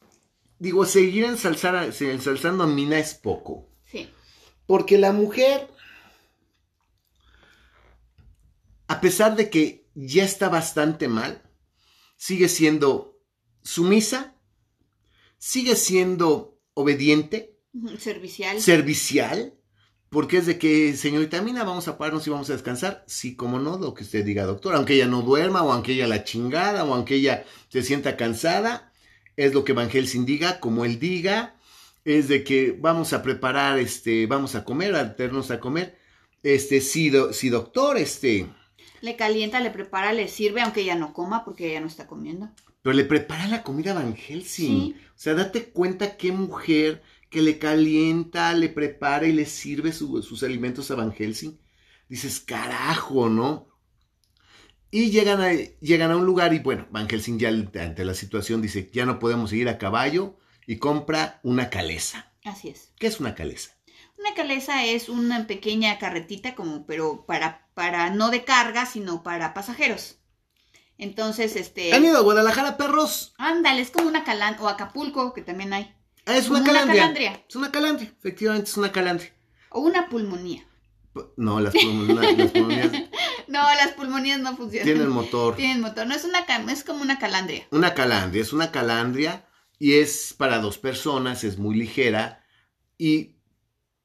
digo, 0.58 0.84
seguir 0.84 1.24
ensalzar 1.24 1.92
ensalzando 2.00 2.64
a 2.64 2.66
Mina 2.66 2.98
es 2.98 3.14
poco. 3.14 3.68
Sí. 3.84 4.08
Porque 4.66 4.98
la 4.98 5.12
mujer, 5.12 5.68
a 8.88 9.00
pesar 9.00 9.36
de 9.36 9.48
que 9.48 9.88
ya 9.94 10.24
está 10.24 10.48
bastante 10.48 11.08
mal, 11.08 11.42
sigue 12.16 12.48
siendo 12.48 13.20
sumisa, 13.62 14.36
sigue 15.38 15.76
siendo 15.76 16.60
obediente, 16.74 17.55
Servicial. 17.98 18.60
servicial, 18.60 19.54
porque 20.08 20.38
es 20.38 20.46
de 20.46 20.58
que, 20.58 20.96
señorita 20.96 21.42
Mina, 21.42 21.64
vamos 21.64 21.88
a 21.88 21.98
pararnos 21.98 22.26
y 22.26 22.30
vamos 22.30 22.48
a 22.50 22.54
descansar. 22.54 23.04
Sí, 23.06 23.34
como 23.36 23.58
no, 23.58 23.76
lo 23.78 23.92
que 23.94 24.04
usted 24.04 24.24
diga, 24.24 24.44
doctor. 24.44 24.74
Aunque 24.74 24.94
ella 24.94 25.06
no 25.06 25.22
duerma, 25.22 25.62
o 25.62 25.72
aunque 25.72 25.92
ella 25.92 26.06
la 26.06 26.24
chingada, 26.24 26.84
o 26.84 26.94
aunque 26.94 27.16
ella 27.16 27.44
se 27.68 27.82
sienta 27.82 28.16
cansada, 28.16 28.92
es 29.36 29.52
lo 29.52 29.64
que 29.64 29.72
Van 29.72 29.90
Helsing 29.90 30.24
diga, 30.24 30.60
como 30.60 30.84
él 30.84 30.98
diga. 30.98 31.56
Es 32.04 32.28
de 32.28 32.44
que 32.44 32.76
vamos 32.78 33.12
a 33.12 33.22
preparar, 33.22 33.78
este, 33.80 34.26
vamos 34.26 34.54
a 34.54 34.62
comer, 34.64 34.94
a 34.94 35.02
meternos 35.04 35.50
a 35.50 35.58
comer. 35.58 35.98
Este, 36.42 36.80
sí, 36.80 37.10
do- 37.10 37.32
sí, 37.32 37.48
doctor, 37.48 37.96
este, 37.98 38.46
Le 39.00 39.16
calienta, 39.16 39.58
le 39.60 39.70
prepara, 39.70 40.12
le 40.12 40.28
sirve, 40.28 40.60
aunque 40.62 40.82
ella 40.82 40.94
no 40.94 41.12
coma 41.12 41.44
porque 41.44 41.68
ella 41.70 41.80
no 41.80 41.88
está 41.88 42.06
comiendo. 42.06 42.48
pero 42.82 42.94
le 42.94 43.04
prepara 43.04 43.48
la 43.48 43.64
comida 43.64 43.90
a 43.90 43.94
Van 43.94 44.14
Helsing. 44.14 44.94
Sí. 44.94 44.96
O 45.08 45.18
sea, 45.18 45.34
date 45.34 45.70
cuenta 45.70 46.16
qué 46.16 46.30
mujer 46.30 47.02
que 47.30 47.42
le 47.42 47.58
calienta, 47.58 48.54
le 48.54 48.68
prepara 48.68 49.26
y 49.26 49.32
le 49.32 49.46
sirve 49.46 49.92
su- 49.92 50.22
sus 50.22 50.42
alimentos 50.42 50.90
a 50.90 50.94
Van 50.96 51.12
Helsing. 51.12 51.58
Dices, 52.08 52.40
carajo, 52.40 53.28
¿no? 53.28 53.68
Y 54.90 55.10
llegan 55.10 55.40
a, 55.40 55.52
llegan 55.52 56.10
a 56.10 56.16
un 56.16 56.24
lugar 56.24 56.54
y 56.54 56.60
bueno, 56.60 56.86
Van 56.90 57.08
Helsing 57.08 57.38
ya 57.38 57.48
ante 57.48 58.04
la 58.04 58.14
situación 58.14 58.62
dice, 58.62 58.90
ya 58.92 59.04
no 59.04 59.18
podemos 59.18 59.50
seguir 59.50 59.68
a 59.68 59.78
caballo 59.78 60.38
y 60.66 60.76
compra 60.78 61.40
una 61.42 61.70
calesa. 61.70 62.32
Así 62.44 62.68
es. 62.68 62.92
¿Qué 62.98 63.08
es 63.08 63.20
una 63.20 63.34
calesa? 63.34 63.72
Una 64.18 64.34
calesa 64.34 64.84
es 64.84 65.08
una 65.08 65.46
pequeña 65.46 65.98
carretita, 65.98 66.54
como, 66.54 66.86
pero 66.86 67.26
para, 67.26 67.68
para 67.74 68.10
no 68.10 68.30
de 68.30 68.44
carga, 68.44 68.86
sino 68.86 69.22
para 69.22 69.52
pasajeros. 69.52 70.16
Entonces, 70.98 71.56
este. 71.56 71.92
¿Han 71.92 72.04
ido 72.04 72.16
a 72.16 72.22
Guadalajara, 72.22 72.78
perros? 72.78 73.34
Ándale, 73.36 73.82
es 73.82 73.90
como 73.90 74.08
una 74.08 74.24
calán, 74.24 74.56
o 74.60 74.68
Acapulco, 74.68 75.34
que 75.34 75.42
también 75.42 75.74
hay. 75.74 75.94
Ah, 76.26 76.36
es 76.36 76.48
una 76.48 76.60
una 76.60 76.66
calandria. 76.66 77.00
calandria. 77.00 77.44
Es 77.48 77.56
una 77.56 77.72
calandria, 77.72 78.12
efectivamente 78.18 78.70
es 78.70 78.76
una 78.76 78.92
calandria. 78.92 79.32
O 79.70 79.80
una 79.80 80.08
pulmonía. 80.08 80.66
No, 81.36 81.60
las, 81.60 81.72
pulmonías, 81.72 82.36
las 82.36 82.50
pulmonías 82.50 82.90
No, 83.48 83.62
las 83.62 83.92
pulmonías 83.92 84.40
no 84.40 84.56
funcionan. 84.56 84.84
tienen 84.84 85.08
motor. 85.08 85.56
Tienen 85.56 85.80
motor. 85.80 86.06
No 86.06 86.14
es 86.14 86.24
una 86.24 86.40
es 86.70 86.84
como 86.84 87.00
una 87.00 87.18
calandria. 87.18 87.66
Una 87.70 87.94
calandria, 87.94 88.42
es 88.42 88.52
una 88.52 88.70
calandria 88.70 89.46
y 89.78 89.94
es 89.94 90.34
para 90.36 90.58
dos 90.58 90.78
personas, 90.78 91.44
es 91.44 91.58
muy 91.58 91.76
ligera 91.76 92.44
y 92.98 93.36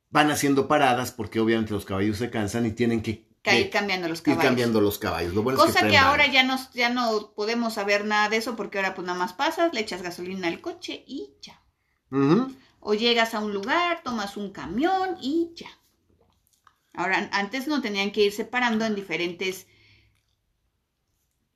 van 0.09 0.29
haciendo 0.31 0.67
paradas 0.67 1.11
porque 1.11 1.39
obviamente 1.39 1.73
los 1.73 1.85
caballos 1.85 2.17
se 2.17 2.29
cansan 2.29 2.65
y 2.65 2.71
tienen 2.71 3.01
que, 3.01 3.27
ir 3.45 3.69
cambiando 3.69 4.07
los 4.07 4.19
ir 4.19 4.25
caballos. 4.25 4.45
cambiando 4.45 4.81
los 4.81 4.99
caballos. 4.99 5.33
Lo 5.33 5.43
bueno 5.43 5.59
es 5.59 5.65
Cosa 5.65 5.87
que, 5.87 5.97
ahora 5.97 6.27
ya 6.27 6.43
no, 6.43 6.57
ya 6.73 6.89
no 6.89 7.33
podemos 7.35 7.73
saber 7.73 8.05
nada 8.05 8.29
de 8.29 8.37
eso 8.37 8.55
porque 8.55 8.77
ahora 8.77 8.93
pues 8.93 9.07
nada 9.07 9.17
más 9.17 9.33
pasas, 9.33 9.73
le 9.73 9.81
echas 9.81 10.01
gasolina 10.01 10.47
al 10.47 10.61
coche 10.61 11.03
y 11.07 11.33
ya. 11.41 11.60
O 12.79 12.93
llegas 12.93 13.33
a 13.33 13.39
un 13.39 13.53
lugar, 13.53 14.01
tomas 14.03 14.37
un 14.37 14.51
camión 14.51 15.17
y 15.21 15.51
ya. 15.55 15.69
Ahora, 16.93 17.29
antes 17.31 17.67
no 17.67 17.81
tenían 17.81 18.11
que 18.11 18.25
ir 18.25 18.33
separando 18.33 18.85
en 18.85 18.95
diferentes 18.95 19.67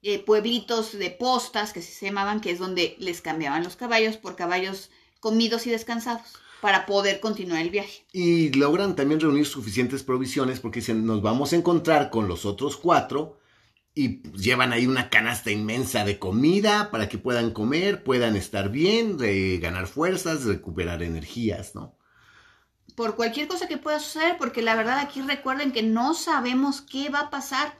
eh, 0.01 0.19
pueblitos 0.19 0.97
de 0.97 1.09
postas, 1.09 1.73
que 1.73 1.81
se 1.81 2.05
llamaban, 2.05 2.39
que 2.39 2.51
es 2.51 2.59
donde 2.59 2.95
les 2.99 3.21
cambiaban 3.21 3.63
los 3.63 3.75
caballos 3.75 4.17
por 4.17 4.35
caballos 4.35 4.91
comidos 5.19 5.67
y 5.67 5.71
descansados 5.71 6.21
para 6.61 6.85
poder 6.85 7.19
continuar 7.19 7.61
el 7.61 7.69
viaje. 7.69 8.05
Y 8.13 8.51
logran 8.51 8.95
también 8.95 9.19
reunir 9.19 9.45
suficientes 9.45 10.03
provisiones 10.03 10.59
porque 10.59 10.79
dicen, 10.79 11.05
nos 11.05 11.21
vamos 11.21 11.51
a 11.51 11.57
encontrar 11.57 12.09
con 12.09 12.27
los 12.27 12.45
otros 12.45 12.77
cuatro 12.77 13.39
y 13.97 14.09
pues, 14.09 14.43
llevan 14.43 14.73
ahí 14.73 14.85
una 14.85 15.09
canasta 15.09 15.49
inmensa 15.49 16.03
de 16.03 16.19
comida 16.19 16.91
para 16.91 17.07
que 17.07 17.17
puedan 17.17 17.51
comer, 17.51 18.03
puedan 18.03 18.35
estar 18.35 18.69
bien, 18.69 19.17
de 19.17 19.57
ganar 19.59 19.87
fuerzas, 19.87 20.43
recuperar 20.43 21.01
energías, 21.01 21.73
¿no? 21.73 21.97
Por 22.95 23.15
cualquier 23.15 23.47
cosa 23.47 23.67
que 23.67 23.77
pueda 23.77 23.99
suceder, 23.99 24.37
porque 24.37 24.61
la 24.61 24.75
verdad 24.75 24.99
aquí 24.99 25.21
recuerden 25.21 25.71
que 25.71 25.81
no 25.81 26.13
sabemos 26.13 26.81
qué 26.81 27.09
va 27.09 27.21
a 27.21 27.29
pasar. 27.29 27.79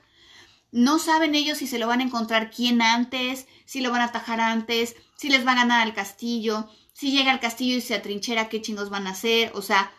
No 0.72 1.00
saben 1.00 1.36
ellos 1.36 1.58
si 1.58 1.68
se 1.68 1.80
lo 1.80 1.88
van 1.88 2.00
a 2.00 2.04
encontrar 2.04 2.50
quién 2.50 2.82
antes, 2.82 3.48
si 3.66 3.82
lo 3.82 3.92
van 3.92 4.02
a 4.02 4.06
atajar 4.06 4.40
antes, 4.40 4.96
si 5.18 5.30
les 5.30 5.46
va 5.46 5.52
a 5.52 5.56
ganar 5.56 5.82
al 5.82 5.94
castillo, 5.94 6.70
si 6.94 7.12
llega 7.12 7.32
al 7.32 7.40
castillo 7.40 7.78
y 7.78 7.82
se 7.82 7.94
atrinchera, 7.94 8.50
qué 8.50 8.62
chingos 8.62 8.90
van 8.90 9.08
a 9.08 9.12
hacer. 9.12 9.52
O 9.54 9.62
sea, 9.62 9.92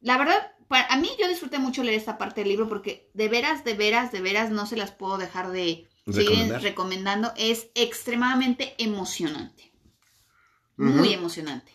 la 0.00 0.18
verdad, 0.18 0.51
para, 0.72 0.86
a 0.86 0.96
mí 0.96 1.10
yo 1.20 1.28
disfruté 1.28 1.58
mucho 1.58 1.82
leer 1.82 1.98
esta 1.98 2.16
parte 2.16 2.40
del 2.40 2.48
libro 2.48 2.66
porque 2.68 3.10
de 3.12 3.28
veras, 3.28 3.62
de 3.62 3.74
veras, 3.74 4.10
de 4.10 4.22
veras 4.22 4.50
no 4.50 4.64
se 4.66 4.76
las 4.76 4.90
puedo 4.90 5.18
dejar 5.18 5.50
de 5.52 5.86
seguir 6.10 6.50
recomendando. 6.54 7.32
Es 7.36 7.68
extremadamente 7.74 8.74
emocionante. 8.78 9.70
Muy 10.76 11.12
emocionante. 11.12 11.70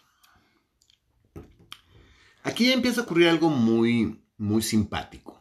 Aquí 2.43 2.71
empieza 2.71 3.01
a 3.01 3.03
ocurrir 3.03 3.29
algo 3.29 3.49
muy, 3.49 4.19
muy 4.37 4.61
simpático. 4.63 5.39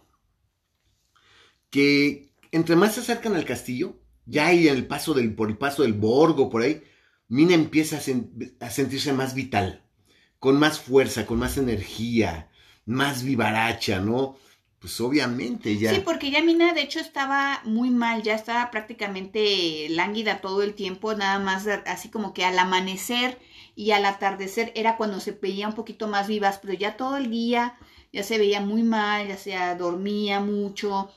Que 1.70 2.32
entre 2.52 2.76
más 2.76 2.94
se 2.94 3.00
acercan 3.00 3.34
al 3.34 3.44
castillo, 3.44 3.98
ya 4.26 4.48
ahí 4.48 4.68
en 4.68 4.76
el 4.76 4.86
paso 4.86 5.14
del, 5.14 5.34
por 5.34 5.48
el 5.48 5.56
paso 5.56 5.82
del 5.82 5.94
Borgo, 5.94 6.50
por 6.50 6.62
ahí, 6.62 6.82
Mina 7.28 7.54
empieza 7.54 7.96
a, 7.96 8.00
sen- 8.00 8.56
a 8.60 8.70
sentirse 8.70 9.12
más 9.12 9.34
vital, 9.34 9.82
con 10.38 10.58
más 10.58 10.78
fuerza, 10.78 11.26
con 11.26 11.38
más 11.38 11.56
energía, 11.58 12.50
más 12.86 13.22
vivaracha, 13.22 14.00
¿no? 14.00 14.36
Pues 14.78 15.00
obviamente 15.00 15.76
ya. 15.76 15.90
Sí, 15.92 16.00
porque 16.00 16.30
ya 16.30 16.42
Mina 16.42 16.72
de 16.72 16.82
hecho 16.82 17.00
estaba 17.00 17.60
muy 17.64 17.90
mal, 17.90 18.22
ya 18.22 18.34
estaba 18.34 18.70
prácticamente 18.70 19.88
lánguida 19.90 20.40
todo 20.40 20.62
el 20.62 20.74
tiempo, 20.74 21.14
nada 21.14 21.38
más 21.38 21.66
así 21.86 22.08
como 22.08 22.32
que 22.32 22.44
al 22.44 22.58
amanecer 22.58 23.38
y 23.74 23.90
al 23.90 24.04
atardecer 24.06 24.72
era 24.74 24.96
cuando 24.96 25.20
se 25.20 25.32
veía 25.32 25.68
un 25.68 25.74
poquito 25.74 26.08
más 26.08 26.28
vivas, 26.28 26.58
pero 26.62 26.74
ya 26.74 26.96
todo 26.96 27.16
el 27.16 27.30
día 27.30 27.76
ya 28.12 28.22
se 28.22 28.38
veía 28.38 28.60
muy 28.60 28.82
mal, 28.82 29.28
ya 29.28 29.36
se 29.36 29.56
dormía 29.76 30.40
mucho, 30.40 31.10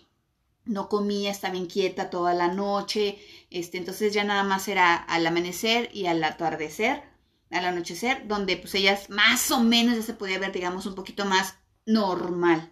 no 0.66 0.90
comía, 0.90 1.32
estaba 1.32 1.56
inquieta 1.56 2.10
toda 2.10 2.34
la 2.34 2.48
noche, 2.48 3.20
este, 3.50 3.78
entonces 3.78 4.14
ya 4.14 4.24
nada 4.24 4.44
más 4.44 4.68
era 4.68 4.96
al 4.96 5.28
amanecer 5.28 5.90
y 5.94 6.08
al 6.08 6.24
atardecer, 6.24 7.04
al 7.52 7.66
anochecer, 7.66 8.28
donde 8.28 8.58
pues 8.58 8.74
ellas 8.76 9.10
más 9.10 9.52
o 9.52 9.62
menos 9.62 9.96
ya 9.96 10.02
se 10.02 10.14
podía 10.14 10.40
ver, 10.40 10.52
digamos, 10.52 10.86
un 10.86 10.96
poquito 10.96 11.26
más 11.26 11.59
normal 11.98 12.72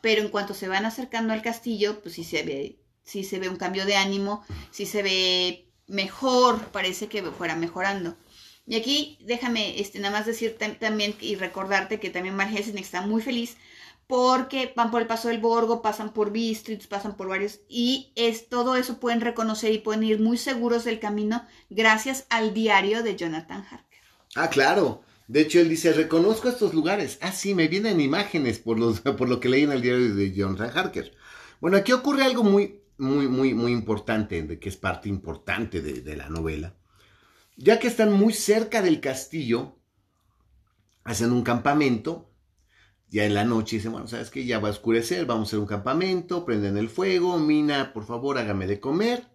pero 0.00 0.22
en 0.22 0.28
cuanto 0.28 0.54
se 0.54 0.68
van 0.68 0.84
acercando 0.86 1.32
al 1.32 1.42
castillo, 1.42 2.00
pues 2.02 2.14
sí 2.14 2.24
se 2.24 2.42
ve, 2.42 2.78
sí 3.04 3.24
se 3.24 3.38
ve 3.38 3.48
un 3.48 3.56
cambio 3.56 3.84
de 3.86 3.96
ánimo, 3.96 4.44
sí 4.70 4.86
se 4.86 5.02
ve 5.02 5.66
mejor, 5.88 6.68
parece 6.68 7.08
que 7.08 7.22
fuera 7.24 7.56
mejorando. 7.56 8.16
Y 8.66 8.76
aquí 8.76 9.18
déjame 9.22 9.80
este, 9.80 9.98
nada 9.98 10.16
más 10.18 10.26
decir 10.26 10.56
tam- 10.58 10.78
también 10.78 11.14
y 11.20 11.36
recordarte 11.36 12.00
que 12.00 12.10
también 12.10 12.36
Van 12.36 12.50
Helsing 12.50 12.78
está 12.78 13.02
muy 13.02 13.22
feliz 13.22 13.56
porque 14.06 14.72
van 14.76 14.90
por 14.92 15.00
el 15.02 15.08
paso 15.08 15.28
del 15.28 15.40
Borgo, 15.40 15.82
pasan 15.82 16.12
por 16.12 16.30
Bistritz, 16.30 16.86
pasan 16.86 17.16
por 17.16 17.28
varios 17.28 17.60
y 17.68 18.12
es 18.14 18.48
todo 18.48 18.76
eso 18.76 19.00
pueden 19.00 19.20
reconocer 19.20 19.72
y 19.72 19.78
pueden 19.78 20.04
ir 20.04 20.20
muy 20.20 20.38
seguros 20.38 20.84
del 20.84 21.00
camino 21.00 21.44
gracias 21.70 22.26
al 22.30 22.54
diario 22.54 23.02
de 23.02 23.16
Jonathan 23.16 23.66
Harker. 23.68 24.00
Ah, 24.36 24.48
claro. 24.50 25.02
De 25.28 25.40
hecho, 25.40 25.60
él 25.60 25.68
dice, 25.68 25.92
reconozco 25.92 26.48
estos 26.48 26.72
lugares. 26.72 27.18
Ah, 27.20 27.32
sí, 27.32 27.54
me 27.54 27.68
vienen 27.68 28.00
imágenes 28.00 28.58
por, 28.58 28.78
los, 28.78 29.00
por 29.18 29.28
lo 29.28 29.40
que 29.40 29.48
leí 29.48 29.62
en 29.62 29.72
el 29.72 29.82
diario 29.82 30.14
de 30.14 30.32
Jonathan 30.32 30.76
Harker. 30.76 31.12
Bueno, 31.60 31.76
aquí 31.76 31.92
ocurre 31.92 32.22
algo 32.22 32.44
muy, 32.44 32.82
muy, 32.98 33.28
muy, 33.28 33.54
muy 33.54 33.72
importante, 33.72 34.42
de 34.42 34.58
que 34.58 34.68
es 34.68 34.76
parte 34.76 35.08
importante 35.08 35.80
de, 35.80 36.00
de 36.00 36.16
la 36.16 36.28
novela. 36.28 36.76
Ya 37.56 37.78
que 37.78 37.88
están 37.88 38.12
muy 38.12 38.32
cerca 38.32 38.82
del 38.82 39.00
castillo, 39.00 39.78
hacen 41.04 41.32
un 41.32 41.42
campamento, 41.42 42.30
ya 43.08 43.24
en 43.24 43.34
la 43.34 43.44
noche 43.44 43.76
dicen, 43.76 43.92
bueno, 43.92 44.08
¿sabes 44.08 44.30
qué? 44.30 44.44
Ya 44.44 44.58
va 44.58 44.68
a 44.68 44.72
oscurecer, 44.72 45.26
vamos 45.26 45.48
a 45.48 45.50
hacer 45.50 45.58
un 45.60 45.66
campamento, 45.66 46.44
prenden 46.44 46.76
el 46.76 46.88
fuego, 46.88 47.38
Mina, 47.38 47.92
por 47.92 48.04
favor, 48.04 48.36
hágame 48.36 48.66
de 48.66 48.80
comer. 48.80 49.28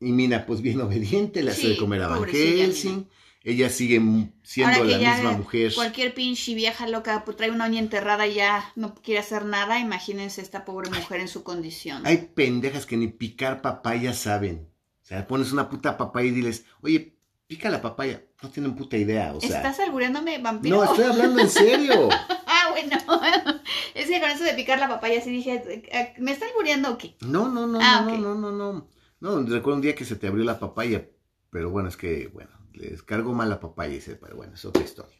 Y 0.00 0.12
Mina, 0.12 0.44
pues 0.44 0.60
bien 0.60 0.80
obediente, 0.80 1.42
le 1.42 1.52
hace 1.52 1.60
Sí, 1.60 1.68
de 1.70 1.76
comer 1.76 2.02
a 2.02 2.08
Van 2.08 2.24
Helsing. 2.24 3.08
Ella 3.46 3.68
sigue 3.68 4.00
siendo 4.42 4.74
Ahora 4.74 4.86
que 4.86 4.92
la 4.92 4.98
ya 4.98 5.14
misma 5.16 5.32
mujer. 5.32 5.74
Cualquier 5.74 6.14
pinche 6.14 6.54
vieja 6.54 6.88
loca 6.88 7.24
pues, 7.26 7.36
trae 7.36 7.50
una 7.50 7.66
uña 7.66 7.78
enterrada 7.78 8.26
y 8.26 8.34
ya 8.34 8.72
no 8.74 8.94
quiere 8.94 9.20
hacer 9.20 9.44
nada. 9.44 9.78
Imagínense 9.78 10.40
esta 10.40 10.64
pobre 10.64 10.88
mujer 10.88 11.20
en 11.20 11.28
su 11.28 11.44
condición. 11.44 12.06
Hay 12.06 12.30
pendejas 12.34 12.86
que 12.86 12.96
ni 12.96 13.08
picar 13.08 13.60
papaya 13.60 14.14
saben. 14.14 14.70
O 15.02 15.06
sea, 15.06 15.26
pones 15.26 15.52
una 15.52 15.68
puta 15.68 15.98
papaya 15.98 16.28
y 16.28 16.30
diles, 16.30 16.64
oye, 16.80 17.18
pica 17.46 17.68
la 17.68 17.82
papaya. 17.82 18.24
No 18.42 18.48
tienen 18.48 18.74
puta 18.74 18.96
idea, 18.96 19.34
o 19.34 19.40
sea. 19.42 19.58
¿Estás 19.58 19.78
albureándome, 19.80 20.38
vampiro? 20.38 20.78
No, 20.78 20.84
estoy 20.84 21.04
hablando 21.04 21.40
en 21.42 21.50
serio. 21.50 22.08
ah, 22.46 22.68
bueno. 22.70 22.96
es 23.94 24.06
que 24.06 24.20
con 24.20 24.30
eso 24.30 24.44
de 24.44 24.54
picar 24.54 24.78
la 24.78 24.88
papaya 24.88 25.20
sí 25.20 25.30
dije, 25.30 25.62
eh, 25.92 26.14
¿me 26.18 26.32
está 26.32 26.46
albureando 26.46 26.92
o 26.92 26.96
qué? 26.98 27.14
No, 27.20 27.50
no, 27.50 27.66
no, 27.66 27.78
Ah, 27.82 28.06
no, 28.06 28.12
ok. 28.14 28.18
no, 28.20 28.34
no, 28.34 28.52
no. 28.52 28.88
No, 29.20 29.42
recuerdo 29.42 29.76
un 29.76 29.82
día 29.82 29.94
que 29.94 30.06
se 30.06 30.16
te 30.16 30.28
abrió 30.28 30.44
la 30.44 30.58
papaya, 30.58 31.08
pero 31.50 31.68
bueno, 31.70 31.90
es 31.90 31.98
que, 31.98 32.28
bueno, 32.28 32.50
les 32.74 33.02
cargo 33.02 33.32
mal 33.34 33.48
la 33.50 33.60
papaya, 33.60 33.94
y 33.94 34.00
se- 34.00 34.16
pero 34.16 34.36
bueno, 34.36 34.54
es 34.54 34.64
otra 34.64 34.82
historia. 34.82 35.16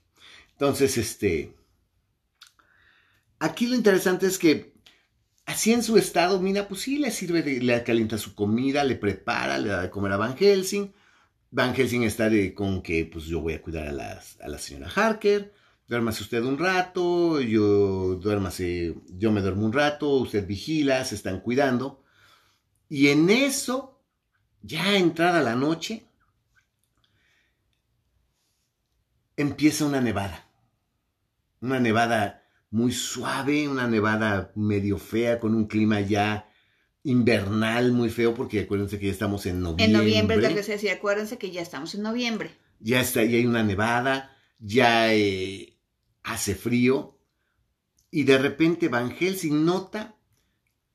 Entonces, 0.52 0.96
este, 0.98 1.54
aquí 3.38 3.66
lo 3.66 3.74
interesante 3.74 4.26
es 4.26 4.38
que 4.38 4.74
así 5.46 5.72
en 5.72 5.82
su 5.82 5.96
estado, 5.98 6.40
Mina, 6.40 6.68
pues 6.68 6.82
sí 6.82 6.98
le 6.98 7.10
sirve, 7.10 7.42
de- 7.42 7.60
le 7.60 7.82
calienta 7.84 8.18
su 8.18 8.34
comida, 8.34 8.84
le 8.84 8.96
prepara, 8.96 9.58
le 9.58 9.68
da 9.68 9.82
de 9.82 9.90
comer 9.90 10.12
a 10.12 10.16
Van 10.16 10.36
Helsing. 10.36 10.92
Van 11.50 11.74
Helsing 11.74 12.02
está 12.02 12.28
de, 12.30 12.52
con 12.54 12.82
que, 12.82 13.04
pues 13.06 13.26
yo 13.26 13.40
voy 13.40 13.54
a 13.54 13.62
cuidar 13.62 13.88
a, 13.88 13.92
las- 13.92 14.40
a 14.40 14.48
la 14.48 14.58
señora 14.58 14.90
Harker. 14.94 15.52
Duérmase 15.86 16.22
usted 16.22 16.42
un 16.42 16.58
rato, 16.58 17.40
yo 17.40 18.14
duérmase, 18.16 18.94
yo 19.18 19.30
me 19.30 19.42
duermo 19.42 19.66
un 19.66 19.72
rato, 19.72 20.08
usted 20.16 20.46
vigila, 20.46 21.04
se 21.04 21.14
están 21.14 21.40
cuidando. 21.40 22.02
Y 22.88 23.08
en 23.08 23.28
eso, 23.28 24.00
ya 24.62 24.96
entrada 24.96 25.42
la 25.42 25.54
noche, 25.54 26.06
empieza 29.36 29.84
una 29.84 30.00
nevada. 30.00 30.48
Una 31.60 31.80
nevada 31.80 32.42
muy 32.70 32.92
suave, 32.92 33.68
una 33.68 33.86
nevada 33.86 34.52
medio 34.54 34.98
fea, 34.98 35.40
con 35.40 35.54
un 35.54 35.66
clima 35.66 36.00
ya 36.00 36.48
invernal 37.04 37.92
muy 37.92 38.10
feo, 38.10 38.34
porque 38.34 38.60
acuérdense 38.60 38.98
que 38.98 39.06
ya 39.06 39.12
estamos 39.12 39.46
en 39.46 39.60
noviembre. 39.60 39.84
En 39.84 39.92
noviembre 39.92 40.36
es 40.36 40.42
lo 40.42 40.56
que 40.56 40.62
se 40.62 40.72
decía. 40.72 40.94
Acuérdense 40.94 41.38
que 41.38 41.50
ya 41.50 41.62
estamos 41.62 41.94
en 41.94 42.02
noviembre. 42.02 42.50
Ya 42.80 43.00
está, 43.00 43.22
ya 43.24 43.36
hay 43.36 43.46
una 43.46 43.62
nevada, 43.62 44.36
ya 44.58 45.14
eh, 45.14 45.78
hace 46.22 46.54
frío, 46.54 47.18
y 48.10 48.24
de 48.24 48.38
repente 48.38 48.88
Van 48.88 49.10
Helsing 49.10 49.64
nota 49.64 50.16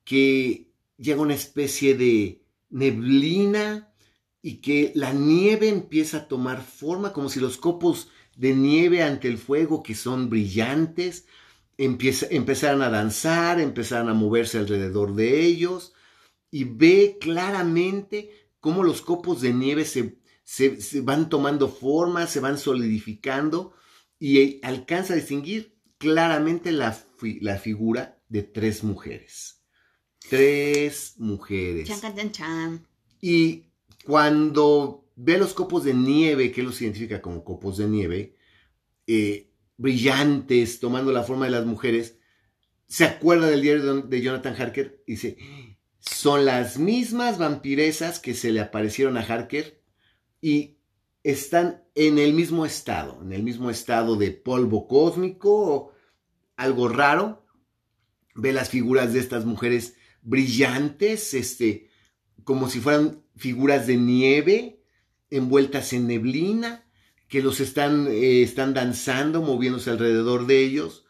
que 0.05 0.71
llega 0.97 1.21
una 1.21 1.33
especie 1.33 1.95
de 1.95 2.45
neblina 2.69 3.93
y 4.41 4.61
que 4.61 4.93
la 4.95 5.11
nieve 5.11 5.67
empieza 5.67 6.17
a 6.17 6.27
tomar 6.27 6.61
forma, 6.61 7.11
como 7.11 7.27
si 7.29 7.39
los 7.39 7.57
copos 7.57 8.09
de 8.39 8.55
nieve 8.55 9.03
ante 9.03 9.27
el 9.27 9.37
fuego, 9.37 9.83
que 9.83 9.95
son 9.95 10.29
brillantes, 10.29 11.25
empieza, 11.77 12.25
empezaran 12.31 12.81
a 12.81 12.89
danzar, 12.89 13.59
empezaran 13.59 14.07
a 14.07 14.13
moverse 14.13 14.57
alrededor 14.57 15.13
de 15.13 15.41
ellos, 15.41 15.91
y 16.49 16.63
ve 16.63 17.17
claramente 17.19 18.49
cómo 18.61 18.83
los 18.83 19.01
copos 19.01 19.41
de 19.41 19.53
nieve 19.53 19.83
se, 19.83 20.19
se, 20.45 21.01
van 21.01 21.27
tomando 21.27 21.67
forma, 21.67 22.27
se 22.27 22.39
van 22.39 22.57
solidificando 22.57 23.73
y 24.19 24.65
alcanza 24.65 25.13
a 25.13 25.17
distinguir 25.17 25.75
claramente 25.97 26.71
la, 26.71 26.97
la 27.41 27.57
figura 27.57 28.21
de 28.29 28.43
tres 28.43 28.85
mujeres. 28.85 29.65
Tres 30.29 31.15
mujeres. 31.17 31.89
Chan, 31.89 32.31
chan, 32.31 32.87
Y 33.19 33.65
cuando 34.05 35.08
ve 35.21 35.37
los 35.37 35.53
copos 35.53 35.83
de 35.83 35.93
nieve, 35.93 36.51
que 36.51 36.63
los 36.63 36.81
identifica 36.81 37.21
como 37.21 37.43
copos 37.43 37.77
de 37.77 37.87
nieve, 37.87 38.37
eh, 39.05 39.51
brillantes, 39.75 40.79
tomando 40.79 41.11
la 41.11 41.23
forma 41.23 41.45
de 41.45 41.51
las 41.51 41.65
mujeres, 41.65 42.17
se 42.87 43.03
acuerda 43.03 43.47
del 43.47 43.61
diario 43.61 44.01
de 44.01 44.21
Jonathan 44.21 44.55
Harker 44.57 45.03
y 45.05 45.11
dice, 45.13 45.37
son 45.99 46.45
las 46.45 46.79
mismas 46.79 47.37
vampiresas 47.37 48.19
que 48.19 48.33
se 48.33 48.51
le 48.53 48.61
aparecieron 48.61 49.17
a 49.17 49.21
Harker 49.21 49.83
y 50.41 50.77
están 51.23 51.83
en 51.95 52.17
el 52.17 52.33
mismo 52.33 52.65
estado, 52.65 53.21
en 53.21 53.33
el 53.33 53.43
mismo 53.43 53.69
estado 53.69 54.15
de 54.15 54.31
polvo 54.31 54.87
cósmico, 54.87 55.91
algo 56.55 56.87
raro. 56.87 57.45
Ve 58.35 58.53
las 58.53 58.69
figuras 58.69 59.11
de 59.11 59.19
estas 59.19 59.43
mujeres 59.43 59.95
brillantes, 60.21 61.33
este, 61.33 61.89
como 62.45 62.69
si 62.69 62.79
fueran 62.79 63.21
figuras 63.35 63.85
de 63.85 63.97
nieve 63.97 64.78
envueltas 65.29 65.93
en 65.93 66.07
neblina, 66.07 66.85
que 67.27 67.41
los 67.41 67.59
están, 67.59 68.07
eh, 68.07 68.41
están 68.41 68.73
danzando, 68.73 69.41
moviéndose 69.41 69.91
alrededor 69.91 70.47
de 70.47 70.63
ellos, 70.63 71.05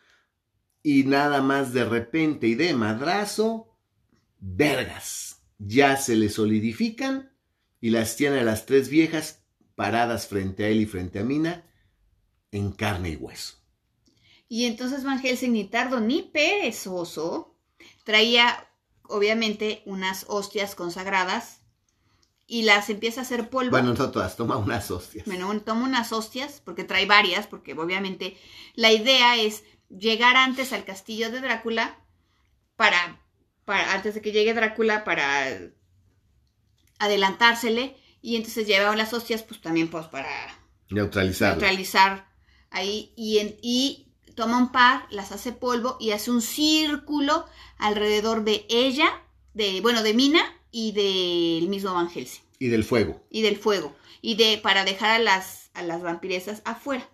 y 0.84 1.04
nada 1.04 1.42
más 1.42 1.74
de 1.74 1.86
repente 1.86 2.48
y 2.48 2.56
de 2.56 2.74
madrazo, 2.74 3.76
vergas, 4.40 5.42
ya 5.58 5.98
se 5.98 6.16
le 6.16 6.30
solidifican 6.30 7.32
y 7.82 7.90
las 7.90 8.16
tiene 8.16 8.40
a 8.40 8.44
las 8.44 8.66
tres 8.66 8.90
viejas 8.90 9.44
paradas 9.76 10.28
frente 10.28 10.66
a 10.66 10.70
él 10.70 10.82
y 10.82 10.86
frente 10.86 11.20
a 11.20 11.24
Mina 11.24 11.66
en 12.52 12.72
carne 12.72 13.12
y 13.12 13.16
hueso. 13.16 13.56
Y 14.48 14.66
entonces 14.66 15.04
Van 15.04 15.22
Helsing 15.22 15.54
ni 15.54 15.66
tardo 15.66 16.00
ni 16.00 16.24
perezoso 16.24 17.56
traía 18.04 18.68
obviamente 19.04 19.84
unas 19.86 20.26
hostias 20.28 20.76
consagradas 20.76 21.59
y 22.50 22.64
las 22.64 22.90
empieza 22.90 23.22
a 23.22 23.24
hacer 23.24 23.50
polvo. 23.50 23.70
Bueno, 23.70 23.94
no 23.94 24.12
todas, 24.12 24.36
toma 24.36 24.58
unas 24.58 24.90
hostias. 24.90 25.28
Bueno, 25.28 25.62
toma 25.62 25.86
unas 25.86 26.12
hostias 26.12 26.62
porque 26.66 26.84
trae 26.84 27.06
varias, 27.06 27.46
porque 27.46 27.74
obviamente 27.74 28.38
la 28.74 28.92
idea 28.92 29.38
es 29.38 29.64
llegar 29.88 30.36
antes 30.36 30.74
al 30.74 30.84
castillo 30.84 31.32
de 31.32 31.42
Drácula 31.42 32.00
para, 32.76 33.22
para 33.66 33.94
antes 33.94 34.16
de 34.16 34.22
que 34.22 34.32
llegue 34.32 34.56
Drácula 34.56 35.04
para 35.04 35.60
adelantársele 36.98 37.96
y 38.22 38.36
entonces 38.36 38.66
lleva 38.66 38.96
las 38.96 39.14
hostias 39.14 39.44
pues 39.44 39.62
también 39.62 39.88
pues 39.90 40.08
para 40.08 40.30
neutralizar 40.90 41.52
neutralizar 41.52 42.28
ahí 42.72 43.14
y, 43.16 43.40
y 43.62 44.12
toma 44.36 44.58
un 44.58 44.72
par, 44.72 45.06
las 45.12 45.32
hace 45.32 45.52
polvo 45.52 45.98
y 46.00 46.12
hace 46.12 46.32
un 46.32 46.42
círculo 46.42 47.46
alrededor 47.78 48.44
de 48.44 48.66
ella, 48.70 49.08
de 49.54 49.82
bueno, 49.82 50.02
de 50.02 50.14
Mina 50.14 50.59
y 50.72 50.92
del 50.92 51.70
mismo 51.70 51.94
Van 51.94 52.10
Helsing. 52.10 52.44
Y 52.60 52.68
del 52.68 52.84
fuego. 52.84 53.24
Y 53.30 53.42
del 53.42 53.58
fuego. 53.58 53.96
Y 54.22 54.36
de 54.36 54.60
para 54.62 54.86
dejar 54.86 55.12
a 55.12 55.20
las 55.20 55.70
a 55.74 55.84
las 55.84 56.02
vampiresas 56.02 56.62
afuera. 56.66 57.10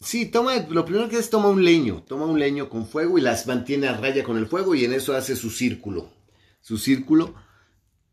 Sí, 0.00 0.26
toma, 0.26 0.56
lo 0.68 0.84
primero 0.84 1.08
que 1.08 1.18
es 1.18 1.30
toma 1.30 1.48
un 1.48 1.64
leño, 1.64 2.02
toma 2.06 2.26
un 2.26 2.38
leño 2.38 2.68
con 2.68 2.86
fuego 2.86 3.18
y 3.18 3.22
las 3.22 3.46
mantiene 3.46 3.88
a 3.88 3.96
raya 3.96 4.24
con 4.24 4.36
el 4.36 4.46
fuego 4.46 4.74
y 4.74 4.84
en 4.84 4.92
eso 4.92 5.14
hace 5.14 5.36
su 5.36 5.50
círculo, 5.50 6.12
su 6.60 6.76
círculo. 6.78 7.34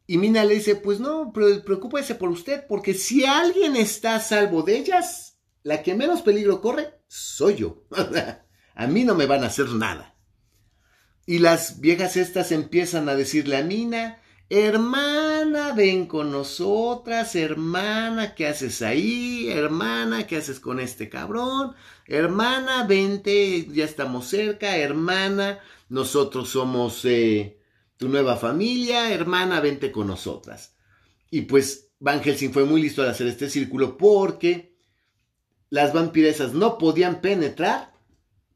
Y 0.08 0.18
Mina 0.18 0.44
le 0.46 0.56
dice, 0.56 0.76
pues 0.76 1.00
no, 1.00 1.32
preocúpese 1.34 2.16
por 2.16 2.30
usted, 2.30 2.66
porque 2.68 2.94
si 2.94 3.26
alguien 3.26 3.76
está 3.76 4.16
a 4.16 4.20
salvo 4.20 4.64
de 4.64 4.78
ellas, 4.78 5.38
la 5.64 5.82
que 5.82 5.96
menos 5.96 6.22
peligro 6.22 6.62
corre 6.62 6.94
soy 7.08 7.56
yo. 7.56 7.84
a 8.76 8.88
mí 8.88 9.04
no 9.04 9.16
me 9.16 9.26
van 9.26 9.44
a 9.44 9.48
hacer 9.48 9.70
nada. 9.70 10.16
Y 11.26 11.39
las 11.39 11.80
viejas 11.80 12.18
estas 12.18 12.52
empiezan 12.52 13.08
a 13.08 13.16
decirle 13.16 13.58
a 13.58 13.64
Mina, 13.64 14.22
hermana, 14.50 15.74
ven 15.74 16.06
con 16.06 16.32
nosotras, 16.32 17.36
hermana, 17.36 18.36
¿qué 18.36 18.48
haces 18.48 18.82
ahí? 18.82 19.50
Hermana, 19.50 20.28
¿qué 20.28 20.38
haces 20.38 20.60
con 20.60 20.80
este 20.80 21.10
cabrón? 21.10 21.76
Hermana, 22.08 22.86
vente, 22.86 23.66
ya 23.72 23.86
estamos 23.86 24.28
cerca, 24.28 24.78
hermana, 24.78 25.60
nosotros 25.89 26.50
somos 26.50 27.04
eh, 27.06 27.58
tu 27.98 28.10
nueva 28.10 28.36
familia, 28.36 29.12
hermana, 29.14 29.60
vente 29.60 29.91
con 29.91 30.08
nosotras. 30.08 30.76
Y 31.32 31.41
pues 31.41 31.91
Van 32.00 32.22
Helsing 32.22 32.52
fue 32.52 32.66
muy 32.66 32.82
listo 32.82 33.02
al 33.02 33.10
hacer 33.10 33.28
este 33.28 33.50
círculo 33.50 33.98
porque 33.98 34.76
las 35.70 35.94
vampiresas 35.94 36.54
no 36.54 36.78
podían 36.78 37.22
penetrar. 37.22 37.94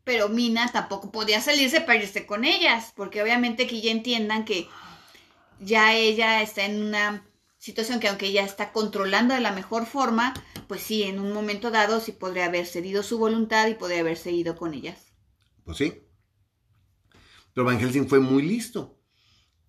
Pero 0.03 0.29
Mina 0.29 0.71
tampoco 0.71 1.11
podía 1.11 1.41
salirse 1.41 1.81
para 1.81 1.99
irse 1.99 2.25
con 2.25 2.45
ellas, 2.45 2.93
porque 2.95 3.23
obviamente 3.23 3.65
que 3.65 3.81
ya 3.81 3.91
entiendan 3.91 4.45
que 4.45 4.67
ya 5.59 5.95
ella 5.95 6.41
está 6.41 6.65
en 6.65 6.81
una 6.81 7.25
situación 7.57 7.99
que 7.99 8.07
aunque 8.07 8.27
ella 8.27 8.45
está 8.45 8.71
controlando 8.71 9.33
de 9.33 9.41
la 9.41 9.51
mejor 9.51 9.85
forma, 9.85 10.33
pues 10.67 10.81
sí, 10.81 11.03
en 11.03 11.19
un 11.19 11.33
momento 11.33 11.71
dado 11.71 11.99
sí 11.99 12.11
podría 12.11 12.45
haber 12.45 12.65
cedido 12.65 13.03
su 13.03 13.17
voluntad 13.17 13.67
y 13.67 13.75
podría 13.75 14.01
haber 14.01 14.17
seguido 14.17 14.55
con 14.55 14.73
ellas. 14.73 15.13
Pues 15.63 15.77
sí. 15.77 16.03
Pero 17.53 17.65
Van 17.65 17.79
Helsing 17.79 18.07
fue 18.07 18.19
muy 18.19 18.43
listo. 18.43 18.99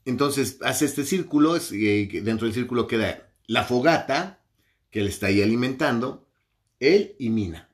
Entonces 0.04 0.58
hace 0.62 0.84
este 0.84 1.04
círculo, 1.04 1.56
eh, 1.56 2.08
dentro 2.22 2.46
del 2.46 2.54
círculo 2.54 2.86
queda 2.86 3.32
la 3.46 3.64
fogata, 3.64 4.44
que 4.90 5.02
le 5.02 5.10
está 5.10 5.26
ahí 5.26 5.42
alimentando, 5.42 6.28
él 6.80 7.16
y 7.18 7.30
Mina. 7.30 7.68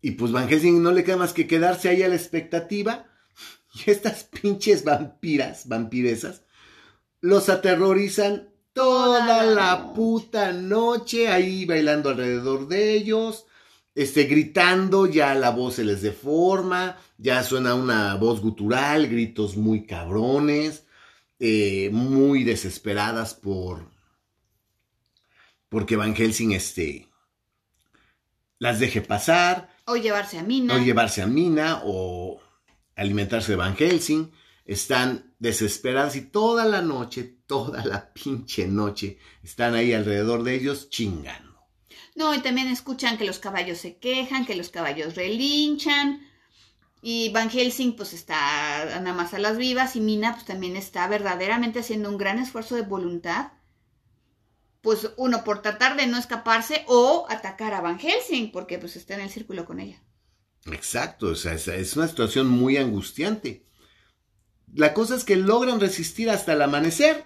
Y 0.00 0.12
pues 0.12 0.32
Van 0.32 0.48
Helsing 0.48 0.82
no 0.82 0.92
le 0.92 1.04
queda 1.04 1.16
más 1.16 1.32
que 1.32 1.46
quedarse 1.46 1.88
ahí 1.88 2.02
a 2.02 2.08
la 2.08 2.16
expectativa. 2.16 3.06
Y 3.86 3.90
estas 3.90 4.24
pinches 4.24 4.84
vampiras, 4.84 5.68
vampiresas, 5.68 6.45
los 7.20 7.48
aterrorizan 7.48 8.48
toda 8.72 9.42
la 9.44 9.94
puta 9.94 10.52
noche 10.52 11.28
ahí 11.28 11.64
bailando 11.64 12.10
alrededor 12.10 12.68
de 12.68 12.92
ellos, 12.92 13.46
este, 13.94 14.24
gritando, 14.24 15.06
ya 15.06 15.34
la 15.34 15.50
voz 15.50 15.76
se 15.76 15.84
les 15.84 16.02
deforma, 16.02 16.98
ya 17.16 17.42
suena 17.42 17.74
una 17.74 18.14
voz 18.16 18.42
gutural, 18.42 19.08
gritos 19.08 19.56
muy 19.56 19.86
cabrones, 19.86 20.84
eh, 21.38 21.88
muy 21.90 22.44
desesperadas 22.44 23.32
por, 23.32 23.88
porque 25.70 25.96
Van 25.96 26.14
Helsing, 26.14 26.52
este, 26.52 27.08
las 28.58 28.78
deje 28.78 29.00
pasar. 29.00 29.70
O 29.86 29.96
llevarse 29.96 30.38
a 30.38 30.42
Mina. 30.42 30.74
O 30.74 30.78
llevarse 30.78 31.22
a 31.22 31.26
Mina, 31.26 31.80
o 31.82 32.42
alimentarse 32.94 33.52
de 33.52 33.56
Van 33.56 33.74
Helsing 33.74 34.30
están 34.66 35.34
desesperadas 35.38 36.16
y 36.16 36.22
toda 36.22 36.64
la 36.64 36.82
noche, 36.82 37.38
toda 37.46 37.84
la 37.84 38.12
pinche 38.12 38.66
noche, 38.66 39.18
están 39.42 39.74
ahí 39.74 39.92
alrededor 39.92 40.42
de 40.42 40.56
ellos 40.56 40.90
chingando. 40.90 41.56
No, 42.16 42.34
y 42.34 42.40
también 42.40 42.68
escuchan 42.68 43.18
que 43.18 43.26
los 43.26 43.38
caballos 43.38 43.78
se 43.78 43.98
quejan, 43.98 44.46
que 44.46 44.56
los 44.56 44.70
caballos 44.70 45.14
relinchan. 45.14 46.26
Y 47.02 47.28
Van 47.28 47.50
Helsing 47.50 47.94
pues 47.94 48.14
está 48.14 49.00
nada 49.00 49.12
más 49.12 49.34
a 49.34 49.38
las 49.38 49.58
vivas 49.58 49.94
y 49.96 50.00
Mina 50.00 50.32
pues 50.32 50.46
también 50.46 50.76
está 50.76 51.06
verdaderamente 51.06 51.80
haciendo 51.80 52.08
un 52.08 52.16
gran 52.16 52.38
esfuerzo 52.38 52.74
de 52.74 52.82
voluntad. 52.82 53.52
Pues 54.80 55.10
uno 55.16 55.44
por 55.44 55.62
tratar 55.62 55.96
de 55.96 56.06
no 56.06 56.16
escaparse 56.16 56.84
o 56.88 57.26
atacar 57.28 57.74
a 57.74 57.82
Van 57.82 57.98
Helsing 57.98 58.50
porque 58.50 58.78
pues 58.78 58.96
está 58.96 59.14
en 59.14 59.20
el 59.20 59.30
círculo 59.30 59.66
con 59.66 59.78
ella. 59.78 60.02
Exacto, 60.72 61.26
o 61.26 61.34
sea, 61.34 61.52
es 61.52 61.96
una 61.96 62.08
situación 62.08 62.48
muy 62.48 62.78
angustiante. 62.78 63.65
La 64.74 64.94
cosa 64.94 65.16
es 65.16 65.24
que 65.24 65.36
logran 65.36 65.80
resistir 65.80 66.30
hasta 66.30 66.52
el 66.52 66.62
amanecer 66.62 67.24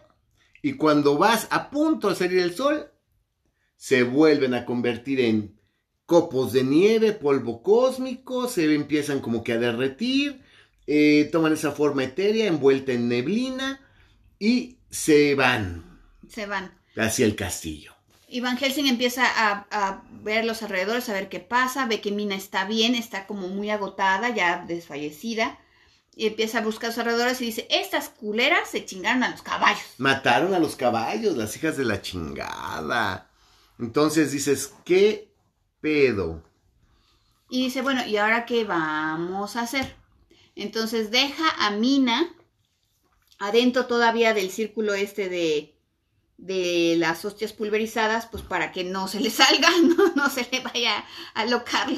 y 0.63 0.75
cuando 0.75 1.17
vas 1.17 1.49
a 1.51 1.71
punto 1.71 2.09
de 2.09 2.17
salir 2.17 2.39
el 2.39 2.55
sol, 2.55 2.91
se 3.77 4.03
vuelven 4.03 4.55
a 4.55 4.67
convertir 4.67 5.21
en 5.21 5.59
copos 6.05 6.53
de 6.53 6.65
nieve, 6.65 7.13
polvo 7.13 7.63
cósmico, 7.63 8.49
se 8.49 8.75
empiezan 8.75 9.21
como 9.21 9.43
que 9.43 9.53
a 9.55 9.59
derretir, 9.59 10.43
eh, 10.87 11.29
toman 11.33 11.53
esa 11.53 11.73
forma 11.73 12.05
etérea 12.05 12.47
envuelta 12.47 12.93
en 12.93 13.09
neblina 13.09 13.81
y 14.39 14.79
se 14.91 15.35
van. 15.35 16.01
Se 16.29 16.47
van. 16.47 16.75
Hacia 16.97 17.25
el 17.25 17.37
castillo. 17.37 17.95
Y 18.29 18.41
Van 18.41 18.59
Helsing 18.59 18.87
empieza 18.87 19.25
a, 19.25 19.67
a, 19.71 20.05
ver 20.23 20.45
los 20.45 20.63
alrededores, 20.63 21.09
a 21.09 21.13
ver 21.13 21.29
qué 21.29 21.41
pasa, 21.41 21.87
ve 21.87 22.01
que 22.01 22.13
Mina 22.13 22.37
está 22.37 22.65
bien, 22.65 22.95
está 22.95 23.27
como 23.27 23.49
muy 23.49 23.71
agotada, 23.71 24.33
ya 24.33 24.65
desfallecida 24.69 25.59
y 26.15 26.27
empieza 26.27 26.59
a 26.59 26.63
buscar 26.63 26.91
a 26.91 26.93
sus 26.93 27.01
alrededores 27.01 27.41
y 27.41 27.47
dice, 27.47 27.67
estas 27.71 28.09
culeras 28.09 28.69
se 28.69 28.85
chingaron 28.85 29.23
a 29.23 29.31
los 29.31 29.43
caballos. 29.43 29.83
Mataron 29.99 30.55
a 30.55 30.59
los 30.59 30.77
caballos, 30.77 31.37
las 31.37 31.57
hijas 31.57 31.77
de 31.77 31.85
la 31.85 32.03
chingada. 32.03 33.31
Entonces 33.79 34.33
dices, 34.33 34.75
¿qué 34.85 35.33
pedo? 35.81 36.43
Y 37.49 37.65
dice, 37.65 37.83
bueno, 37.83 38.05
¿y 38.07 38.17
ahora 38.17 38.47
qué 38.47 38.65
vamos 38.65 39.57
a 39.57 39.63
hacer? 39.63 39.97
Entonces 40.55 41.11
deja 41.11 41.45
a 41.59 41.71
Mina 41.71 42.35
adentro 43.39 43.87
todavía 43.87 44.35
del 44.35 44.51
círculo 44.51 44.95
este 44.95 45.29
de, 45.29 45.75
de 46.41 46.95
las 46.97 47.23
hostias 47.27 47.53
pulverizadas, 47.53 48.27
pues 48.27 48.43
para 48.43 48.73
que 48.73 48.83
no 48.83 49.09
se 49.09 49.21
le 49.21 49.31
salga, 49.31 49.69
no, 50.17 50.31
se 50.31 50.49
le 50.51 50.61
vaya 50.61 51.05
a 51.35 51.45
locar 51.45 51.89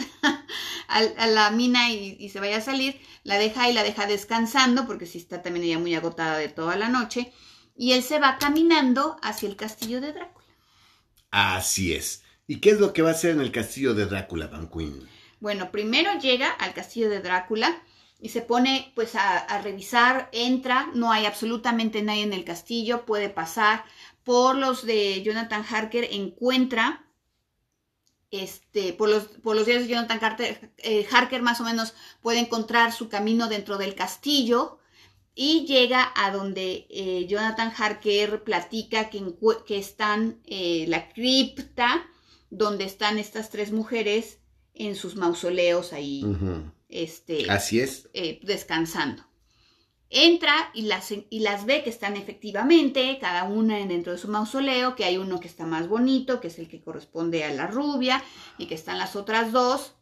a, 0.88 1.26
la 1.26 1.50
mina 1.52 1.90
y, 1.90 2.28
se 2.28 2.40
vaya 2.40 2.56
a 2.56 2.60
salir, 2.60 3.00
la 3.22 3.38
deja 3.38 3.70
y 3.70 3.72
la 3.72 3.84
deja 3.84 4.06
descansando, 4.06 4.86
porque 4.86 5.06
si 5.06 5.18
está 5.18 5.42
también 5.42 5.64
ella 5.64 5.78
muy 5.78 5.94
agotada 5.94 6.38
de 6.38 6.48
toda 6.48 6.76
la 6.76 6.88
noche, 6.88 7.32
y 7.76 7.92
él 7.92 8.02
se 8.02 8.18
va 8.18 8.38
caminando 8.38 9.16
hacia 9.22 9.48
el 9.48 9.56
castillo 9.56 10.00
de 10.00 10.12
Drácula. 10.12 10.46
Así 11.30 11.94
es. 11.94 12.24
¿Y 12.48 12.60
qué 12.60 12.70
es 12.70 12.80
lo 12.80 12.92
que 12.92 13.02
va 13.02 13.10
a 13.10 13.12
hacer 13.12 13.30
en 13.30 13.40
el 13.40 13.52
castillo 13.52 13.94
de 13.94 14.06
Drácula, 14.06 14.48
Van 14.48 14.68
Queen? 14.68 15.08
Bueno, 15.38 15.70
primero 15.70 16.18
llega 16.18 16.50
al 16.50 16.74
castillo 16.74 17.08
de 17.08 17.20
Drácula, 17.20 17.80
y 18.20 18.28
se 18.28 18.40
pone 18.40 18.92
pues 18.94 19.16
a, 19.16 19.36
a, 19.36 19.60
revisar, 19.62 20.28
entra, 20.30 20.88
no 20.94 21.10
hay 21.10 21.26
absolutamente 21.26 22.02
nadie 22.02 22.22
en 22.22 22.32
el 22.32 22.44
castillo, 22.44 23.04
puede 23.04 23.28
pasar, 23.28 23.84
por 24.24 24.56
los 24.56 24.84
de 24.84 25.22
Jonathan 25.22 25.64
Harker 25.68 26.08
encuentra, 26.12 27.04
este, 28.30 28.92
por 28.92 29.08
los, 29.08 29.24
por 29.24 29.56
los 29.56 29.66
días 29.66 29.82
de 29.82 29.88
Jonathan 29.88 30.18
Carter, 30.18 30.72
eh, 30.78 31.06
Harker 31.10 31.42
más 31.42 31.60
o 31.60 31.64
menos 31.64 31.94
puede 32.20 32.38
encontrar 32.38 32.92
su 32.92 33.08
camino 33.08 33.48
dentro 33.48 33.78
del 33.78 33.94
castillo 33.94 34.78
y 35.34 35.66
llega 35.66 36.12
a 36.14 36.30
donde 36.30 36.86
eh, 36.90 37.26
Jonathan 37.28 37.72
Harker 37.76 38.42
platica 38.42 39.10
que, 39.10 39.22
que 39.66 39.78
están 39.78 40.40
eh, 40.46 40.86
la 40.88 41.08
cripta, 41.10 42.06
donde 42.50 42.84
están 42.84 43.18
estas 43.18 43.50
tres 43.50 43.72
mujeres 43.72 44.38
en 44.74 44.94
sus 44.96 45.16
mausoleos 45.16 45.92
ahí, 45.92 46.24
este, 46.88 47.50
Así 47.50 47.80
es. 47.80 48.08
descansando 48.42 49.24
entra 50.12 50.70
y 50.74 50.82
las, 50.82 51.10
y 51.10 51.40
las 51.40 51.64
ve 51.64 51.82
que 51.82 51.90
están 51.90 52.16
efectivamente, 52.16 53.18
cada 53.20 53.44
una 53.44 53.76
dentro 53.86 54.12
de 54.12 54.18
su 54.18 54.28
mausoleo, 54.28 54.94
que 54.94 55.04
hay 55.04 55.16
uno 55.16 55.40
que 55.40 55.48
está 55.48 55.64
más 55.64 55.88
bonito, 55.88 56.40
que 56.40 56.48
es 56.48 56.58
el 56.58 56.68
que 56.68 56.82
corresponde 56.82 57.44
a 57.44 57.52
la 57.52 57.66
rubia, 57.66 58.22
y 58.58 58.66
que 58.66 58.74
están 58.74 58.98
las 58.98 59.16
otras 59.16 59.52
dos 59.52 59.94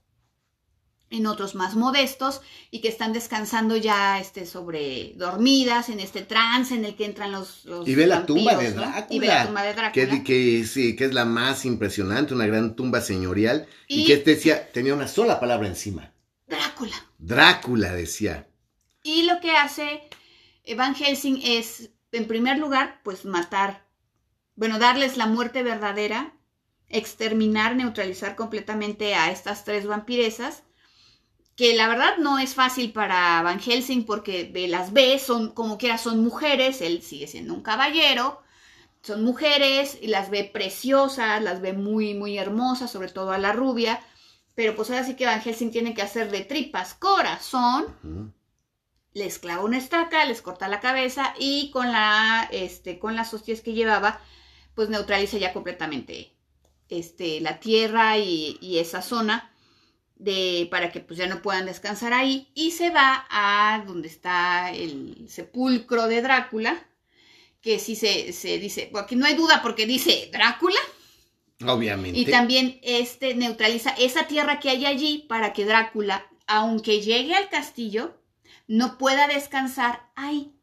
en 1.11 1.27
otros 1.27 1.55
más 1.57 1.75
modestos 1.75 2.41
y 2.71 2.81
que 2.81 2.89
están 2.89 3.13
descansando 3.13 3.77
ya 3.77 4.21
este, 4.21 4.47
sobre 4.47 5.13
dormidas 5.17 5.89
en 5.89 5.99
este 5.99 6.23
trance 6.23 6.75
en 6.75 6.85
el 6.85 6.95
que 6.95 7.05
entran 7.05 7.33
los, 7.33 7.67
y 7.85 7.95
ve 7.97 8.07
la 8.07 8.25
tumba 8.25 8.55
de 8.55 8.73
Drácula 8.73 9.07
y 9.11 9.19
ve 9.19 9.27
la 9.27 9.47
tumba 9.47 9.63
de 9.65 9.75
Drácula. 9.75 10.25
que, 10.25 10.65
sí, 10.65 10.95
que 10.95 11.05
es 11.05 11.13
la 11.13 11.25
más 11.25 11.65
impresionante 11.65 12.33
una 12.33 12.47
gran 12.47 12.77
tumba 12.77 13.01
señorial 13.01 13.67
y, 13.89 14.03
y 14.03 14.07
que 14.07 14.19
decía 14.19 14.71
tenía 14.71 14.95
una 14.95 15.09
sola 15.09 15.41
palabra 15.41 15.67
encima. 15.67 16.13
Drácula. 16.47 16.95
Drácula 17.19 17.93
decía 17.93 18.47
y 19.03 19.22
lo 19.22 19.40
que 19.40 19.53
hace 19.53 20.09
Van 20.76 20.94
Helsing 20.94 21.40
es, 21.42 21.90
en 22.12 22.26
primer 22.26 22.59
lugar, 22.59 23.01
pues 23.03 23.24
matar, 23.24 23.86
bueno, 24.57 24.78
darles 24.78 25.16
la 25.16 25.26
muerte 25.26 25.62
verdadera, 25.62 26.34
exterminar, 26.88 27.76
neutralizar 27.76 28.36
completamente 28.36 29.14
a 29.14 29.30
estas 29.30 29.64
tres 29.64 29.86
vampiresas, 29.86 30.62
que 31.57 31.74
la 31.74 31.88
verdad 31.88 32.16
no 32.18 32.38
es 32.38 32.55
fácil 32.55 32.92
para 32.92 33.42
Van 33.42 33.61
Helsing 33.61 34.05
porque 34.05 34.51
las 34.68 34.92
ve, 34.92 35.18
son 35.18 35.53
como 35.53 35.78
quiera, 35.78 35.98
son 35.98 36.22
mujeres, 36.22 36.80
él 36.80 37.03
sigue 37.03 37.26
siendo 37.26 37.55
un 37.55 37.62
caballero, 37.62 38.42
son 39.03 39.24
mujeres 39.24 39.98
y 40.01 40.09
las 40.09 40.30
ve 40.30 40.44
preciosas, 40.44 41.42
las 41.42 41.61
ve 41.61 41.72
muy, 41.72 42.14
muy 42.14 42.38
hermosas, 42.38 42.90
sobre 42.90 43.09
todo 43.09 43.32
a 43.32 43.38
la 43.38 43.53
rubia, 43.53 44.01
pero 44.55 44.74
pues 44.74 44.90
ahora 44.90 45.05
sí 45.05 45.16
que 45.16 45.26
Van 45.26 45.42
Helsing 45.42 45.70
tiene 45.70 45.94
que 45.94 46.03
hacer 46.03 46.30
de 46.30 46.40
tripas 46.42 46.94
corazón 46.94 48.34
les 49.13 49.39
clava 49.39 49.65
una 49.65 49.79
estaca, 49.79 50.25
les 50.25 50.43
corta 50.43 50.69
la 50.69 50.81
cabeza 50.81 51.35
y 51.39 51.71
con, 51.71 51.91
la, 51.91 52.49
este, 52.53 52.99
con 52.99 53.17
las 53.17 53.35
hostias 53.35 53.61
que 53.61 53.73
llevaba, 53.73 54.21
pues 54.75 54.89
neutraliza 54.89 55.39
ya 55.39 55.53
completamente 55.53 56.33
este, 56.89 57.41
la 57.41 57.61
tierra 57.61 58.19
y, 58.19 58.79
esa 58.79 59.03
zona 59.03 59.53
de, 60.17 60.69
para 60.71 60.93
que 60.93 61.01
pues 61.01 61.19
ya 61.19 61.27
no 61.27 61.43
puedan 61.43 61.67
descansar 61.67 62.13
ahí 62.13 62.51
y 62.55 62.73
se 62.73 62.91
va 62.91 63.27
a 63.31 63.83
donde 63.87 64.09
está 64.09 64.71
el 64.73 65.27
sepulcro 65.29 66.07
de 66.07 66.23
Drácula, 66.23 66.87
que 67.61 67.79
sí 67.79 67.97
se, 67.97 68.33
se 68.33 68.59
dice, 68.59 68.91
aquí 68.97 69.17
no 69.17 69.27
hay 69.27 69.35
duda 69.35 69.61
porque 69.63 69.87
dice 69.87 70.31
Drácula. 70.33 70.81
Obviamente. 71.67 72.19
Y 72.19 72.25
también 72.27 72.79
este 72.83 73.35
neutraliza 73.35 73.91
esa 73.91 74.27
tierra 74.27 74.61
que 74.61 74.71
hay 74.71 74.87
allí 74.87 75.27
para 75.29 75.53
que 75.53 75.67
Drácula, 75.67 76.27
aunque 76.47 77.03
llegue 77.03 77.35
al 77.35 77.51
castillo, 77.51 78.20
no 78.71 78.99
pueda 78.99 79.27
descansar 79.27 80.09
ahí. 80.14 80.55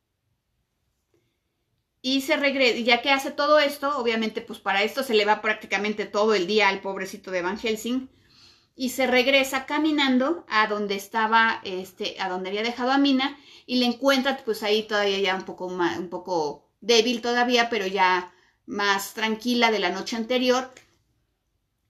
Y 2.02 2.22
se 2.22 2.38
regresa, 2.38 2.80
ya 2.80 3.02
que 3.02 3.12
hace 3.12 3.32
todo 3.32 3.60
esto, 3.60 3.98
obviamente, 3.98 4.40
pues 4.40 4.60
para 4.60 4.82
esto 4.84 5.04
se 5.04 5.14
le 5.14 5.26
va 5.26 5.42
prácticamente 5.42 6.06
todo 6.06 6.34
el 6.34 6.48
día 6.48 6.70
al 6.70 6.80
pobrecito 6.80 7.32
de 7.32 7.42
Van 7.42 7.60
Helsing. 7.60 8.10
Y 8.78 8.92
se 8.92 9.08
regresa 9.08 9.66
caminando 9.66 10.46
a 10.48 10.68
donde 10.68 10.96
estaba, 10.96 11.60
este, 11.66 12.16
a 12.22 12.30
donde 12.30 12.48
había 12.48 12.64
dejado 12.64 12.92
a 12.92 12.98
Mina, 12.98 13.38
y 13.66 13.80
le 13.80 13.88
encuentra, 13.88 14.38
pues 14.46 14.64
ahí 14.64 14.84
todavía 14.84 15.20
ya 15.20 15.36
un 15.36 15.44
poco 15.44 15.68
más, 15.68 15.98
un 15.98 16.08
poco 16.08 16.70
débil 16.80 17.20
todavía, 17.20 17.70
pero 17.70 17.88
ya 17.88 18.34
más 18.66 19.16
tranquila 19.16 19.70
de 19.70 19.80
la 19.80 19.90
noche 19.90 20.16
anterior. 20.16 20.72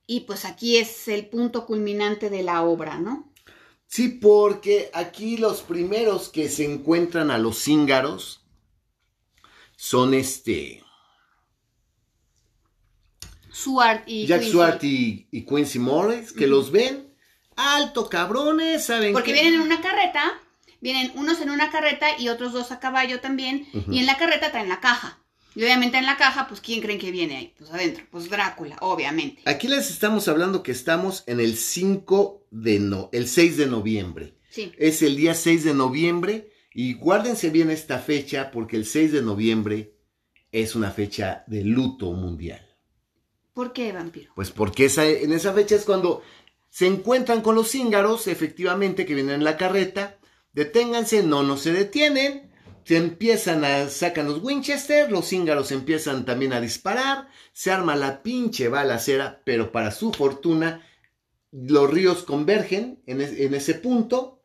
Y 0.07 0.21
pues 0.21 0.45
aquí 0.45 0.77
es 0.77 1.07
el 1.09 1.27
punto 1.27 1.67
culminante 1.67 2.31
de 2.31 2.41
la 2.41 2.63
obra, 2.63 2.97
¿no? 2.97 3.31
Sí, 3.87 4.09
porque 4.09 4.91
aquí 4.93 5.37
los 5.37 5.61
primeros 5.61 6.29
que 6.29 6.49
se 6.49 6.65
encuentran 6.65 7.31
a 7.31 7.37
los 7.37 7.63
cíngaros 7.63 8.45
son 9.75 10.13
este. 10.13 10.83
y 14.05 14.27
Jack 14.27 14.41
Quincy. 14.41 15.27
y, 15.31 15.45
Quincy 15.45 15.79
Morris, 15.79 16.31
que 16.33 16.47
los 16.47 16.71
ven 16.71 17.13
alto 17.55 18.09
cabrones, 18.09 18.85
¿saben? 18.85 19.13
Porque 19.13 19.33
vienen 19.33 19.55
en 19.55 19.61
una 19.61 19.81
carreta, 19.81 20.39
vienen 20.79 21.11
unos 21.15 21.39
en 21.41 21.49
una 21.49 21.71
carreta 21.71 22.19
y 22.19 22.29
otros 22.29 22.53
dos 22.53 22.71
a 22.71 22.79
caballo 22.79 23.19
también, 23.19 23.67
y 23.89 23.99
en 23.99 24.05
la 24.05 24.17
carreta 24.17 24.51
traen 24.51 24.69
la 24.69 24.79
caja. 24.79 25.19
Y 25.57 25.63
obviamente 25.63 25.97
en 25.97 26.05
la 26.05 26.17
caja, 26.17 26.47
pues 26.47 26.61
¿quién 26.61 26.81
creen 26.81 26.99
que 26.99 27.09
viene 27.09 27.35
ahí? 27.35 27.53
Pues 27.57 27.71
adentro, 27.71 28.05
pues 28.11 28.29
Drácula, 28.29 28.77
obviamente. 28.79 29.41
Aquí 29.45 29.67
les 29.67 29.89
estamos 29.89 30.27
hablando 30.27 30.61
que 30.61 30.71
estamos 30.71 31.23
en 31.25 31.39
el 31.39 31.57
5 31.57 32.45
de 32.51 32.77
no, 32.77 33.09
el 33.11 33.27
6 33.27 33.57
de 33.57 33.65
noviembre. 33.65 34.37
Sí. 34.51 34.71
Es 34.77 35.01
el 35.01 35.15
día 35.15 35.33
6 35.33 35.63
de 35.63 35.73
noviembre 35.73 36.51
y 36.75 36.93
guárdense 36.93 37.49
bien 37.49 37.71
esta 37.71 37.97
fecha 37.97 38.51
porque 38.51 38.77
el 38.77 38.85
6 38.85 39.13
de 39.13 39.23
noviembre 39.23 39.95
es 40.51 40.75
una 40.75 40.91
fecha 40.91 41.43
de 41.47 41.63
luto 41.63 42.11
mundial. 42.11 42.63
¿Por 43.55 43.73
qué, 43.73 43.91
vampiro? 43.91 44.33
Pues 44.35 44.51
porque 44.51 44.85
esa, 44.85 45.07
en 45.07 45.31
esa 45.31 45.53
fecha 45.53 45.73
es 45.73 45.85
cuando 45.85 46.21
se 46.69 46.85
encuentran 46.85 47.41
con 47.41 47.55
los 47.55 47.71
cíngaros, 47.71 48.27
efectivamente, 48.27 49.07
que 49.07 49.15
vienen 49.15 49.33
en 49.33 49.43
la 49.43 49.57
carreta. 49.57 50.19
Deténganse, 50.53 51.23
no, 51.23 51.41
no 51.41 51.57
se 51.57 51.73
detienen 51.73 52.46
se 52.87 52.95
empiezan 52.95 53.65
a, 53.65 53.89
sacan 53.89 54.27
los 54.27 54.41
Winchester, 54.41 55.11
los 55.11 55.27
cíngaros 55.27 55.73
empiezan 55.73 56.23
también 56.23 56.53
a 56.53 56.61
disparar, 56.61 57.27
se 57.51 57.69
arma 57.69 57.97
la 57.97 58.23
pinche 58.23 58.69
balacera, 58.69 59.41
pero 59.43 59.73
para 59.73 59.91
su 59.91 60.13
fortuna, 60.13 60.87
los 61.51 61.91
ríos 61.91 62.23
convergen 62.23 63.01
en, 63.05 63.19
ese 63.53 63.73
punto 63.73 64.41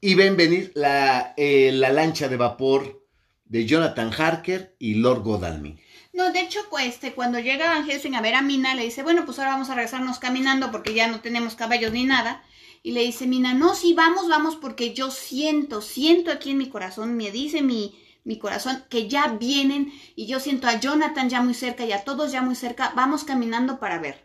y 0.00 0.14
ven 0.14 0.38
venir 0.38 0.72
la, 0.76 1.34
eh, 1.36 1.72
la, 1.74 1.92
lancha 1.92 2.28
de 2.28 2.38
vapor 2.38 3.06
de 3.44 3.66
Jonathan 3.66 4.10
Harker 4.16 4.74
y 4.78 4.94
Lord 4.94 5.22
Godalming. 5.22 5.78
No, 6.14 6.32
de 6.32 6.40
hecho, 6.40 6.60
pues, 6.70 6.86
este, 6.86 7.12
cuando 7.12 7.38
llega 7.38 7.68
Van 7.68 7.84
Helsing 7.86 8.14
a 8.14 8.22
ver 8.22 8.34
a 8.34 8.40
Mina, 8.40 8.74
le 8.74 8.84
dice, 8.84 9.02
bueno, 9.02 9.26
pues 9.26 9.38
ahora 9.38 9.50
vamos 9.50 9.68
a 9.68 9.74
regresarnos 9.74 10.18
caminando 10.18 10.72
porque 10.72 10.94
ya 10.94 11.06
no 11.06 11.20
tenemos 11.20 11.54
caballos 11.54 11.92
ni 11.92 12.04
nada. 12.04 12.42
Y 12.86 12.92
le 12.92 13.02
dice 13.02 13.26
Mina, 13.26 13.52
no, 13.52 13.74
sí, 13.74 13.94
vamos, 13.94 14.28
vamos, 14.28 14.54
porque 14.54 14.94
yo 14.94 15.10
siento, 15.10 15.82
siento 15.82 16.30
aquí 16.30 16.52
en 16.52 16.58
mi 16.58 16.68
corazón, 16.68 17.16
me 17.16 17.32
dice 17.32 17.60
mi, 17.60 17.98
mi 18.22 18.38
corazón 18.38 18.84
que 18.88 19.08
ya 19.08 19.26
vienen 19.26 19.92
y 20.14 20.26
yo 20.28 20.38
siento 20.38 20.68
a 20.68 20.78
Jonathan 20.78 21.28
ya 21.28 21.42
muy 21.42 21.54
cerca 21.54 21.84
y 21.84 21.90
a 21.90 22.04
todos 22.04 22.30
ya 22.30 22.42
muy 22.42 22.54
cerca, 22.54 22.92
vamos 22.94 23.24
caminando 23.24 23.80
para 23.80 23.98
ver. 23.98 24.24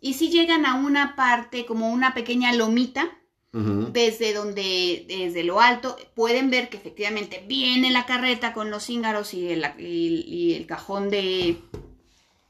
Y 0.00 0.14
si 0.14 0.30
llegan 0.30 0.66
a 0.66 0.76
una 0.76 1.16
parte, 1.16 1.66
como 1.66 1.90
una 1.90 2.14
pequeña 2.14 2.52
lomita, 2.52 3.10
desde 3.50 4.34
donde, 4.34 5.04
desde 5.08 5.42
lo 5.42 5.60
alto, 5.60 5.96
pueden 6.14 6.48
ver 6.48 6.68
que 6.68 6.76
efectivamente 6.76 7.42
viene 7.48 7.90
la 7.90 8.06
carreta 8.06 8.52
con 8.52 8.70
los 8.70 8.84
cíngaros 8.84 9.34
y 9.34 9.48
el, 9.48 9.64
y 9.80 10.54
el 10.54 10.66
cajón 10.66 11.10
de, 11.10 11.60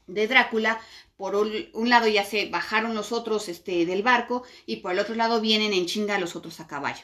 de 0.05 0.27
Drácula, 0.27 0.79
por 1.17 1.35
un, 1.35 1.89
lado 1.89 2.07
ya 2.07 2.23
se 2.23 2.47
bajaron 2.47 2.93
los 2.93 3.11
otros 3.11 3.49
este, 3.49 3.87
del 3.87 4.03
barco 4.03 4.43
y 4.67 4.77
por 4.77 4.91
el 4.91 4.99
otro 4.99 5.15
lado 5.15 5.41
vienen 5.41 5.73
en 5.73 5.87
chinga 5.87 6.19
los 6.19 6.35
otros 6.35 6.59
a 6.59 6.67
caballo. 6.67 7.01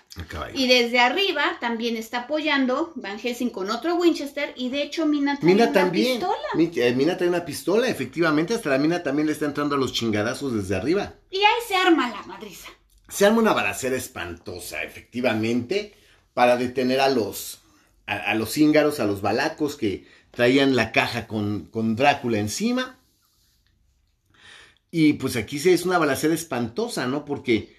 Y 0.54 0.68
desde 0.68 1.00
arriba 1.00 1.58
también 1.60 1.98
está 1.98 2.20
apoyando 2.20 2.94
Van 2.96 3.18
Helsing 3.18 3.50
con 3.50 3.72
otro 3.72 3.96
Winchester 3.96 4.54
y 4.56 4.70
de 4.70 4.84
hecho 4.84 5.08
Mina 5.08 5.40
trae 5.40 5.56
una 5.56 5.74
también. 5.74 6.20
pistola. 6.20 6.88
Eh, 6.88 6.94
Mina 6.94 7.18
trae 7.18 7.28
una 7.28 7.44
pistola, 7.44 7.88
efectivamente, 7.88 8.54
hasta 8.54 8.70
la 8.70 8.78
Mina 8.78 9.02
también 9.02 9.26
le 9.26 9.34
está 9.34 9.46
entrando 9.46 9.76
a 9.76 9.80
los 9.80 9.94
chingadazos 9.94 10.54
desde 10.54 10.76
arriba. 10.76 11.16
Y 11.32 11.38
ahí 11.38 11.62
se 11.68 11.76
arma 11.76 12.12
la 12.12 12.22
madriza. 12.22 12.70
Se 13.10 13.26
arma 13.26 13.40
una 13.40 13.54
balacera 13.54 13.96
espantosa, 13.96 14.84
efectivamente, 14.84 15.96
para 16.36 16.58
detener 16.58 17.00
a 17.00 17.10
los, 17.10 17.62
a, 18.06 18.36
los 18.36 18.58
íngaros, 18.60 19.00
a 19.00 19.06
los 19.06 19.22
balacos 19.22 19.76
que 19.76 20.06
traían 20.30 20.76
la 20.76 20.92
caja 20.92 21.26
con, 21.26 21.66
con 21.66 21.96
Drácula 21.96 22.38
encima. 22.38 23.00
Y 24.96 25.14
pues 25.14 25.38
aquí 25.38 25.58
se 25.58 25.74
es 25.74 25.86
una 25.88 25.98
balacera 25.98 26.36
espantosa, 26.36 27.08
¿no? 27.08 27.26
Porque 27.26 27.76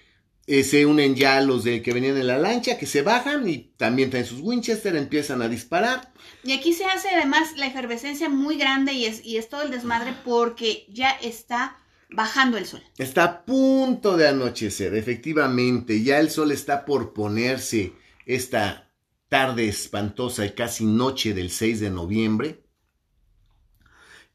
eh, 0.47 0.65
se 0.65 0.85
unen 0.85 1.15
ya 1.15 1.39
los 1.39 1.63
de 1.63 1.81
que 1.81 1.93
venían 1.93 2.17
en 2.17 2.27
la 2.27 2.37
lancha, 2.37 2.77
que 2.77 2.85
se 2.85 3.03
bajan 3.03 3.47
y 3.47 3.71
también 3.77 4.09
traen 4.09 4.25
sus 4.25 4.41
Winchester, 4.41 4.97
empiezan 4.97 5.41
a 5.41 5.47
disparar. 5.47 6.11
Y 6.43 6.51
aquí 6.51 6.73
se 6.73 6.83
hace 6.83 7.07
además 7.07 7.55
la 7.55 7.67
efervescencia 7.67 8.27
muy 8.27 8.57
grande 8.57 8.91
y 8.91 9.05
es, 9.05 9.23
y 9.23 9.37
es 9.37 9.47
todo 9.47 9.61
el 9.61 9.71
desmadre 9.71 10.13
porque 10.25 10.85
ya 10.89 11.11
está 11.11 11.77
bajando 12.09 12.57
el 12.57 12.65
sol. 12.65 12.83
Está 12.97 13.23
a 13.23 13.45
punto 13.45 14.17
de 14.17 14.27
anochecer, 14.27 14.93
efectivamente, 14.93 16.03
ya 16.03 16.19
el 16.19 16.29
sol 16.29 16.51
está 16.51 16.83
por 16.83 17.13
ponerse 17.13 17.93
esta 18.25 18.91
tarde 19.29 19.69
espantosa 19.69 20.45
y 20.45 20.49
casi 20.49 20.83
noche 20.83 21.33
del 21.33 21.49
6 21.49 21.79
de 21.79 21.89
noviembre. 21.91 22.65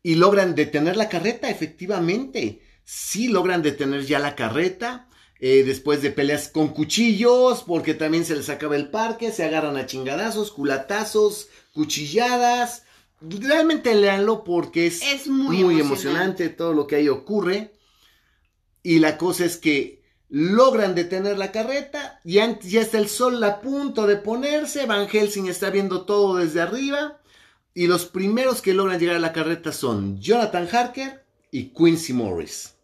Y 0.02 0.14
logran 0.14 0.54
detener 0.54 0.96
la 0.96 1.10
carreta, 1.10 1.50
efectivamente. 1.50 2.62
Sí 2.92 3.28
logran 3.28 3.62
detener 3.62 4.04
ya 4.04 4.18
la 4.18 4.34
carreta 4.34 5.06
eh, 5.38 5.62
después 5.62 6.02
de 6.02 6.10
peleas 6.10 6.48
con 6.48 6.70
cuchillos, 6.70 7.62
porque 7.62 7.94
también 7.94 8.24
se 8.24 8.34
les 8.34 8.48
acaba 8.48 8.74
el 8.74 8.90
parque, 8.90 9.30
se 9.30 9.44
agarran 9.44 9.76
a 9.76 9.86
chingadazos, 9.86 10.50
culatazos, 10.50 11.46
cuchilladas. 11.72 12.82
Realmente 13.20 13.94
leanlo 13.94 14.42
porque 14.42 14.88
es, 14.88 15.28
muy, 15.28 15.60
emocionante. 15.78 16.48
todo 16.48 16.72
lo 16.72 16.88
que 16.88 16.96
ahí 16.96 17.08
ocurre. 17.08 17.74
Y 18.82 18.98
la 18.98 19.18
cosa 19.18 19.44
es 19.44 19.56
que 19.56 20.02
logran 20.28 20.96
detener 20.96 21.38
la 21.38 21.52
carreta, 21.52 22.18
ya, 22.24 22.58
ya 22.58 22.80
está 22.80 22.98
el 22.98 23.08
sol 23.08 23.42
a 23.44 23.60
punto 23.60 24.08
de 24.08 24.16
ponerse, 24.16 24.86
Van 24.86 25.06
Helsing 25.06 25.46
está 25.46 25.70
viendo 25.70 26.06
todo 26.06 26.38
desde 26.38 26.60
arriba. 26.60 27.20
Y 27.72 27.86
los 27.86 28.06
primeros 28.06 28.60
que 28.60 28.74
logran 28.74 28.98
llegar 28.98 29.14
a 29.14 29.20
la 29.20 29.32
carreta 29.32 29.70
son 29.70 30.20
Jonathan 30.20 30.68
Harker 30.72 31.24
y 31.52 31.66
Quincy 31.66 32.14
Morris. 32.14 32.79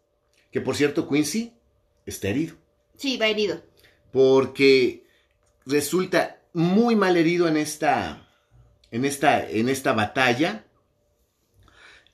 Que 0.57 0.63
por 0.63 0.75
cierto, 0.75 1.07
Quincy 1.07 1.53
está 2.07 2.29
herido. 2.29 2.57
Sí, 2.97 3.19
va 3.19 3.27
herido. 3.27 3.63
Porque 4.11 5.05
resulta 5.67 6.41
muy 6.55 6.97
mal 6.97 7.19
herido 7.19 7.47
en 7.47 7.59
esta, 7.59 8.27
en 8.91 9.05
esta, 9.05 9.47
en 9.51 9.69
esta 9.69 9.93
batalla. 9.93 10.65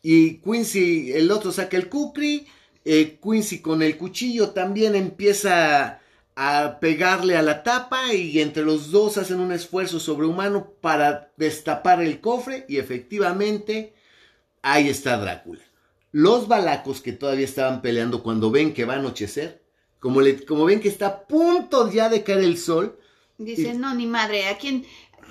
Y 0.02 0.38
Quincy, 0.38 1.12
el 1.12 1.30
otro 1.30 1.52
saca 1.52 1.76
el 1.76 1.88
kukri. 1.88 2.48
Eh, 2.84 3.20
Quincy 3.22 3.60
con 3.60 3.80
el 3.80 3.96
cuchillo 3.96 4.50
también 4.50 4.96
empieza 4.96 6.00
a 6.34 6.78
pegarle 6.80 7.36
a 7.36 7.42
la 7.42 7.62
tapa 7.62 8.12
y 8.12 8.40
entre 8.40 8.64
los 8.64 8.90
dos 8.90 9.18
hacen 9.18 9.38
un 9.38 9.52
esfuerzo 9.52 10.00
sobrehumano 10.00 10.68
para 10.80 11.30
destapar 11.36 12.02
el 12.02 12.20
cofre 12.20 12.64
y 12.68 12.78
efectivamente 12.78 13.94
ahí 14.62 14.88
está 14.88 15.16
Drácula. 15.16 15.62
Los 16.12 16.46
balacos 16.46 17.00
que 17.00 17.12
todavía 17.12 17.44
estaban 17.44 17.82
peleando 17.82 18.22
cuando 18.22 18.50
ven 18.50 18.74
que 18.74 18.84
va 18.84 18.94
a 18.94 18.98
anochecer 18.98 19.62
como, 20.02 20.20
le, 20.20 20.44
como 20.44 20.64
ven 20.64 20.80
que 20.80 20.88
está 20.88 21.06
a 21.06 21.26
punto 21.28 21.88
ya 21.88 22.08
de 22.08 22.24
caer 22.24 22.40
el 22.40 22.58
sol. 22.58 22.98
Dicen, 23.38 23.80
no, 23.80 23.94
ni 23.94 24.04
madre, 24.04 24.48
¿a 24.48 24.58
quién? 24.58 24.84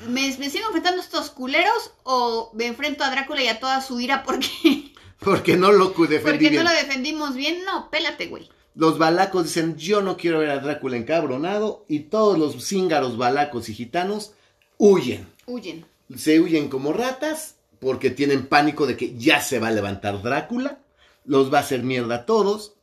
¿Me, 0.08 0.32
sigo 0.32 0.66
enfrentando 0.68 1.02
a 1.02 1.04
estos 1.04 1.30
culeros 1.30 1.92
o 2.04 2.52
me 2.54 2.68
enfrento 2.68 3.04
a 3.04 3.12
Drácula 3.12 3.44
y 3.44 3.50
a 3.50 3.60
toda 3.60 3.82
su 3.82 4.00
ira 4.00 4.24
porque... 4.24 4.48
Porque 5.20 5.56
no 5.56 5.72
lo 5.72 5.90
defendí 5.90 6.18
Porque 6.24 6.50
no 6.50 6.64
lo 6.64 6.72
defendimos 6.72 7.36
bien. 7.36 7.64
No, 7.64 7.92
pélate, 7.92 8.26
güey. 8.26 8.50
Los 8.74 8.98
balacos 8.98 9.44
dicen, 9.44 9.78
yo 9.78 10.02
no 10.02 10.18
quiero 10.18 10.40
ver 10.40 10.50
a 10.50 10.58
Drácula 10.58 10.98
encabronado. 10.98 11.86
Y 11.88 12.00
todos 12.00 12.40
los 12.40 12.66
cíngaros 12.66 13.18
balacos 13.18 13.70
y 13.70 13.76
gitanos 13.76 14.34
huyen. 14.80 15.28
Huyen. 15.46 15.86
Se 16.16 16.40
huyen 16.40 16.70
como 16.70 16.92
ratas 16.92 17.58
porque 17.82 18.12
tienen 18.12 18.46
pánico 18.46 18.86
de 18.86 18.96
que 18.96 19.18
ya 19.18 19.42
se 19.42 19.58
va 19.58 19.70
a 19.70 19.72
levantar 19.72 20.22
Drácula. 20.22 20.78
Los 21.26 21.52
va 21.52 21.58
a 21.58 21.62
hacer 21.62 21.82
mierda 21.82 22.16
a 22.16 22.26
todos. 22.28 22.76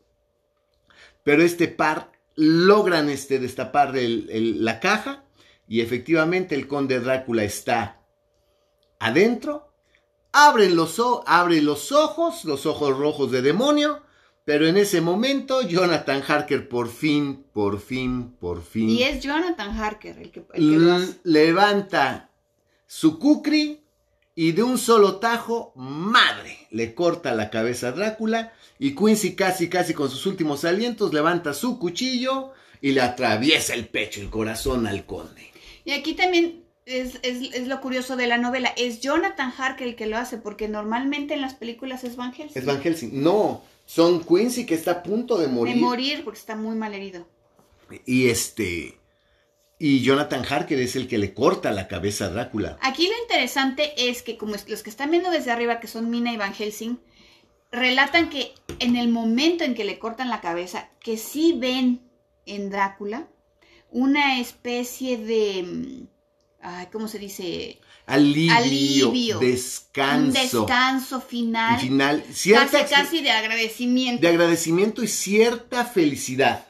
Pero 1.23 1.45
este 1.45 1.69
par 1.69 2.11
logran 2.35 3.09
este, 3.09 3.39
destapar 3.39 3.95
la 3.95 4.81
caja 4.81 5.23
y 5.69 5.83
efectivamente 5.83 6.57
el 6.57 6.67
conde 6.67 6.99
Drácula 6.99 7.45
está 7.45 8.01
adentro. 8.99 9.73
Abren 10.33 10.75
los, 10.75 11.01
abre 11.27 11.63
los 11.63 11.93
ojos, 11.93 12.45
los 12.45 12.67
ojos 12.67 12.99
rojos 12.99 13.31
de 13.31 13.41
demonio. 13.41 14.03
Pero 14.45 14.67
en 14.67 14.77
ese 14.77 15.01
momento 15.01 15.63
Jonathan 15.63 16.25
Harker 16.27 16.69
por 16.69 16.89
fin, 16.89 17.45
por 17.53 17.79
fin, 17.79 18.35
por 18.41 18.65
fin. 18.65 18.91
Y 18.91 19.05
es 19.05 19.23
Jonathan 19.23 19.79
Harker 19.79 20.19
el 20.19 20.33
que, 20.33 20.45
levanta 21.23 22.31
su 22.87 23.21
cucri 23.21 23.85
y 24.41 24.53
de 24.53 24.63
un 24.63 24.79
solo 24.79 25.17
tajo, 25.17 25.73
madre, 25.75 26.69
le 26.71 26.95
corta 26.95 27.35
la 27.35 27.51
cabeza 27.51 27.89
a 27.89 27.91
Drácula 27.93 28.53
y 28.79 28.95
Quincy 28.95 29.35
casi, 29.35 29.69
casi 29.69 29.95
con 29.95 30.09
sus 30.09 30.27
últimos 30.27 30.65
alientos 30.65 31.13
levanta 31.13 31.53
su 31.53 31.81
cuchillo 31.81 32.53
y 32.81 32.93
le 32.93 33.01
atraviesa 33.01 33.75
el 33.75 33.89
pecho, 33.89 34.21
el 34.21 34.31
corazón 34.31 34.87
al 34.87 35.05
conde. 35.07 35.51
Y 35.85 35.91
aquí 35.91 36.15
también 36.15 36.63
es, 36.85 37.19
lo 37.67 37.81
curioso 37.81 38.15
de 38.15 38.29
la 38.29 38.39
novela, 38.39 38.73
es 38.77 39.01
Jonathan 39.01 39.53
Harker 39.59 39.89
el 39.89 39.97
que 39.97 40.07
lo 40.07 40.17
hace, 40.17 40.39
porque 40.39 40.69
normalmente 40.69 41.35
en 41.35 41.41
las 41.41 41.55
películas 41.55 42.05
es 42.05 42.15
Van 42.15 42.33
Helsing. 42.33 42.57
Es 42.57 42.65
Van 42.65 42.81
Helsing, 42.81 43.21
no, 43.21 43.65
son 43.87 44.25
Quincy 44.25 44.67
que 44.67 44.77
está 44.77 44.93
a 44.93 45.03
punto 45.03 45.37
de 45.37 45.49
morir. 45.49 45.75
De 45.75 45.81
morir 45.81 46.23
porque 46.23 46.39
está 46.39 46.55
muy 46.55 46.77
mal 46.77 46.95
herido. 46.95 47.27
Y 48.07 48.29
este, 48.29 48.98
y 49.79 50.01
Jonathan 50.01 50.45
Harker 50.45 50.79
es 50.81 50.97
el 50.97 51.07
que 51.07 51.19
le 51.19 51.35
corta 51.35 51.71
la 51.71 51.87
cabeza 51.87 52.27
a 52.27 52.31
Drácula. 52.31 52.79
Aquí 52.83 53.07
lo 53.07 53.17
interesante 53.23 54.09
es 54.09 54.23
que 54.23 54.37
como 54.37 54.53
los 54.53 54.83
que 54.83 54.91
están 54.91 55.11
viendo 55.11 55.31
desde 55.31 55.53
arriba, 55.53 55.79
que 55.79 55.87
son 55.87 56.11
Mina 56.11 56.33
y 56.33 56.37
Van 56.37 56.55
Helsing, 56.55 56.99
relatan 57.71 58.29
que 58.29 58.55
en 58.81 58.97
el 58.97 59.09
momento 59.09 59.65
en 59.65 59.75
que 59.75 59.85
le 59.85 59.99
cortan 59.99 60.31
la 60.31 60.41
cabeza, 60.41 60.91
que 61.01 61.17
sí 61.17 61.55
ven 61.57 62.01
en 62.47 62.71
Drácula 62.71 63.29
una 63.91 64.41
especie 64.41 65.17
de... 65.17 65.63
Mm, 65.63 66.09
¿Cómo 66.91 67.07
se 67.07 67.21
dice? 67.21 67.81
Alivio, 68.07 69.39
descanso. 69.39 70.27
Un 70.27 70.67
descanso 70.67 71.21
final. 71.21 71.79
Final. 71.79 72.25
casi, 72.27 72.95
casi 72.95 73.23
de 73.23 73.31
agradecimiento. 73.31 74.23
De 74.23 74.29
agradecimiento 74.29 75.03
y 75.05 75.09
cierta 75.09 75.85
felicidad. 75.85 76.68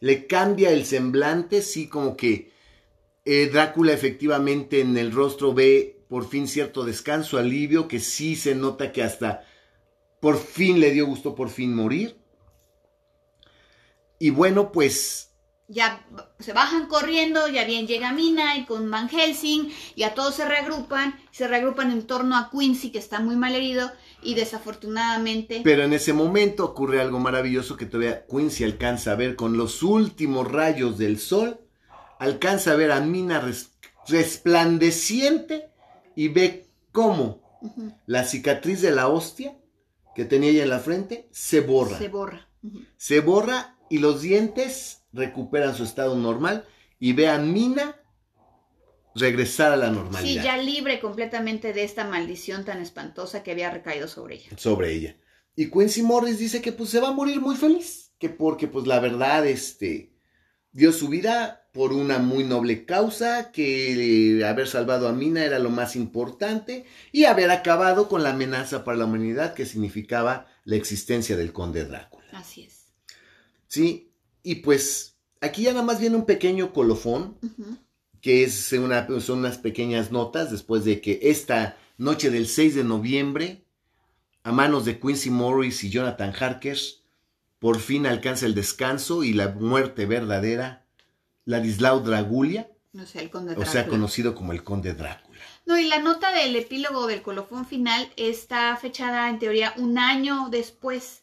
Le 0.00 0.26
cambia 0.26 0.70
el 0.70 0.84
semblante, 0.84 1.62
sí, 1.62 1.88
como 1.88 2.16
que 2.16 2.52
eh, 3.24 3.48
Drácula 3.52 3.92
efectivamente 3.92 4.80
en 4.80 4.96
el 4.96 5.12
rostro 5.12 5.52
ve 5.52 5.96
por 6.08 6.28
fin 6.28 6.46
cierto 6.46 6.84
descanso, 6.84 7.38
alivio, 7.38 7.88
que 7.88 8.00
sí 8.00 8.36
se 8.36 8.54
nota 8.54 8.92
que 8.92 9.02
hasta 9.02 9.44
por 10.20 10.38
fin 10.38 10.80
le 10.80 10.90
dio 10.90 11.06
gusto 11.06 11.34
por 11.34 11.50
fin 11.50 11.74
morir. 11.74 12.16
Y 14.18 14.30
bueno, 14.30 14.72
pues... 14.72 15.32
Ya 15.68 16.06
se 16.38 16.52
bajan 16.52 16.86
corriendo, 16.86 17.48
ya 17.48 17.64
bien 17.64 17.88
llega 17.88 18.12
Mina 18.12 18.56
y 18.56 18.66
con 18.66 18.88
Van 18.88 19.08
Helsing, 19.08 19.72
a 20.04 20.14
todos 20.14 20.36
se 20.36 20.44
reagrupan, 20.46 21.18
se 21.32 21.48
reagrupan 21.48 21.90
en 21.90 22.06
torno 22.06 22.36
a 22.36 22.50
Quincy, 22.50 22.92
que 22.92 23.00
está 23.00 23.18
muy 23.18 23.34
mal 23.34 23.52
herido, 23.56 23.90
y 24.22 24.34
desafortunadamente... 24.34 25.60
Pero 25.64 25.84
en 25.84 25.92
ese 25.92 26.12
momento 26.12 26.64
ocurre 26.64 27.00
algo 27.00 27.18
maravilloso 27.18 27.76
que 27.76 27.86
todavía 27.86 28.26
Quincy 28.26 28.64
alcanza 28.64 29.12
a 29.12 29.16
ver 29.16 29.36
con 29.36 29.56
los 29.56 29.82
últimos 29.82 30.50
rayos 30.50 30.98
del 30.98 31.18
sol, 31.18 31.60
alcanza 32.18 32.72
a 32.72 32.76
ver 32.76 32.92
a 32.92 33.00
Mina 33.00 33.42
resplandeciente 34.08 35.70
y 36.14 36.28
ve 36.28 36.66
cómo 36.92 37.42
la 38.06 38.24
cicatriz 38.24 38.80
de 38.80 38.90
la 38.90 39.08
hostia 39.08 39.56
que 40.14 40.24
tenía 40.24 40.50
ella 40.50 40.62
en 40.62 40.70
la 40.70 40.80
frente 40.80 41.28
se 41.30 41.60
borra. 41.60 41.98
Se 41.98 42.08
borra. 42.08 42.48
Se 42.96 43.20
borra 43.20 43.76
y 43.90 43.98
los 43.98 44.22
dientes 44.22 45.02
recuperan 45.12 45.74
su 45.74 45.84
estado 45.84 46.16
normal 46.16 46.64
y 46.98 47.12
ve 47.12 47.28
a 47.28 47.38
Mina 47.38 47.96
regresar 49.16 49.72
a 49.72 49.76
la 49.76 49.90
normalidad. 49.90 50.42
Sí, 50.42 50.46
ya 50.46 50.56
libre 50.58 51.00
completamente 51.00 51.72
de 51.72 51.84
esta 51.84 52.04
maldición 52.04 52.64
tan 52.64 52.80
espantosa 52.80 53.42
que 53.42 53.52
había 53.52 53.70
recaído 53.70 54.08
sobre 54.08 54.36
ella. 54.36 54.50
Sobre 54.56 54.92
ella. 54.92 55.16
Y 55.54 55.70
Quincy 55.70 56.02
Morris 56.02 56.38
dice 56.38 56.60
que 56.60 56.72
pues 56.72 56.90
se 56.90 57.00
va 57.00 57.08
a 57.08 57.12
morir 57.12 57.40
muy 57.40 57.56
feliz, 57.56 58.12
que 58.18 58.28
porque 58.28 58.68
pues 58.68 58.86
la 58.86 59.00
verdad 59.00 59.46
este 59.46 60.12
dio 60.72 60.92
su 60.92 61.08
vida 61.08 61.66
por 61.72 61.92
una 61.92 62.18
muy 62.18 62.44
noble 62.44 62.84
causa, 62.84 63.50
que 63.52 64.42
haber 64.46 64.68
salvado 64.68 65.08
a 65.08 65.12
Mina 65.12 65.44
era 65.44 65.58
lo 65.58 65.70
más 65.70 65.96
importante 65.96 66.84
y 67.12 67.24
haber 67.24 67.50
acabado 67.50 68.08
con 68.08 68.22
la 68.22 68.30
amenaza 68.30 68.84
para 68.84 68.98
la 68.98 69.06
humanidad 69.06 69.54
que 69.54 69.66
significaba 69.66 70.46
la 70.64 70.76
existencia 70.76 71.36
del 71.36 71.52
conde 71.52 71.84
Drácula. 71.84 72.26
Así 72.32 72.62
es. 72.62 72.92
Sí, 73.66 74.12
y 74.42 74.56
pues 74.56 75.16
aquí 75.40 75.62
ya 75.62 75.72
nada 75.72 75.84
más 75.84 76.00
viene 76.00 76.16
un 76.16 76.26
pequeño 76.26 76.72
colofón 76.72 77.38
que 78.26 78.42
es 78.42 78.72
una, 78.72 79.06
son 79.20 79.38
unas 79.38 79.56
pequeñas 79.56 80.10
notas 80.10 80.50
después 80.50 80.84
de 80.84 81.00
que 81.00 81.20
esta 81.22 81.76
noche 81.96 82.28
del 82.28 82.48
6 82.48 82.74
de 82.74 82.82
noviembre, 82.82 83.62
a 84.42 84.50
manos 84.50 84.84
de 84.84 84.98
Quincy 84.98 85.30
Morris 85.30 85.84
y 85.84 85.90
Jonathan 85.90 86.34
Harker, 86.36 86.76
por 87.60 87.78
fin 87.78 88.04
alcanza 88.04 88.46
el 88.46 88.56
descanso 88.56 89.22
y 89.22 89.32
la 89.32 89.50
muerte 89.50 90.06
verdadera, 90.06 90.84
Ladislao 91.44 92.00
Dragulia, 92.00 92.68
O 93.00 93.06
sea, 93.06 93.22
el 93.22 93.30
conde 93.30 93.50
Drácula. 93.50 93.68
O 93.68 93.72
sea, 93.72 93.86
conocido 93.86 94.34
como 94.34 94.50
el 94.50 94.64
conde 94.64 94.94
Drácula. 94.94 95.38
No, 95.64 95.78
y 95.78 95.86
la 95.86 96.00
nota 96.00 96.32
del 96.32 96.56
epílogo 96.56 97.06
del 97.06 97.22
colofón 97.22 97.64
final 97.64 98.10
está 98.16 98.76
fechada 98.76 99.30
en 99.30 99.38
teoría 99.38 99.72
un 99.76 99.98
año 99.98 100.48
después. 100.50 101.20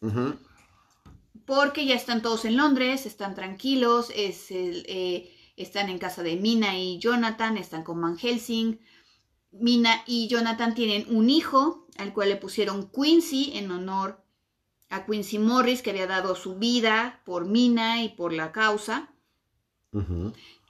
Porque 1.46 1.86
ya 1.86 1.96
están 1.96 2.22
todos 2.22 2.46
en 2.46 2.56
Londres, 2.56 3.06
están 3.06 3.36
tranquilos, 3.36 4.10
es 4.16 4.52
el, 4.52 4.86
eh, 4.88 5.33
están 5.56 5.90
en 5.90 6.00
casa 6.00 6.24
de 6.24 6.36
Mina 6.36 6.78
y 6.78 7.00
Jonathan, 7.00 7.58
están 7.58 7.84
con 7.84 8.02
Van 8.02 8.18
Helsing. 8.18 8.80
Mina 9.52 10.04
y 10.08 10.28
Jonathan 10.28 10.74
tienen 10.74 11.06
un 11.16 11.30
hijo, 11.30 11.88
al 11.98 12.14
cual 12.14 12.30
le 12.30 12.36
pusieron 12.38 12.90
Quincy 12.90 13.52
en 13.56 13.72
honor 13.72 14.24
a 14.90 15.06
Quincy 15.06 15.40
Morris, 15.40 15.82
que 15.82 15.92
había 15.92 16.08
dado 16.08 16.36
su 16.36 16.56
vida 16.56 17.22
por 17.26 17.46
Mina 17.46 18.04
y 18.04 18.10
por 18.10 18.34
la 18.34 18.52
causa. 18.52 19.10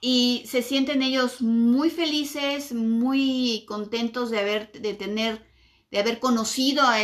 Y 0.02 0.44
se 0.46 0.60
sienten 0.60 1.00
ellos 1.00 1.40
muy 1.40 1.88
felices, 1.88 2.74
muy 2.74 3.64
contentos 3.66 4.30
de 4.30 4.38
haber, 4.38 4.70
de 4.72 4.92
tener, 4.92 5.46
de 5.90 5.98
haber 5.98 6.20
conocido 6.20 6.82
a, 6.84 7.00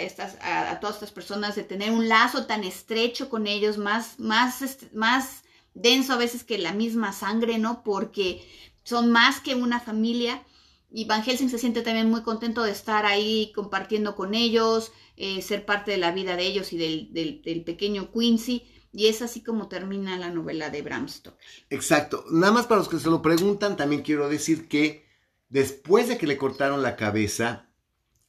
estas, 0.00 0.38
a, 0.40 0.78
todas 0.78 0.96
estas 0.96 1.10
personas, 1.10 1.56
de 1.56 1.64
tener 1.64 1.90
un 1.90 2.06
lazo 2.08 2.46
tan 2.46 2.62
estrecho 2.62 3.28
con 3.28 3.48
ellos, 3.48 3.76
más, 3.76 4.20
más, 4.20 4.62
este, 4.62 4.88
más 4.94 5.42
denso 5.80 6.12
a 6.12 6.18
veces 6.18 6.44
que 6.44 6.58
la 6.58 6.72
misma 6.72 7.12
sangre, 7.12 7.58
¿no? 7.58 7.82
Porque 7.82 8.42
son 8.82 9.10
más 9.10 9.40
que 9.40 9.54
una 9.54 9.80
familia. 9.80 10.44
Y 10.90 11.04
Van 11.04 11.22
Helsing 11.22 11.50
se 11.50 11.58
siente 11.58 11.82
también 11.82 12.08
muy 12.08 12.22
contento 12.22 12.62
de 12.62 12.70
estar 12.70 13.04
ahí 13.04 13.52
compartiendo 13.54 14.16
con 14.16 14.34
ellos, 14.34 14.92
eh, 15.16 15.42
ser 15.42 15.66
parte 15.66 15.90
de 15.90 15.98
la 15.98 16.12
vida 16.12 16.36
de 16.36 16.46
ellos 16.46 16.72
y 16.72 16.78
del, 16.78 17.62
pequeño 17.64 18.10
Quincy. 18.10 18.66
Y 18.90 19.08
es 19.08 19.20
así 19.20 19.42
como 19.42 19.68
termina 19.68 20.16
la 20.16 20.30
novela 20.30 20.70
de 20.70 20.80
Bram 20.80 21.08
Stoker. 21.08 21.38
Exacto. 21.68 22.24
Nada 22.30 22.52
más 22.52 22.66
para 22.66 22.78
los 22.78 22.88
que 22.88 22.98
se 22.98 23.10
lo 23.10 23.20
preguntan, 23.20 23.76
también 23.76 24.02
quiero 24.02 24.30
decir 24.30 24.66
que 24.66 25.06
después 25.50 26.08
de 26.08 26.16
que 26.16 26.26
le 26.26 26.38
cortaron 26.38 26.82
la 26.82 26.96
cabeza 26.96 27.68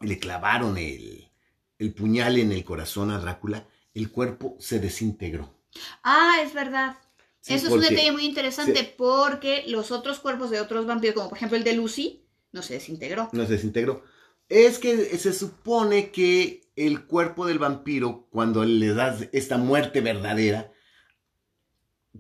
y 0.01 0.07
le 0.07 0.19
clavaron 0.19 0.77
el, 0.77 1.31
el 1.77 1.93
puñal 1.93 2.37
en 2.37 2.51
el 2.51 2.65
corazón 2.65 3.09
a 3.09 3.19
Drácula, 3.19 3.69
el 3.93 4.11
cuerpo 4.11 4.57
se 4.59 4.79
desintegró. 4.79 5.55
Ah, 6.03 6.39
es 6.43 6.53
verdad. 6.53 6.97
Eso 7.45 7.67
es 7.67 7.73
un 7.73 7.81
detalle 7.81 8.11
muy 8.11 8.25
interesante 8.25 8.83
porque 8.97 9.63
los 9.67 9.91
otros 9.91 10.19
cuerpos 10.19 10.49
de 10.49 10.59
otros 10.59 10.85
vampiros, 10.85 11.15
como 11.15 11.29
por 11.29 11.37
ejemplo 11.37 11.57
el 11.57 11.63
de 11.63 11.73
Lucy, 11.73 12.25
no 12.51 12.61
se 12.61 12.73
desintegró. 12.73 13.29
No 13.31 13.45
se 13.45 13.53
desintegró. 13.53 14.03
Es 14.49 14.79
que 14.79 15.17
se 15.17 15.33
supone 15.33 16.11
que 16.11 16.61
el 16.75 17.05
cuerpo 17.05 17.45
del 17.45 17.59
vampiro, 17.59 18.27
cuando 18.31 18.65
le 18.65 18.93
das 18.93 19.27
esta 19.31 19.57
muerte 19.57 20.01
verdadera, 20.01 20.71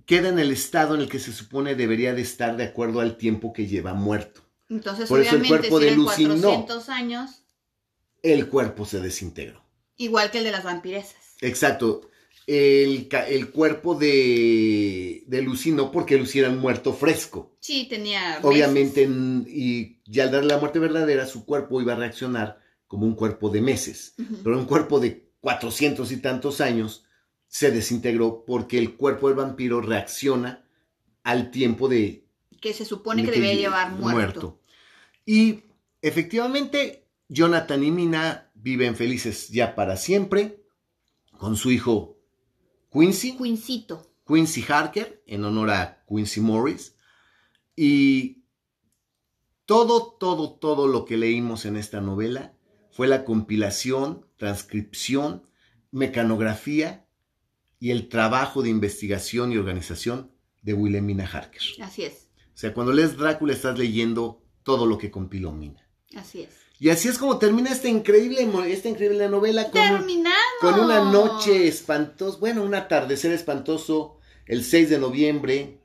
queda 0.05 0.29
en 0.29 0.39
el 0.39 0.51
estado 0.51 0.95
en 0.95 1.01
el 1.01 1.09
que 1.09 1.19
se 1.19 1.33
supone 1.33 1.75
debería 1.75 2.13
de 2.13 2.21
estar 2.21 2.55
de 2.55 2.65
acuerdo 2.65 3.01
al 3.01 3.17
tiempo 3.17 3.51
que 3.51 3.67
lleva 3.67 3.93
muerto. 3.93 4.41
Entonces, 4.69 5.09
Por 5.09 5.19
obviamente, 5.19 5.47
eso 5.47 5.55
el 5.55 5.59
cuerpo 5.59 5.79
de 5.79 5.91
Lucy 5.95 6.25
400 6.25 6.89
años, 6.89 7.43
el 8.21 8.47
cuerpo 8.47 8.85
se 8.85 8.99
desintegró. 8.99 9.65
Igual 9.97 10.31
que 10.31 10.37
el 10.37 10.43
de 10.43 10.51
las 10.51 10.63
vampiresas. 10.63 11.35
Exacto 11.41 12.08
el, 12.49 13.51
cuerpo 13.51 13.93
de, 13.93 15.23
de 15.27 15.41
Lucy, 15.43 15.71
no 15.71 15.91
porque 15.91 16.17
Lucy 16.17 16.39
era 16.39 16.49
un 16.49 16.57
muerto 16.57 16.93
fresco. 16.93 17.55
Sí, 17.59 17.85
tenía. 17.87 18.39
Obviamente, 18.41 19.03
y 19.03 20.01
ya 20.05 20.23
al 20.23 20.31
darle 20.31 20.47
la 20.47 20.57
muerte 20.57 20.79
verdadera, 20.79 21.27
su 21.27 21.45
cuerpo 21.45 21.79
iba 21.79 21.93
a 21.93 21.97
reaccionar 21.97 22.59
como 22.87 23.05
un 23.05 23.13
cuerpo 23.13 23.49
de 23.49 23.61
meses. 23.61 24.15
Pero 24.43 24.57
un 24.57 24.65
cuerpo 24.65 24.99
de 24.99 25.29
cuatrocientos 25.41 26.11
y 26.11 26.17
tantos 26.17 26.59
años 26.59 27.05
se 27.47 27.69
desintegró 27.69 28.43
porque 28.45 28.79
el 28.79 28.95
cuerpo 28.95 29.27
del 29.27 29.37
vampiro 29.37 29.81
reacciona 29.81 30.65
al 31.23 31.51
tiempo 31.51 31.87
de. 31.87 32.25
Que 32.59 32.73
se 32.73 32.83
supone 32.83 33.23
que, 33.23 33.31
debe 33.31 33.57
llevar 33.57 33.91
muerto. 33.91 34.11
muerto. 34.11 34.61
Y 35.23 35.65
efectivamente, 36.01 37.05
Jonathan 37.27 37.83
y 37.83 37.91
Mina 37.91 38.49
viven 38.55 38.95
felices 38.95 39.49
ya 39.49 39.75
para 39.75 39.97
siempre 39.97 40.63
con 41.37 41.55
su 41.55 41.71
hijo 41.71 42.18
Quincy. 42.91 43.37
Quincito. 43.37 44.13
Quincy 44.27 44.63
Harker, 44.67 45.23
en 45.25 45.43
honor 45.43 45.71
a 45.71 46.03
Quincy 46.07 46.41
Morris. 46.41 46.95
Y 47.75 48.43
todo, 49.65 50.17
todo, 50.19 50.53
todo 50.53 50.87
lo 50.87 51.05
que 51.05 51.17
leímos 51.17 51.65
en 51.65 51.77
esta 51.77 52.01
novela 52.01 52.53
fue 52.91 53.07
la 53.07 53.25
compilación, 53.25 54.25
transcripción, 54.37 55.43
mecanografía 55.91 57.07
y 57.79 57.91
el 57.91 58.09
trabajo 58.09 58.61
de 58.61 58.69
investigación 58.69 59.51
y 59.51 59.57
organización 59.57 60.31
de 60.61 60.73
Wilhelmina 60.73 61.25
Harker. 61.25 61.61
Así 61.81 62.03
es. 62.03 62.29
O 62.53 62.57
sea, 62.57 62.73
cuando 62.73 62.91
lees 62.91 63.17
Drácula 63.17 63.53
estás 63.53 63.79
leyendo 63.79 64.43
todo 64.63 64.85
lo 64.85 64.97
que 64.97 65.09
compiló 65.09 65.51
Mina. 65.51 65.89
Así 66.15 66.41
es. 66.41 66.68
Y 66.79 66.89
así 66.89 67.09
es 67.09 67.17
como 67.17 67.39
termina 67.39 67.71
esta 67.71 67.89
increíble, 67.89 68.49
esta 68.67 68.87
increíble 68.87 69.27
novela 69.27 69.69
con, 69.69 70.07
con 70.61 70.79
una 70.79 71.11
noche 71.11 71.67
espantosa, 71.67 72.37
bueno, 72.39 72.63
un 72.63 72.73
atardecer 72.73 73.33
espantoso 73.33 74.19
el 74.45 74.63
6 74.63 74.89
de 74.89 74.97
noviembre 74.97 75.81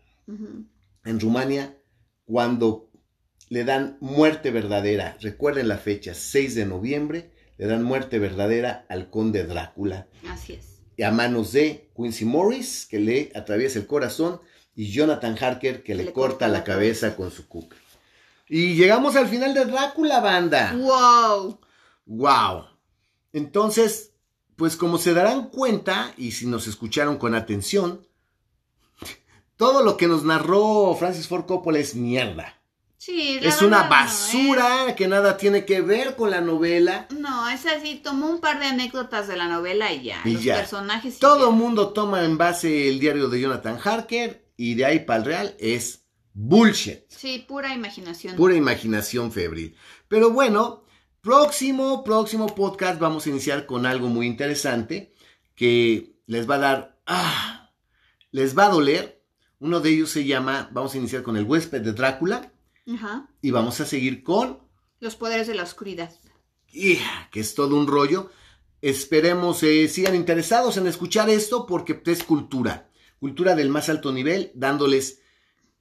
en 1.05 1.21
Rumania, 1.21 1.77
cuando 2.25 2.91
le 3.49 3.65
dan 3.65 3.99
muerte 4.01 4.53
verdadera. 4.53 5.19
Recuerden 5.21 5.69
la 5.69 5.79
fecha, 5.79 6.15
6 6.15 6.55
de 6.55 6.65
noviembre, 6.65 7.33
le 7.59 7.67
dan 7.67 7.83
muerte 7.83 8.21
verdadera 8.21 8.87
al 8.89 9.11
conde 9.11 9.45
Drácula. 9.45 10.07
Así 10.29 10.55
es. 10.55 10.81
Y 10.97 11.03
a 11.03 11.11
manos 11.11 11.53
de 11.53 11.91
Quincy 11.97 12.25
Morris, 12.25 12.87
que 12.89 13.01
le 13.01 13.33
atraviesa 13.35 13.81
el 13.81 13.87
corazón, 13.87 14.41
y 14.77 14.93
Jonathan 14.93 15.37
Harker, 15.39 15.83
que 15.83 15.95
le, 15.95 16.13
corta, 16.13 16.49
la 16.49 16.65
cabeza 16.65 17.17
con 17.17 17.31
su 17.31 17.49
cuca. 17.49 17.77
Y 18.49 18.75
llegamos 18.75 19.17
al 19.17 19.29
final 19.29 19.55
de 19.55 19.65
Drácula, 19.65 20.21
banda. 20.21 20.75
¡Wow! 20.77 21.61
¡Wow! 22.07 22.67
Entonces, 23.33 24.13
pues 24.57 24.77
como 24.77 24.99
se 24.99 25.15
darán 25.15 25.49
cuenta, 25.49 26.13
y 26.17 26.33
si 26.33 26.47
nos 26.47 26.67
escucharon 26.67 27.17
con 27.17 27.35
atención, 27.35 28.07
todo 29.57 29.83
lo 29.83 29.97
que 29.97 30.07
nos 30.07 30.25
narró 30.25 30.95
Francis 30.99 31.27
Ford 31.27 31.47
Coppola 31.47 31.79
es 31.79 31.95
mierda. 31.95 32.61
Sí, 33.05 33.39
es 33.43 33.61
una 33.61 33.83
basura 33.83 34.95
que 34.97 35.07
nada 35.09 35.37
tiene 35.37 35.67
que 35.67 35.83
ver 35.83 36.17
con 36.17 36.31
la 36.31 36.41
novela. 36.41 37.07
No, 37.11 37.51
es 37.51 37.67
así, 37.67 37.97
tomó 37.97 38.31
un 38.31 38.41
par 38.41 38.61
de 38.61 38.67
anécdotas 38.67 39.29
de 39.29 39.37
la 39.37 39.47
novela 39.47 39.93
y 39.93 40.05
ya. 40.05 40.23
Y 40.25 40.33
los 40.33 40.45
personajes. 40.45 41.19
Todo 41.19 41.51
el 41.51 41.55
mundo 41.55 41.91
toma 41.91 42.25
en 42.25 42.39
base 42.39 42.89
el 42.89 43.01
diario 43.01 43.29
de 43.29 43.43
Jonathan 43.43 43.79
Harker 43.85 44.47
y 44.57 44.75
de 44.75 44.87
ahí 44.87 45.01
para 45.01 45.19
el 45.19 45.25
real 45.27 45.57
es 45.59 46.04
bullshit. 46.35 47.05
Sí, 47.09 47.45
pura 47.49 47.73
imaginación. 47.73 48.37
Pura 48.37 48.55
imaginación 48.55 49.33
febril. 49.33 49.75
Pero 50.09 50.31
bueno, 50.31 50.85
próximo, 51.23 52.05
próximo 52.05 52.55
podcast 52.55 53.01
vamos 53.01 53.25
a 53.25 53.31
iniciar 53.31 53.65
con 53.65 53.87
algo 53.87 54.09
muy 54.09 54.27
interesante 54.27 55.15
que 55.55 56.17
les 56.27 56.49
va 56.49 56.57
a 56.57 56.59
dar, 56.59 57.01
ah, 57.07 57.71
les 58.31 58.59
va 58.59 58.67
a 58.67 58.71
doler. 58.71 59.23
Uno 59.61 59.81
de 59.81 59.91
ellos 59.91 60.11
se 60.11 60.25
llama, 60.25 60.69
vamos 60.73 60.95
a 60.95 60.99
iniciar 60.99 61.23
con 61.23 61.37
el 61.37 61.45
huésped 61.45 61.81
de 61.81 61.93
Drácula. 61.93 62.53
Ajá. 62.93 63.31
Y 63.41 63.51
vamos 63.51 63.81
a 63.81 63.87
seguir 63.87 64.23
con... 64.23 64.59
Los 65.01 65.17
poderes 65.17 65.47
de 65.47 65.55
la 65.55 65.63
oscuridad. 65.63 66.13
Yeah, 66.71 67.29
que 67.31 67.41
es 67.41 67.55
todo 67.55 67.77
un 67.77 67.87
rollo. 67.87 68.31
Esperemos 68.83 69.63
eh, 69.63 69.89
sigan 69.89 70.15
interesados 70.15 70.77
en 70.77 70.87
escuchar 70.87 71.31
esto 71.31 71.67
porque 71.67 72.03
es 72.05 72.25
cultura. 72.25 72.91
Cultura 73.19 73.55
del 73.55 73.71
más 73.71 73.89
alto 73.89 74.13
nivel, 74.13 74.51
dándoles 74.55 75.23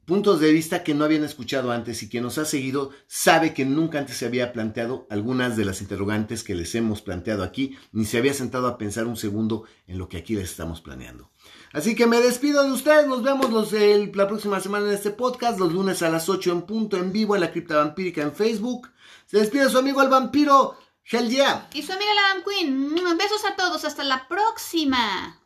puntos 0.06 0.40
de 0.40 0.52
vista 0.52 0.84
que 0.84 0.94
no 0.94 1.06
habían 1.06 1.24
escuchado 1.24 1.72
antes 1.72 2.04
y 2.04 2.10
quien 2.10 2.24
nos 2.24 2.38
ha 2.38 2.46
seguido 2.46 2.92
sabe 3.08 3.54
que 3.54 3.66
nunca 3.66 4.00
antes 4.00 4.18
se 4.18 4.26
había 4.26 4.54
planteado 4.54 5.08
algunas 5.10 5.56
de 5.56 5.66
las 5.66 5.82
interrogantes 5.82 6.44
que 6.44 6.56
les 6.56 6.76
hemos 6.76 7.02
planteado 7.02 7.44
aquí, 7.44 7.78
ni 7.92 8.06
se 8.06 8.18
había 8.18 8.34
sentado 8.34 8.68
a 8.68 8.78
pensar 8.78 9.06
un 9.06 9.18
segundo 9.18 9.64
en 9.88 9.98
lo 9.98 10.10
que 10.10 10.18
aquí 10.18 10.36
les 10.36 10.52
estamos 10.52 10.82
planeando. 10.82 11.30
Así 11.72 11.96
que 11.96 12.08
me 12.08 12.20
despido 12.20 12.64
de 12.64 12.72
ustedes, 12.72 13.08
nos 13.08 13.24
vemos 13.24 13.50
los, 13.52 13.72
la 13.74 14.28
próxima 14.28 14.60
semana 14.60 14.88
en 14.88 14.94
este 14.94 15.12
podcast, 15.12 15.60
los 15.60 15.74
lunes 15.74 16.02
a 16.02 16.10
las 16.10 16.30
8 16.30 16.52
en 16.52 16.62
punto 16.64 16.98
en 16.98 17.12
vivo 17.12 17.36
en 17.36 17.42
la 17.42 17.52
cripta 17.52 17.78
vampírica 17.78 18.22
en 18.22 18.34
Facebook. 18.34 18.90
Se 19.26 19.40
despide 19.40 19.70
su 19.70 19.78
amigo 19.78 20.02
el 20.02 20.10
vampiro, 20.10 20.78
Hell 21.06 21.32
Y 21.74 21.84
su 21.84 21.92
amiga 21.92 22.12
la 22.14 22.44
Queen. 22.44 22.96
Besos 23.18 23.44
a 23.46 23.56
todos, 23.56 23.84
hasta 23.86 24.04
la 24.04 24.28
próxima. 24.28 25.43